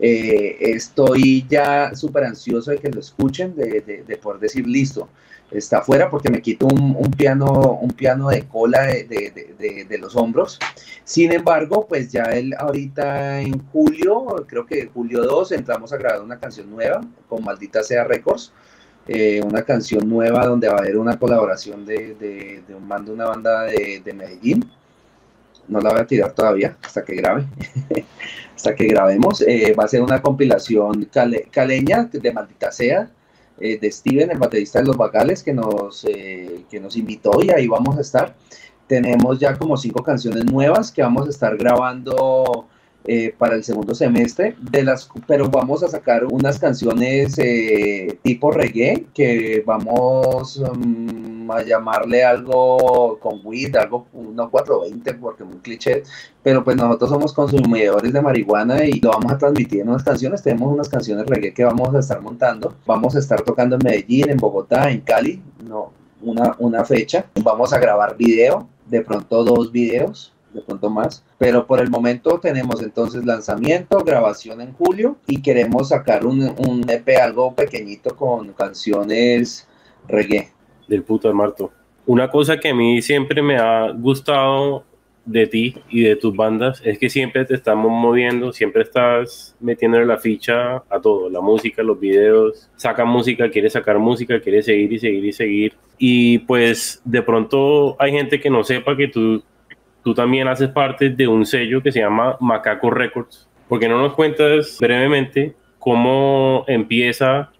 Eh, 0.00 0.56
estoy 0.58 1.46
ya 1.48 1.94
súper 1.94 2.24
ansioso 2.24 2.72
de 2.72 2.78
que 2.78 2.90
lo 2.90 2.98
escuchen, 2.98 3.54
de, 3.54 3.80
de, 3.80 4.02
de 4.02 4.16
poder 4.16 4.40
decir 4.40 4.66
listo 4.66 5.08
está 5.52 5.78
afuera 5.78 6.08
porque 6.10 6.30
me 6.30 6.40
quito 6.40 6.66
un, 6.66 7.10
piano, 7.10 7.78
un 7.80 7.90
piano 7.90 8.28
de 8.28 8.42
cola 8.44 8.86
de, 8.86 9.98
los 10.00 10.16
hombros. 10.16 10.58
Sin 11.04 11.32
embargo, 11.32 11.86
pues 11.86 12.10
ya 12.10 12.24
él 12.24 12.54
ahorita 12.58 13.40
en 13.40 13.58
julio, 13.68 14.46
creo 14.48 14.66
que 14.66 14.86
julio 14.86 15.22
2, 15.22 15.52
entramos 15.52 15.92
a 15.92 15.96
grabar 15.96 16.22
una 16.22 16.38
canción 16.38 16.70
nueva 16.70 17.00
con 17.28 17.44
Maldita 17.44 17.82
Sea 17.82 18.04
Records. 18.04 18.52
Eh, 19.08 19.40
una 19.44 19.62
canción 19.62 20.08
nueva 20.08 20.46
donde 20.46 20.68
va 20.68 20.74
a 20.74 20.78
haber 20.78 20.96
una 20.96 21.18
colaboración 21.18 21.84
de, 21.84 22.62
un 22.68 22.86
mando, 22.86 23.12
una 23.12 23.26
banda 23.26 23.64
de, 23.64 24.12
Medellín. 24.14 24.70
No 25.68 25.80
la 25.80 25.90
voy 25.90 26.00
a 26.00 26.06
tirar 26.06 26.32
todavía 26.32 26.76
hasta 26.82 27.04
que 27.04 27.14
grabe. 27.16 27.46
hasta 28.54 28.74
que 28.74 28.86
grabemos. 28.86 29.42
Eh, 29.42 29.74
va 29.78 29.84
a 29.84 29.88
ser 29.88 30.02
una 30.02 30.22
compilación 30.22 31.08
caleña 31.50 32.08
de 32.12 32.32
Maldita 32.32 32.70
Sea 32.70 33.10
eh, 33.62 33.78
de 33.78 33.92
Steven, 33.92 34.32
el 34.32 34.38
baterista 34.38 34.80
de 34.80 34.86
Los 34.86 34.96
Bagales, 34.96 35.42
que 35.42 35.54
nos, 35.54 36.04
eh, 36.04 36.64
que 36.68 36.80
nos 36.80 36.96
invitó 36.96 37.40
y 37.40 37.50
ahí 37.50 37.68
vamos 37.68 37.96
a 37.96 38.00
estar. 38.00 38.34
Tenemos 38.88 39.38
ya 39.38 39.56
como 39.56 39.76
cinco 39.76 40.02
canciones 40.02 40.44
nuevas 40.44 40.90
que 40.90 41.00
vamos 41.00 41.28
a 41.28 41.30
estar 41.30 41.56
grabando 41.56 42.66
eh, 43.04 43.34
para 43.36 43.56
el 43.56 43.64
segundo 43.64 43.94
semestre, 43.94 44.54
de 44.60 44.84
las, 44.84 45.08
pero 45.26 45.48
vamos 45.48 45.82
a 45.82 45.88
sacar 45.88 46.24
unas 46.24 46.58
canciones 46.60 47.36
eh, 47.38 48.18
tipo 48.22 48.52
reggae 48.52 49.06
que 49.12 49.62
vamos 49.66 50.58
um, 50.58 51.50
a 51.50 51.62
llamarle 51.62 52.24
algo 52.24 53.18
con 53.18 53.40
weed, 53.42 53.74
algo 53.74 54.06
no 54.12 54.48
420 54.50 55.14
porque 55.14 55.42
muy 55.42 55.58
cliché, 55.58 56.04
pero 56.44 56.62
pues 56.62 56.76
nosotros 56.76 57.10
somos 57.10 57.32
consumidores 57.32 58.12
de 58.12 58.22
marihuana 58.22 58.84
y 58.84 59.00
lo 59.00 59.10
vamos 59.10 59.32
a 59.32 59.38
transmitir 59.38 59.80
en 59.80 59.88
unas 59.88 60.04
canciones, 60.04 60.42
tenemos 60.42 60.72
unas 60.72 60.88
canciones 60.88 61.26
reggae 61.26 61.52
que 61.52 61.64
vamos 61.64 61.92
a 61.94 61.98
estar 61.98 62.20
montando, 62.20 62.76
vamos 62.86 63.16
a 63.16 63.18
estar 63.18 63.42
tocando 63.42 63.76
en 63.76 63.82
Medellín, 63.84 64.30
en 64.30 64.36
Bogotá, 64.36 64.90
en 64.90 65.00
Cali, 65.00 65.42
no, 65.66 65.92
una, 66.20 66.54
una 66.60 66.84
fecha, 66.84 67.26
vamos 67.42 67.72
a 67.72 67.78
grabar 67.78 68.16
video, 68.16 68.68
de 68.86 69.00
pronto 69.02 69.42
dos 69.42 69.72
videos 69.72 70.32
de 70.52 70.60
pronto 70.60 70.90
más. 70.90 71.24
Pero 71.42 71.66
por 71.66 71.80
el 71.80 71.90
momento 71.90 72.38
tenemos 72.38 72.80
entonces 72.84 73.24
lanzamiento, 73.24 74.04
grabación 74.04 74.60
en 74.60 74.72
julio 74.74 75.16
y 75.26 75.42
queremos 75.42 75.88
sacar 75.88 76.24
un, 76.24 76.40
un 76.40 76.88
EP 76.88 77.16
algo 77.20 77.52
pequeñito 77.52 78.14
con 78.14 78.52
canciones 78.52 79.68
reggae. 80.06 80.50
Del 80.86 81.02
puto 81.02 81.26
de 81.26 81.34
Marto. 81.34 81.72
Una 82.06 82.30
cosa 82.30 82.58
que 82.58 82.68
a 82.68 82.74
mí 82.76 83.02
siempre 83.02 83.42
me 83.42 83.56
ha 83.56 83.90
gustado 83.90 84.84
de 85.24 85.48
ti 85.48 85.74
y 85.90 86.02
de 86.02 86.14
tus 86.14 86.32
bandas 86.36 86.80
es 86.84 86.96
que 86.96 87.10
siempre 87.10 87.44
te 87.44 87.54
estamos 87.54 87.90
moviendo, 87.90 88.52
siempre 88.52 88.82
estás 88.82 89.56
metiéndole 89.58 90.06
la 90.06 90.18
ficha 90.18 90.76
a 90.76 91.00
todo, 91.02 91.28
la 91.28 91.40
música, 91.40 91.82
los 91.82 91.98
videos, 91.98 92.70
saca 92.76 93.04
música, 93.04 93.50
quiere 93.50 93.68
sacar 93.68 93.98
música, 93.98 94.40
quiere 94.40 94.62
seguir 94.62 94.92
y 94.92 94.98
seguir 95.00 95.24
y 95.24 95.32
seguir. 95.32 95.74
Y 95.98 96.38
pues 96.38 97.02
de 97.04 97.22
pronto 97.22 97.96
hay 98.00 98.12
gente 98.12 98.40
que 98.40 98.48
no 98.48 98.62
sepa 98.62 98.96
que 98.96 99.08
tú 99.08 99.42
tú 100.02 100.14
también 100.14 100.48
haces 100.48 100.68
parte 100.68 101.10
de 101.10 101.28
un 101.28 101.46
sello 101.46 101.82
que 101.82 101.92
se 101.92 102.00
llama 102.00 102.36
Macaco 102.40 102.90
Records. 102.90 103.48
¿Por 103.68 103.80
qué 103.80 103.88
no 103.88 103.98
nos 103.98 104.14
cuentas 104.14 104.78
brevemente 104.80 105.54
cómo 105.78 106.64
empieza 106.66 107.50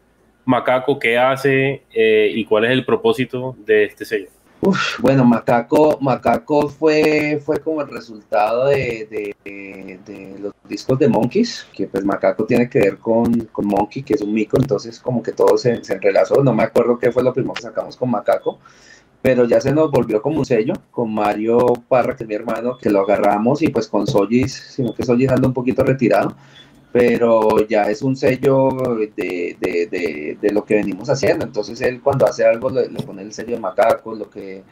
Macaco, 0.45 0.99
qué 0.99 1.18
hace 1.18 1.82
eh, 1.95 2.30
y 2.34 2.45
cuál 2.45 2.64
es 2.64 2.72
el 2.72 2.84
propósito 2.84 3.57
de 3.64 3.84
este 3.84 4.05
sello? 4.05 4.28
bueno, 5.01 5.24
Macaco, 5.24 5.99
Macaco 6.01 6.68
fue, 6.68 7.40
fue 7.45 7.59
como 7.59 7.82
el 7.82 7.88
resultado 7.88 8.66
de, 8.66 9.34
de, 9.45 10.36
los 10.40 10.53
discos 10.68 10.99
de 11.01 11.09
Monkeys, 11.09 11.66
que 11.72 11.88
pues 11.88 12.05
Macaco 12.05 12.45
tiene 12.45 12.70
que 12.70 12.78
ver 12.78 12.99
con, 12.99 13.32
con 13.47 13.66
Monkey, 13.66 14.05
que 14.05 14.14
es 14.14 14.20
un 14.20 14.32
mico, 14.32 14.57
entonces 14.57 15.01
como 15.01 15.20
que 15.20 15.32
todo 15.32 15.59
se, 15.59 15.82
se 15.82 15.95
entrelazó, 15.95 16.45
no 16.45 16.55
me 16.55 16.62
acuerdo 16.62 16.97
qué 16.97 17.11
fue 17.11 17.24
lo 17.24 17.32
primero 17.32 17.55
que 17.55 17.62
sacamos 17.62 17.97
con 17.97 18.11
Macaco, 18.11 18.61
pero 19.23 19.45
ya 19.47 19.61
se 19.61 19.73
nos 19.73 19.91
volvió 19.91 20.20
como 20.20 20.41
un 20.41 20.45
sello 20.45 20.75
con 20.91 21.14
Mario 21.14 21.59
Parra, 21.89 22.16
que 22.16 22.25
es 22.25 22.29
mi 22.29 22.35
hermano, 22.35 22.77
que 22.77 22.91
lo 22.91 23.01
agarramos 23.01 23.62
y 23.62 23.68
pues 23.68 23.87
con 23.87 24.09
Sollis, 24.09 24.53
sino 24.53 24.93
que 24.93 25.05
Sollis 25.05 25.31
anda 25.31 25.47
un 25.47 25.55
poquito 25.55 25.85
retirado, 25.85 26.37
pero 26.91 27.64
ya 27.68 27.85
es 27.85 28.03
un 28.03 28.16
sello 28.16 28.70
de, 29.16 29.57
de, 29.61 30.39
de, 30.41 30.51
lo 30.51 30.64
que 30.64 30.75
venimos 30.75 31.09
haciendo. 31.09 31.45
Entonces 31.45 31.81
él 31.83 32.01
cuando 32.03 32.27
hace 32.27 32.45
algo 32.45 32.68
le, 32.68 32.89
pone 33.07 33.23
el 33.23 33.33
sello 33.33 33.55
de 33.55 33.61
macaco, 33.61 34.12
lo 34.12 34.29
que 34.29 34.64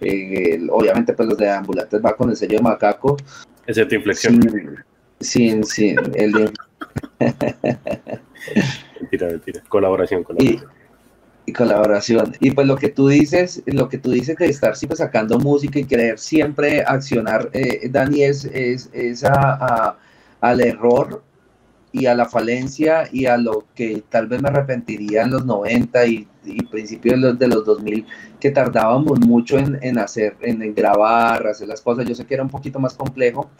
eh, 0.00 0.66
obviamente 0.70 1.12
pues 1.12 1.28
los 1.28 1.36
de 1.36 1.50
ambulantes 1.50 2.00
va 2.02 2.16
con 2.16 2.30
el 2.30 2.36
sello 2.36 2.58
de 2.58 2.62
macaco. 2.62 3.16
Es 3.66 3.76
tu 3.76 3.94
inflexión. 3.94 4.40
Sin, 5.18 5.64
sin, 5.64 5.98
el 6.14 6.32
mentira, 9.00 9.28
mentira. 9.28 9.62
Colaboración, 9.68 10.22
colaboración. 10.22 10.62
Y 10.62 10.85
colaboración. 11.52 12.34
Y 12.40 12.50
pues 12.50 12.66
lo 12.66 12.76
que 12.76 12.88
tú 12.88 13.08
dices, 13.08 13.62
lo 13.66 13.88
que 13.88 13.98
tú 13.98 14.10
dices 14.10 14.36
de 14.36 14.46
estar 14.46 14.76
siempre 14.76 14.96
sacando 14.96 15.38
música 15.38 15.78
y 15.78 15.84
querer 15.84 16.18
siempre 16.18 16.82
accionar, 16.82 17.50
eh, 17.52 17.88
Dani, 17.88 18.24
es, 18.24 18.44
es, 18.44 19.24
al 20.40 20.60
error 20.60 21.22
y 21.92 22.06
a 22.06 22.14
la 22.14 22.26
falencia 22.26 23.08
y 23.10 23.26
a 23.26 23.36
lo 23.36 23.64
que 23.74 24.02
tal 24.08 24.26
vez 24.26 24.42
me 24.42 24.48
arrepentiría 24.48 25.22
en 25.22 25.30
los 25.30 25.46
90 25.46 26.06
y, 26.06 26.28
principios 26.70 27.14
de 27.14 27.20
los, 27.20 27.38
de 27.38 27.48
los 27.48 27.64
2000, 27.64 28.06
que 28.38 28.50
tardábamos 28.50 29.18
mucho 29.20 29.58
en, 29.58 29.78
en 29.82 29.98
hacer, 29.98 30.36
en, 30.42 30.74
grabar, 30.74 31.46
hacer 31.46 31.68
las 31.68 31.80
cosas. 31.80 32.06
Yo 32.06 32.14
sé 32.14 32.24
que 32.26 32.34
era 32.34 32.42
un 32.42 32.50
poquito 32.50 32.78
más 32.78 32.94
complejo, 32.94 33.50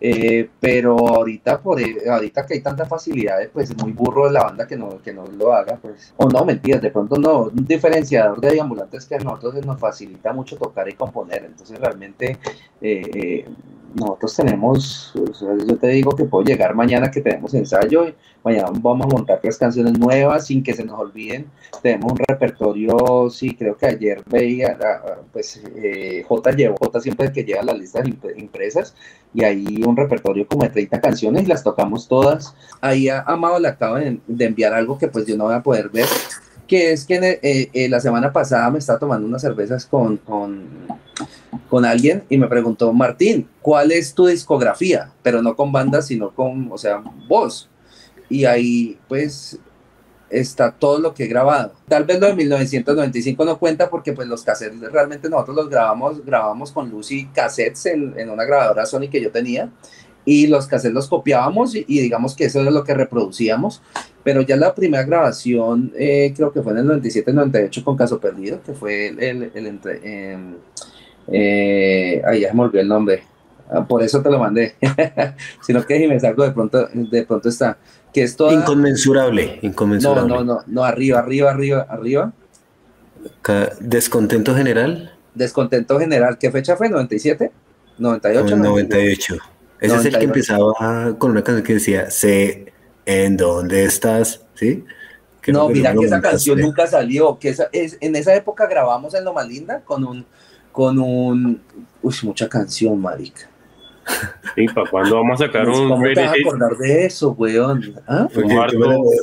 eh, 0.00 0.48
pero 0.58 0.96
ahorita, 0.96 1.60
por, 1.60 1.80
e, 1.80 2.08
ahorita 2.08 2.46
que 2.46 2.54
hay 2.54 2.60
tantas 2.60 2.88
facilidades, 2.88 3.50
pues 3.52 3.70
es 3.70 3.76
muy 3.76 3.92
burro 3.92 4.26
de 4.26 4.32
la 4.32 4.44
banda 4.44 4.66
que 4.66 4.76
no, 4.76 5.00
que 5.02 5.12
no 5.12 5.26
lo 5.26 5.52
haga, 5.52 5.76
pues. 5.80 6.14
O 6.16 6.28
no, 6.28 6.44
mentiras, 6.44 6.80
de 6.80 6.90
pronto 6.90 7.16
no. 7.16 7.42
Un 7.44 7.66
diferenciador 7.66 8.40
de 8.40 8.60
ambulantes 8.60 9.04
que 9.06 9.16
a 9.16 9.18
nosotros 9.18 9.64
nos 9.66 9.78
facilita 9.78 10.32
mucho 10.32 10.56
tocar 10.56 10.88
y 10.88 10.94
componer. 10.94 11.44
Entonces, 11.44 11.78
realmente, 11.78 12.38
eh, 12.80 13.02
eh 13.14 13.44
nosotros 13.94 14.36
tenemos, 14.36 15.12
yo 15.66 15.76
te 15.76 15.88
digo 15.88 16.12
que 16.12 16.24
puedo 16.24 16.44
llegar 16.44 16.74
mañana 16.74 17.10
que 17.10 17.20
tenemos 17.20 17.54
ensayo, 17.54 18.08
y 18.08 18.14
mañana 18.44 18.70
vamos 18.72 19.06
a 19.06 19.08
montar 19.08 19.40
tres 19.40 19.58
canciones 19.58 19.98
nuevas 19.98 20.46
sin 20.46 20.62
que 20.62 20.74
se 20.74 20.84
nos 20.84 20.98
olviden. 20.98 21.46
Tenemos 21.82 22.12
un 22.12 22.18
repertorio, 22.18 23.28
sí, 23.30 23.54
creo 23.56 23.76
que 23.76 23.86
ayer 23.86 24.22
veía, 24.26 24.78
pues 25.32 25.62
eh, 25.76 26.24
J 26.26 26.50
llevó, 26.52 26.76
J 26.80 27.00
siempre 27.00 27.32
que 27.32 27.44
llega 27.44 27.60
a 27.60 27.64
las 27.64 27.78
listas 27.78 28.06
impresas, 28.36 28.94
y 29.32 29.44
ahí 29.44 29.82
un 29.86 29.96
repertorio 29.96 30.46
como 30.46 30.62
de 30.62 30.70
30 30.70 31.00
canciones 31.00 31.42
y 31.44 31.46
las 31.46 31.62
tocamos 31.62 32.08
todas. 32.08 32.54
Ahí 32.80 33.08
Amado 33.08 33.58
le 33.58 33.68
acabo 33.68 33.96
de, 33.96 34.20
enviar 34.38 34.74
algo 34.74 34.98
que 34.98 35.08
pues 35.08 35.26
yo 35.26 35.36
no 35.36 35.44
voy 35.44 35.54
a 35.54 35.62
poder 35.62 35.88
ver, 35.88 36.06
que 36.70 36.92
es 36.92 37.04
que 37.04 37.16
eh, 37.42 37.70
eh, 37.72 37.88
la 37.88 37.98
semana 37.98 38.32
pasada 38.32 38.70
me 38.70 38.78
estaba 38.78 39.00
tomando 39.00 39.26
unas 39.26 39.42
cervezas 39.42 39.84
con, 39.84 40.16
con 40.18 40.68
con 41.68 41.84
alguien 41.84 42.24
y 42.28 42.38
me 42.38 42.48
preguntó, 42.48 42.92
Martín, 42.92 43.48
¿cuál 43.62 43.92
es 43.92 44.14
tu 44.14 44.26
discografía? 44.26 45.12
Pero 45.22 45.42
no 45.42 45.54
con 45.54 45.72
bandas, 45.72 46.06
sino 46.08 46.30
con, 46.34 46.70
o 46.70 46.78
sea, 46.78 47.02
voz. 47.28 47.68
Y 48.28 48.44
ahí, 48.44 48.98
pues, 49.08 49.58
está 50.28 50.72
todo 50.72 50.98
lo 50.98 51.14
que 51.14 51.24
he 51.24 51.28
grabado. 51.28 51.72
Tal 51.88 52.04
vez 52.04 52.20
lo 52.20 52.26
de 52.26 52.34
1995 52.34 53.44
no 53.44 53.58
cuenta 53.58 53.90
porque 53.90 54.12
pues 54.12 54.28
los 54.28 54.42
cassettes 54.42 54.80
realmente 54.92 55.28
nosotros 55.28 55.56
los 55.56 55.70
grabamos, 55.70 56.24
grabamos 56.24 56.70
con 56.70 56.88
Lucy 56.88 57.26
cassettes 57.34 57.86
en, 57.86 58.30
una 58.30 58.44
grabadora 58.44 58.86
Sony 58.86 59.08
que 59.10 59.20
yo 59.20 59.32
tenía 59.32 59.70
y 60.24 60.46
los 60.46 60.68
cassettes 60.68 60.94
los 60.94 61.08
copiábamos 61.08 61.74
y, 61.74 61.84
digamos 61.84 62.36
que 62.36 62.44
eso 62.44 62.60
es 62.60 62.72
lo 62.72 62.84
que 62.84 62.94
reproducíamos, 62.94 63.82
pero 64.22 64.42
ya 64.42 64.56
la 64.56 64.74
primera 64.74 65.04
grabación 65.04 65.92
eh, 65.96 66.32
creo 66.36 66.52
que 66.52 66.62
fue 66.62 66.72
en 66.72 66.78
el 66.78 67.02
97-98 67.02 67.84
con 67.84 67.96
Caso 67.96 68.20
Perdido, 68.20 68.60
que 68.62 68.72
fue 68.72 69.08
el, 69.08 69.22
el, 69.22 69.50
el 69.54 69.66
entre, 69.66 70.32
em, 70.32 70.56
eh, 71.28 72.22
ay, 72.26 72.40
ya 72.40 72.52
me 72.52 72.62
olvidó 72.62 72.82
el 72.82 72.88
nombre. 72.88 73.22
Ah, 73.70 73.86
por 73.86 74.02
eso 74.02 74.20
te 74.20 74.30
lo 74.30 74.38
mandé. 74.38 74.74
Sino 75.62 75.86
que 75.86 75.98
si 75.98 76.08
me 76.08 76.18
salgo 76.18 76.42
de 76.42 76.50
pronto, 76.50 76.88
de 76.92 77.22
pronto 77.24 77.48
está. 77.48 77.78
Que 78.12 78.24
es 78.24 78.36
Inconmensurable, 78.40 79.60
inconmensurable. 79.62 80.28
No, 80.28 80.42
no, 80.42 80.54
no, 80.54 80.64
no, 80.66 80.84
arriba, 80.84 81.20
arriba, 81.20 81.50
arriba, 81.52 81.86
arriba. 81.88 82.32
Descontento 83.80 84.54
general. 84.56 85.12
Descontento 85.34 85.98
general. 86.00 86.36
¿Qué 86.36 86.50
fecha 86.50 86.76
fue? 86.76 86.90
¿97? 86.90 87.50
¿98? 88.00 88.56
98. 88.56 89.36
Ese 89.80 89.96
es 89.96 90.04
el 90.06 90.18
que 90.18 90.24
empezaba 90.24 91.14
con 91.18 91.30
una 91.30 91.42
canción 91.42 91.64
que 91.64 91.74
decía, 91.74 92.10
sé 92.10 92.72
en 93.06 93.36
dónde 93.36 93.84
estás, 93.84 94.44
¿sí? 94.54 94.84
no, 95.48 95.68
mira 95.68 95.94
que 95.94 96.04
esa 96.04 96.20
canción 96.20 96.60
nunca 96.60 96.86
salió, 96.86 97.38
que 97.38 97.48
esa, 97.50 97.68
es, 97.72 97.96
en 98.00 98.16
esa 98.16 98.34
época 98.34 98.66
grabamos 98.66 99.14
en 99.14 99.24
Lo 99.24 99.32
Más 99.32 99.48
Linda 99.48 99.80
con 99.84 100.04
un, 100.04 100.24
con 100.72 100.98
un. 100.98 101.60
Uy, 102.02 102.14
mucha 102.22 102.48
canción, 102.48 103.00
marica. 103.00 103.48
Sí, 104.54 104.66
¿para 104.66 104.90
cuándo 104.90 105.16
vamos 105.16 105.40
a 105.40 105.46
sacar 105.46 105.68
un 105.68 105.88
¿Cómo 105.88 106.02
te 106.02 106.20
vas 106.20 106.30
a 106.30 106.40
acordar 106.40 106.76
de 106.76 107.04
eso, 107.06 107.30
weón? 107.32 107.94
¿Ah? 108.08 108.28
tú, 108.32 108.40
me 108.40 108.54
la, 108.54 108.66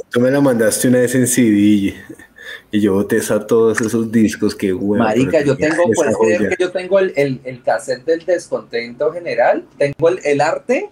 tú, 0.09 0.19
me 0.21 0.31
la, 0.31 0.39
mandaste 0.39 0.87
una 0.87 0.99
vez 0.99 1.13
en 1.15 1.27
CD 1.27 1.93
y 2.71 2.79
yo 2.79 2.93
boté 2.93 3.19
a 3.29 3.45
todos 3.45 3.81
esos 3.81 4.11
discos 4.11 4.55
que, 4.55 4.73
weón. 4.73 4.99
Marica, 4.99 5.43
yo 5.43 5.57
tengo, 5.57 5.83
pues, 5.93 6.15
que 6.39 6.55
yo 6.57 6.71
tengo 6.71 6.99
el, 6.99 7.11
el, 7.15 7.41
el, 7.43 7.61
cassette 7.61 8.05
del 8.05 8.25
descontento 8.25 9.11
general, 9.11 9.65
tengo 9.77 10.09
el, 10.09 10.19
el 10.23 10.39
arte 10.39 10.89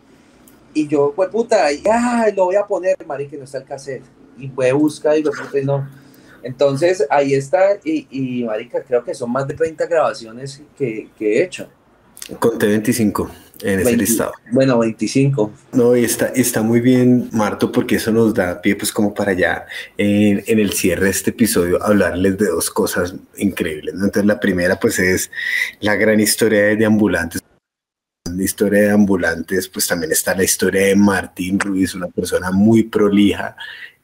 y 0.76 0.88
yo, 0.88 1.14
pues, 1.16 1.30
puta, 1.30 1.72
ya 1.72 2.32
lo 2.36 2.46
voy 2.46 2.56
a 2.56 2.68
poner, 2.68 2.96
marica, 3.08 3.36
no 3.38 3.46
está 3.46 3.58
el 3.58 3.66
cassette. 3.66 4.04
Y 4.38 4.50
voy 4.50 4.68
a 4.68 4.74
buscar 4.76 5.18
y 5.18 5.24
lo 5.24 5.32
puta 5.32 5.60
y 5.60 5.66
no 5.66 5.88
entonces 6.46 7.04
ahí 7.10 7.34
está, 7.34 7.80
y, 7.84 8.08
y 8.12 8.44
Marica, 8.44 8.84
creo 8.84 9.04
que 9.04 9.16
son 9.16 9.32
más 9.32 9.48
de 9.48 9.56
30 9.56 9.88
grabaciones 9.88 10.62
que, 10.78 11.10
que 11.18 11.40
he 11.40 11.44
hecho. 11.44 11.68
Conté 12.38 12.68
25 12.68 13.32
en 13.64 13.80
ese 13.80 13.98
listado. 13.98 14.32
Bueno, 14.52 14.78
25. 14.78 15.52
No, 15.74 15.96
y 15.96 16.06
está, 16.06 16.28
está 16.28 16.62
muy 16.62 16.82
bien, 16.82 17.30
Marto, 17.32 17.72
porque 17.72 17.96
eso 17.96 18.12
nos 18.12 18.36
da 18.36 18.62
pie, 18.62 18.76
pues, 18.76 18.92
como 18.92 19.12
para 19.12 19.34
ya 19.34 19.66
en, 19.98 20.44
en 20.46 20.60
el 20.60 20.74
cierre 20.74 21.06
de 21.06 21.10
este 21.10 21.32
episodio 21.32 21.82
hablarles 21.82 22.38
de 22.38 22.46
dos 22.46 22.70
cosas 22.70 23.16
increíbles. 23.38 23.96
Entonces, 23.96 24.26
la 24.26 24.40
primera, 24.40 24.80
pues, 24.80 25.00
es 25.00 25.32
la 25.80 25.96
gran 25.96 26.20
historia 26.20 26.76
de 26.76 26.86
ambulantes. 26.86 27.42
La 28.36 28.44
historia 28.44 28.82
de 28.82 28.92
ambulantes, 28.92 29.68
pues 29.70 29.88
también 29.88 30.12
está 30.12 30.36
la 30.36 30.44
historia 30.44 30.88
de 30.88 30.96
Martín 30.96 31.60
Ruiz, 31.60 31.96
una 31.96 32.08
persona 32.08 32.52
muy 32.52 32.84
prolija 32.84 33.56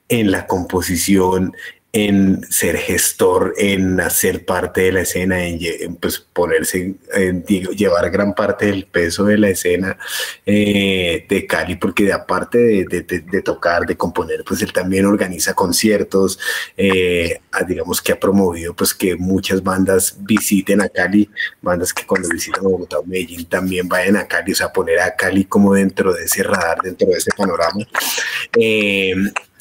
en 0.08 0.32
la 0.32 0.48
composición, 0.48 1.54
en 1.94 2.42
ser 2.50 2.78
gestor, 2.78 3.54
en 3.58 4.00
hacer 4.00 4.46
parte 4.46 4.82
de 4.82 4.92
la 4.94 5.02
escena, 5.02 5.46
en, 5.46 5.96
pues 5.98 6.20
ponerse, 6.20 6.96
en, 7.14 7.44
llevar 7.44 8.10
gran 8.10 8.34
parte 8.34 8.68
del 8.68 8.86
peso 8.86 9.26
de 9.26 9.38
la 9.38 9.50
escena 9.50 9.98
eh, 10.46 11.26
de 11.28 11.46
Cali, 11.46 11.76
porque 11.76 12.14
aparte 12.14 12.86
de, 12.86 13.42
tocar, 13.42 13.86
de 13.86 13.98
componer, 13.98 14.44
pues 14.46 14.62
él 14.62 14.72
también 14.72 15.06
organiza 15.06 15.54
conciertos, 15.54 16.40
eh, 16.78 17.42
digamos 17.68 18.02
que 18.02 18.14
ha 18.14 18.20
promovido 18.20 18.74
pues 18.74 18.94
que 18.94 19.18
muchas 19.18 19.62
bandas 19.62 20.16
visiten 20.20 20.80
a 20.80 20.88
Cali, 20.88 21.30
bandas 21.62 21.94
que 21.94 22.06
cuando 22.06 22.30
visitan 22.30 22.64
Bogotá 22.64 23.00
o 23.00 23.04
Medellín 23.04 23.46
también 23.48 23.90
vayan 23.90 24.16
a 24.16 24.28
Cali, 24.28 24.54
o 24.54 24.56
sea, 24.56 24.72
poner 24.72 25.00
a 25.00 25.14
Cali 25.18 25.44
como 25.44 25.74
dentro 25.74 26.14
de 26.14 26.24
ese 26.24 26.42
radar, 26.44 26.78
dentro 26.82 27.10
de 27.10 27.16
ese 27.16 27.32
panorama. 27.36 27.86
Eh, 28.58 29.14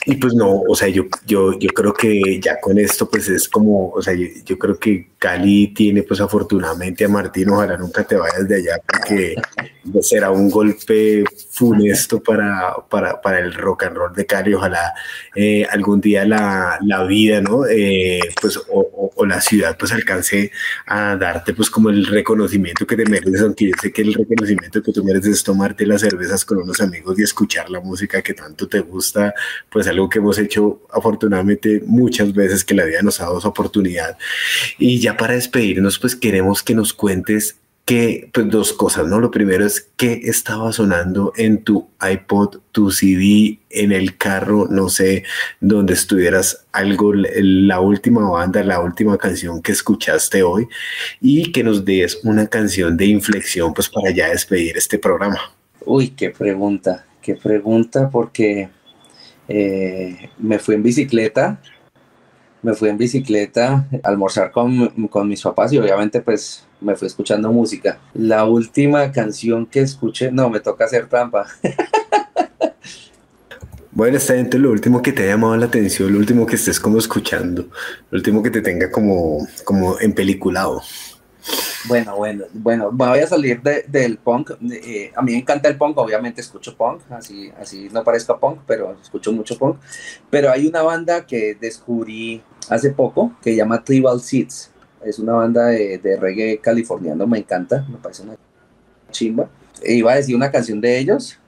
y 0.07 0.17
pues 0.17 0.35
no, 0.35 0.63
o 0.63 0.75
sea, 0.75 0.89
yo, 0.89 1.05
yo, 1.27 1.59
yo 1.59 1.69
creo 1.71 1.93
que 1.93 2.41
ya 2.41 2.59
con 2.61 2.79
esto 2.79 3.09
pues 3.09 3.29
es 3.29 3.49
como, 3.49 3.91
o 3.91 4.01
sea, 4.01 4.15
yo, 4.15 4.59
creo 4.59 4.79
que 4.79 5.11
Cali 5.19 5.69
tiene 5.75 6.03
pues 6.03 6.21
afortunadamente 6.21 7.05
a 7.05 7.09
Martín, 7.09 7.51
ojalá 7.51 7.77
nunca 7.77 8.05
te 8.05 8.17
vayas 8.17 8.49
de 8.49 8.57
allá 8.57 8.81
porque 8.87 9.35
será 10.01 10.31
un 10.31 10.51
golpe 10.51 11.25
funesto 11.51 12.23
para, 12.23 12.75
para, 12.89 13.21
para 13.21 13.39
el 13.41 13.53
rock 13.55 13.85
and 13.85 13.97
roll 13.97 14.15
de 14.15 14.27
Cali, 14.27 14.55
ojalá 14.55 14.95
eh, 15.35 15.67
algún 15.71 16.01
día 16.01 16.25
la, 16.25 16.79
la 16.83 17.05
vida, 17.05 17.41
¿no? 17.41 17.67
Eh, 17.67 18.21
pues 18.41 18.57
o, 18.57 19.13
o, 19.15 19.27
la 19.27 19.41
ciudad 19.41 19.77
pues 19.79 19.93
alcance 19.93 20.51
a 20.87 21.17
darte 21.17 21.53
pues 21.53 21.69
como 21.71 21.91
el 21.91 22.07
reconocimiento 22.07 22.87
que 22.87 22.97
te 22.97 23.05
mereces, 23.05 23.43
aunque 23.43 23.67
yo 23.67 23.73
sé 23.81 23.93
que 23.93 24.03
el 24.03 24.15
reconocimiento 24.15 24.83
que 24.83 24.93
tú 24.93 25.05
mereces 25.05 25.37
es 25.37 25.45
tomarte 25.45 25.87
las 25.87 26.01
cervezas 26.01 26.45
con 26.45 26.59
unos 26.59 26.81
amigos 26.81 27.19
y 27.19 27.23
escuchar 27.23 27.69
la 27.71 27.81
música 27.81 28.23
que 28.23 28.35
tanto 28.35 28.67
te 28.67 28.81
gusta, 28.81 29.35
pues 29.71 29.87
algo 29.87 30.09
que 30.09 30.19
hemos 30.19 30.39
hecho 30.39 30.83
afortunadamente 30.91 31.83
muchas 31.85 32.33
veces 32.33 32.65
que 32.65 32.75
la 32.75 32.85
vida 32.85 33.03
nos 33.03 33.21
ha 33.21 33.25
dado 33.25 33.39
esa 33.39 33.49
oportunidad. 33.49 34.17
Y 34.79 35.01
ya 35.01 35.17
para 35.17 35.35
despedirnos, 35.35 35.99
pues 35.99 36.17
queremos 36.17 36.63
que 36.63 36.75
nos 36.75 36.93
cuentes 36.93 37.57
que, 37.91 38.31
pues 38.33 38.49
dos 38.49 38.73
cosas, 38.73 39.09
¿no? 39.09 39.19
Lo 39.19 39.33
primero 39.33 39.67
es 39.67 39.91
qué 39.97 40.21
estaba 40.23 40.73
sonando 40.73 41.33
en 41.37 41.65
tu 41.65 41.89
iPod, 42.01 42.59
tu 42.71 42.93
CD, 42.93 43.59
en 43.69 43.91
el 43.91 44.17
carro, 44.17 44.69
no 44.71 44.89
sé, 44.89 45.25
donde 45.59 45.95
estuvieras 45.95 46.69
algo, 46.71 47.13
la 47.13 47.81
última 47.81 48.31
banda, 48.31 48.63
la 48.63 48.79
última 48.79 49.19
canción 49.19 49.61
que 49.61 49.73
escuchaste 49.73 50.45
hoy 50.45 50.69
y 51.21 51.51
que 51.51 51.65
nos 51.65 51.85
des 51.85 52.21
una 52.23 52.47
canción 52.47 52.97
de 52.97 53.07
inflexión, 53.07 53.75
pues 53.75 53.89
para 53.89 54.13
ya 54.13 54.29
despedir 54.29 54.77
este 54.77 54.97
programa. 54.97 55.41
Uy, 55.85 56.11
qué 56.11 56.31
pregunta, 56.31 57.05
qué 57.21 57.35
pregunta, 57.35 58.09
porque 58.09 58.69
eh, 59.49 60.31
me 60.39 60.61
fui 60.61 60.77
en 60.77 60.85
bicicleta, 60.85 61.61
me 62.63 62.75
fui 62.75 62.89
en 62.89 62.99
bicicleta 62.99 63.87
a 64.03 64.09
almorzar 64.09 64.51
con, 64.51 64.89
con, 65.09 65.29
mis 65.29 65.43
papás 65.43 65.73
y 65.73 65.79
obviamente 65.79 66.21
pues 66.21 66.67
me 66.81 66.97
fui 66.97 67.07
escuchando 67.07 67.53
música. 67.53 67.99
La 68.15 68.45
última 68.45 69.11
canción 69.13 69.67
que 69.67 69.81
escuché, 69.81 70.31
no, 70.31 70.51
me 70.51 70.61
toca 70.61 70.85
hacer 70.85 71.09
trampa. 71.09 71.47
Bueno, 73.93 74.19
está 74.19 74.35
dentro 74.35 74.61
lo 74.61 74.71
último 74.71 75.03
que 75.03 75.13
te 75.13 75.25
ha 75.25 75.27
llamado 75.27 75.57
la 75.57 75.67
atención, 75.67 76.13
lo 76.13 76.19
último 76.21 76.47
que 76.47 76.55
estés 76.55 76.79
como 76.79 76.97
escuchando, 76.99 77.69
lo 78.11 78.19
último 78.19 78.41
que 78.41 78.51
te 78.51 78.63
tenga 78.63 78.89
como, 78.91 79.47
como 79.65 79.99
empeliculado. 79.99 80.81
Bueno, 81.89 82.17
bueno, 82.17 82.45
bueno, 82.53 82.91
voy 82.93 83.21
a 83.21 83.27
salir 83.27 83.63
del 83.63 84.19
punk. 84.19 84.51
Eh, 84.71 85.13
a 85.15 85.23
mí 85.23 85.33
me 85.33 85.39
encanta 85.39 85.69
el 85.69 85.79
punk, 85.79 85.97
obviamente 85.99 86.41
escucho 86.41 86.77
punk, 86.77 87.01
así, 87.11 87.51
así 87.59 87.89
no 87.91 88.05
parezca 88.05 88.37
punk, 88.37 88.61
pero 88.67 88.97
escucho 89.01 89.33
mucho 89.33 89.57
punk. 89.59 89.79
Pero 90.29 90.51
hay 90.51 90.67
una 90.67 90.83
banda 90.83 91.25
que 91.25 91.57
descubrí 91.59 92.43
hace 92.69 92.91
poco 92.91 93.33
que 93.43 93.51
se 93.51 93.57
llama 93.57 93.83
Tribal 93.83 94.21
Seeds. 94.21 94.71
Es 95.05 95.19
una 95.19 95.33
banda 95.33 95.67
de, 95.69 95.97
de 95.99 96.17
reggae 96.17 96.59
californiano, 96.59 97.27
me 97.27 97.39
encanta, 97.39 97.87
me 97.89 97.97
parece 97.97 98.23
una 98.23 98.37
chimba. 99.11 99.49
E 99.83 99.95
iba 99.95 100.13
a 100.13 100.17
decir 100.17 100.37
una 100.37 100.51
canción 100.51 100.81
de 100.81 100.99
ellos, 100.99 101.40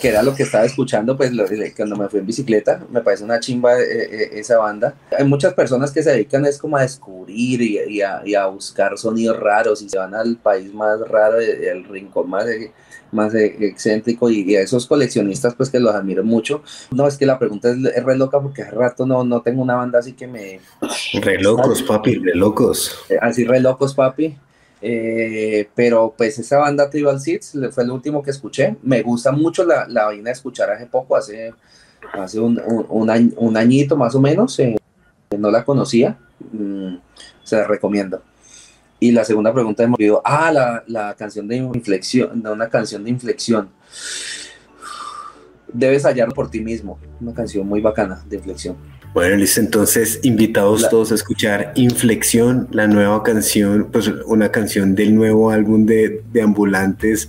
que 0.00 0.08
era 0.08 0.22
lo 0.22 0.34
que 0.34 0.44
estaba 0.44 0.64
escuchando 0.64 1.16
pues 1.16 1.30
cuando 1.76 1.96
me 1.96 2.08
fui 2.08 2.20
en 2.20 2.26
bicicleta, 2.26 2.80
me 2.90 3.02
parece 3.02 3.24
una 3.24 3.38
chimba 3.38 3.78
eh, 3.78 3.84
eh, 3.84 4.30
esa 4.34 4.58
banda. 4.58 4.94
Hay 5.16 5.24
muchas 5.24 5.52
personas 5.54 5.92
que 5.92 6.02
se 6.02 6.10
dedican 6.10 6.46
es 6.46 6.58
como 6.58 6.76
a 6.76 6.82
descubrir 6.82 7.60
y, 7.60 8.00
a, 8.00 8.46
buscar 8.46 8.96
sonidos 8.96 9.38
raros 9.38 9.82
y 9.82 9.88
se 9.88 9.98
van 9.98 10.14
al 10.14 10.36
país 10.36 10.72
más 10.72 11.00
raro, 11.08 11.38
el 11.38 11.84
rincón 11.84 12.30
más, 12.30 12.46
más 13.12 13.34
excéntrico 13.34 14.30
y, 14.30 14.56
a 14.56 14.60
esos 14.60 14.86
coleccionistas 14.86 15.54
pues 15.54 15.70
que 15.70 15.80
los 15.80 15.94
admiro 15.94 16.24
mucho. 16.24 16.62
No, 16.90 17.06
es 17.06 17.16
que 17.16 17.26
la 17.26 17.38
pregunta 17.38 17.70
es, 17.70 18.04
re 18.04 18.16
loca 18.16 18.40
porque 18.40 18.62
hace 18.62 18.72
rato 18.72 19.06
no, 19.06 19.24
no 19.24 19.42
tengo 19.42 19.62
una 19.62 19.76
banda 19.76 19.98
así 19.98 20.12
que 20.12 20.26
me... 20.26 20.60
Re 21.20 21.40
locos, 21.40 21.82
papi, 21.82 22.16
re 22.16 22.34
locos. 22.34 22.98
Eh, 23.08 23.18
así 23.20 23.44
re 23.44 23.60
locos, 23.60 23.94
papi. 23.94 24.36
Eh, 24.86 25.66
pero 25.74 26.12
pues 26.14 26.38
esa 26.38 26.58
banda 26.58 26.90
Tribal 26.90 27.18
Seeds 27.18 27.56
fue 27.70 27.84
el 27.84 27.90
último 27.90 28.22
que 28.22 28.30
escuché. 28.30 28.76
Me 28.82 29.00
gusta 29.00 29.32
mucho 29.32 29.64
la, 29.64 29.88
la 29.88 30.04
vaina 30.04 30.24
de 30.24 30.32
escuchar 30.32 30.70
hace 30.70 30.84
poco, 30.84 31.16
hace, 31.16 31.54
hace 32.12 32.38
un, 32.38 32.60
un, 32.90 33.56
añito 33.56 33.96
más 33.96 34.14
o 34.14 34.20
menos. 34.20 34.58
Eh, 34.58 34.76
no 35.38 35.50
la 35.50 35.64
conocía. 35.64 36.18
Mm, 36.52 36.96
se 37.42 37.56
la 37.56 37.66
recomiendo. 37.66 38.22
Y 39.00 39.12
la 39.12 39.24
segunda 39.24 39.54
pregunta 39.54 39.82
hemos 39.82 39.98
oído, 39.98 40.20
ah, 40.22 40.52
la, 40.52 40.84
la, 40.86 41.14
canción 41.14 41.48
de 41.48 41.56
inflexión, 41.56 42.46
una 42.46 42.68
canción 42.68 43.04
de 43.04 43.10
inflexión. 43.10 43.70
Debes 45.72 46.04
hallar 46.04 46.28
por 46.34 46.50
ti 46.50 46.60
mismo, 46.60 46.98
una 47.22 47.32
canción 47.32 47.66
muy 47.66 47.80
bacana 47.80 48.22
de 48.28 48.36
inflexión. 48.36 48.76
Bueno, 49.14 49.36
listo. 49.36 49.60
Entonces, 49.60 50.18
invitados 50.24 50.88
todos 50.90 51.12
a 51.12 51.14
escuchar 51.14 51.70
Inflexión, 51.76 52.66
la 52.72 52.88
nueva 52.88 53.22
canción, 53.22 53.88
pues 53.92 54.08
una 54.26 54.50
canción 54.50 54.96
del 54.96 55.14
nuevo 55.14 55.52
álbum 55.52 55.86
de, 55.86 56.24
de 56.32 56.42
Ambulantes, 56.42 57.28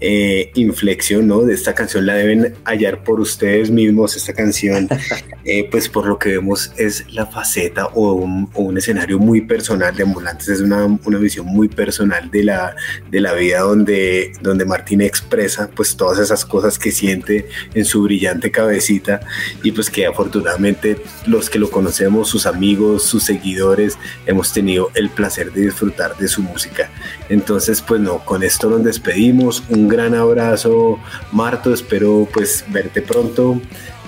eh, 0.00 0.52
Inflexión, 0.54 1.26
¿no? 1.26 1.40
De 1.40 1.52
esta 1.52 1.74
canción 1.74 2.06
la 2.06 2.14
deben 2.14 2.54
hallar 2.64 3.02
por 3.02 3.18
ustedes 3.18 3.68
mismos. 3.72 4.14
Esta 4.14 4.32
canción, 4.32 4.88
eh, 5.44 5.66
pues 5.72 5.88
por 5.88 6.06
lo 6.06 6.20
que 6.20 6.28
vemos, 6.28 6.72
es 6.76 7.12
la 7.12 7.26
faceta 7.26 7.86
o 7.86 8.12
un, 8.12 8.78
escenario 8.78 9.18
muy 9.18 9.40
personal 9.40 9.96
de 9.96 10.04
Ambulantes. 10.04 10.48
Es 10.48 10.60
una, 10.60 10.86
una, 10.86 11.18
visión 11.18 11.46
muy 11.46 11.68
personal 11.68 12.30
de 12.30 12.44
la, 12.44 12.76
de 13.10 13.20
la 13.20 13.32
vida 13.34 13.60
donde, 13.60 14.32
donde 14.40 14.64
Martín 14.64 15.00
expresa, 15.00 15.68
pues 15.74 15.96
todas 15.96 16.20
esas 16.20 16.44
cosas 16.44 16.78
que 16.78 16.92
siente 16.92 17.48
en 17.74 17.84
su 17.84 18.04
brillante 18.04 18.52
cabecita 18.52 19.20
y 19.64 19.72
pues 19.72 19.90
que 19.90 20.06
afortunadamente 20.06 20.96
los 21.26 21.50
que 21.50 21.58
lo 21.58 21.70
conocemos, 21.70 22.28
sus 22.28 22.46
amigos, 22.46 23.04
sus 23.04 23.22
seguidores, 23.24 23.98
hemos 24.26 24.52
tenido 24.52 24.90
el 24.94 25.10
placer 25.10 25.52
de 25.52 25.62
disfrutar 25.62 26.16
de 26.16 26.28
su 26.28 26.42
música. 26.42 26.90
Entonces, 27.28 27.80
pues 27.82 28.00
no, 28.00 28.24
con 28.24 28.42
esto 28.42 28.68
nos 28.68 28.84
despedimos. 28.84 29.62
Un 29.68 29.88
gran 29.88 30.14
abrazo, 30.14 30.98
Marto. 31.32 31.72
Espero 31.72 32.28
pues 32.32 32.64
verte 32.68 33.02
pronto 33.02 33.60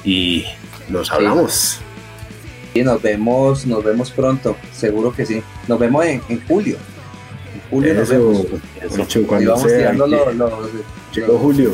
y 0.04 0.44
nos 0.88 1.10
hablamos. 1.10 1.78
Y 2.74 2.82
nos 2.82 3.00
vemos, 3.00 3.66
nos 3.66 3.82
vemos 3.82 4.10
pronto, 4.10 4.56
seguro 4.72 5.12
que 5.14 5.24
sí. 5.24 5.42
Nos 5.66 5.78
vemos 5.78 6.04
en, 6.04 6.20
julio. 6.46 6.76
En 7.54 7.70
julio 7.70 7.94
nos 7.94 8.08
vemos. 8.08 8.46
cuando 9.26 9.52
vamos 9.52 9.66
tirando 9.66 10.06
los, 10.06 11.40
Julio. 11.40 11.72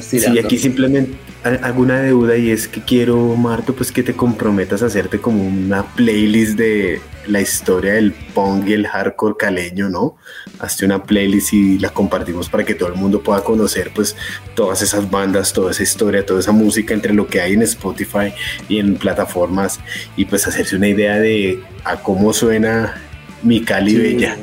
Sí, 0.00 0.38
aquí 0.38 0.58
simplemente 0.58 1.27
alguna 1.48 2.00
deuda 2.00 2.36
y 2.36 2.50
es 2.50 2.68
que 2.68 2.82
quiero, 2.82 3.36
Marto, 3.36 3.74
pues 3.74 3.92
que 3.92 4.02
te 4.02 4.14
comprometas 4.14 4.82
a 4.82 4.86
hacerte 4.86 5.20
como 5.20 5.46
una 5.46 5.82
playlist 5.94 6.56
de 6.56 7.00
la 7.26 7.40
historia 7.40 7.94
del 7.94 8.12
punk 8.12 8.68
y 8.68 8.72
el 8.72 8.86
hardcore 8.86 9.36
caleño, 9.38 9.88
¿no? 9.88 10.16
Hazte 10.58 10.84
una 10.84 11.02
playlist 11.02 11.52
y 11.52 11.78
la 11.78 11.90
compartimos 11.90 12.48
para 12.48 12.64
que 12.64 12.74
todo 12.74 12.88
el 12.88 12.94
mundo 12.94 13.22
pueda 13.22 13.42
conocer 13.42 13.90
pues 13.94 14.16
todas 14.54 14.82
esas 14.82 15.10
bandas, 15.10 15.52
toda 15.52 15.70
esa 15.70 15.82
historia, 15.82 16.24
toda 16.24 16.40
esa 16.40 16.52
música 16.52 16.94
entre 16.94 17.12
lo 17.12 17.26
que 17.26 17.40
hay 17.40 17.52
en 17.52 17.62
Spotify 17.62 18.32
y 18.68 18.78
en 18.78 18.96
plataformas 18.96 19.80
y 20.16 20.24
pues 20.24 20.46
hacerse 20.46 20.76
una 20.76 20.88
idea 20.88 21.18
de 21.18 21.62
a 21.84 21.96
cómo 21.96 22.32
suena 22.32 22.94
mi 23.42 23.62
Cali 23.62 23.96
Bella. 23.96 24.36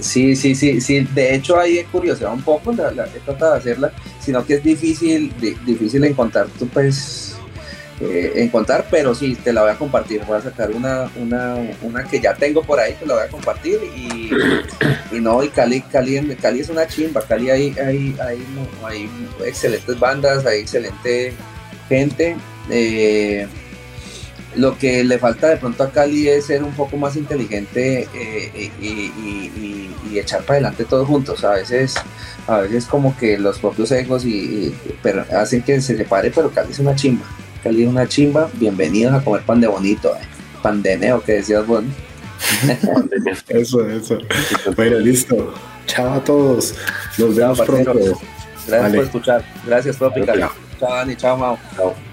Sí, 0.00 0.36
sí, 0.36 0.54
sí, 0.54 0.80
sí. 0.80 1.00
De 1.14 1.34
hecho, 1.34 1.58
ahí 1.58 1.78
he 1.78 1.84
curiosidad 1.84 2.32
un 2.32 2.42
poco, 2.42 2.72
la, 2.72 3.06
he 3.06 3.20
tratado 3.20 3.52
de 3.52 3.58
hacerla, 3.58 3.92
sino 4.20 4.44
que 4.44 4.54
es 4.54 4.62
difícil, 4.62 5.32
difícil 5.64 6.04
encontrar, 6.04 6.46
tú 6.58 6.68
pues, 6.68 7.36
eh, 8.00 8.32
encontrar, 8.36 8.86
pero 8.90 9.12
sí, 9.12 9.34
te 9.34 9.52
la 9.52 9.62
voy 9.62 9.70
a 9.70 9.76
compartir. 9.76 10.22
Voy 10.24 10.38
a 10.38 10.40
sacar 10.40 10.70
una, 10.70 11.10
una, 11.16 11.56
una 11.82 12.04
que 12.04 12.20
ya 12.20 12.34
tengo 12.34 12.62
por 12.62 12.78
ahí, 12.78 12.94
te 12.94 13.06
la 13.06 13.14
voy 13.14 13.24
a 13.24 13.28
compartir. 13.28 13.80
Y, 13.96 14.30
y 15.16 15.20
no, 15.20 15.42
y 15.42 15.48
Cali, 15.48 15.80
Cali, 15.80 16.36
Cali 16.36 16.60
es 16.60 16.68
una 16.68 16.86
chimba. 16.86 17.22
Cali 17.22 17.50
hay, 17.50 17.74
hay, 17.78 18.16
hay, 18.20 18.46
hay 18.84 19.10
excelentes 19.44 19.98
bandas, 19.98 20.46
hay 20.46 20.60
excelente 20.60 21.32
gente. 21.88 22.36
Eh, 22.70 23.48
lo 24.58 24.76
que 24.76 25.04
le 25.04 25.18
falta 25.18 25.48
de 25.48 25.56
pronto 25.56 25.84
a 25.84 25.90
Cali 25.90 26.28
es 26.28 26.46
ser 26.46 26.64
un 26.64 26.72
poco 26.72 26.96
más 26.96 27.16
inteligente 27.16 28.08
eh, 28.12 28.70
y, 28.80 30.18
echar 30.18 30.42
para 30.42 30.54
adelante 30.54 30.84
todos 30.84 31.06
juntos. 31.06 31.44
A 31.44 31.52
veces, 31.52 31.94
a 32.48 32.58
veces 32.58 32.86
como 32.86 33.16
que 33.16 33.38
los 33.38 33.60
propios 33.60 33.92
egos 33.92 34.24
y, 34.24 34.74
hacen 35.32 35.62
que 35.62 35.80
se 35.80 35.96
separe, 35.96 36.32
pero 36.34 36.50
Cali 36.50 36.72
es 36.72 36.80
una 36.80 36.96
chimba. 36.96 37.24
Cali 37.62 37.84
es 37.84 37.88
una 37.88 38.06
chimba. 38.08 38.50
Bienvenidos 38.54 39.14
a 39.14 39.22
comer 39.22 39.42
pan 39.42 39.60
de 39.60 39.68
bonito, 39.68 40.12
eh. 40.16 40.26
pan 40.60 40.82
de 40.82 40.96
neo 40.96 41.22
que 41.22 41.34
decías 41.34 41.64
bueno. 41.66 41.88
eso, 43.48 43.88
eso. 43.88 44.18
Bueno, 44.74 44.98
listo. 44.98 45.54
Chao 45.86 46.14
a 46.14 46.24
todos. 46.24 46.74
Nos 47.16 47.36
vemos 47.36 47.60
pronto. 47.60 47.94
Gracias 48.66 48.92
por 48.92 49.04
escuchar. 49.04 49.44
Gracias, 49.64 49.96
Tropical. 49.96 50.50
Chao, 50.80 50.94
Dani. 50.94 51.16
Chao, 51.16 51.36
Mao. 51.36 51.58
Chao. 51.76 52.07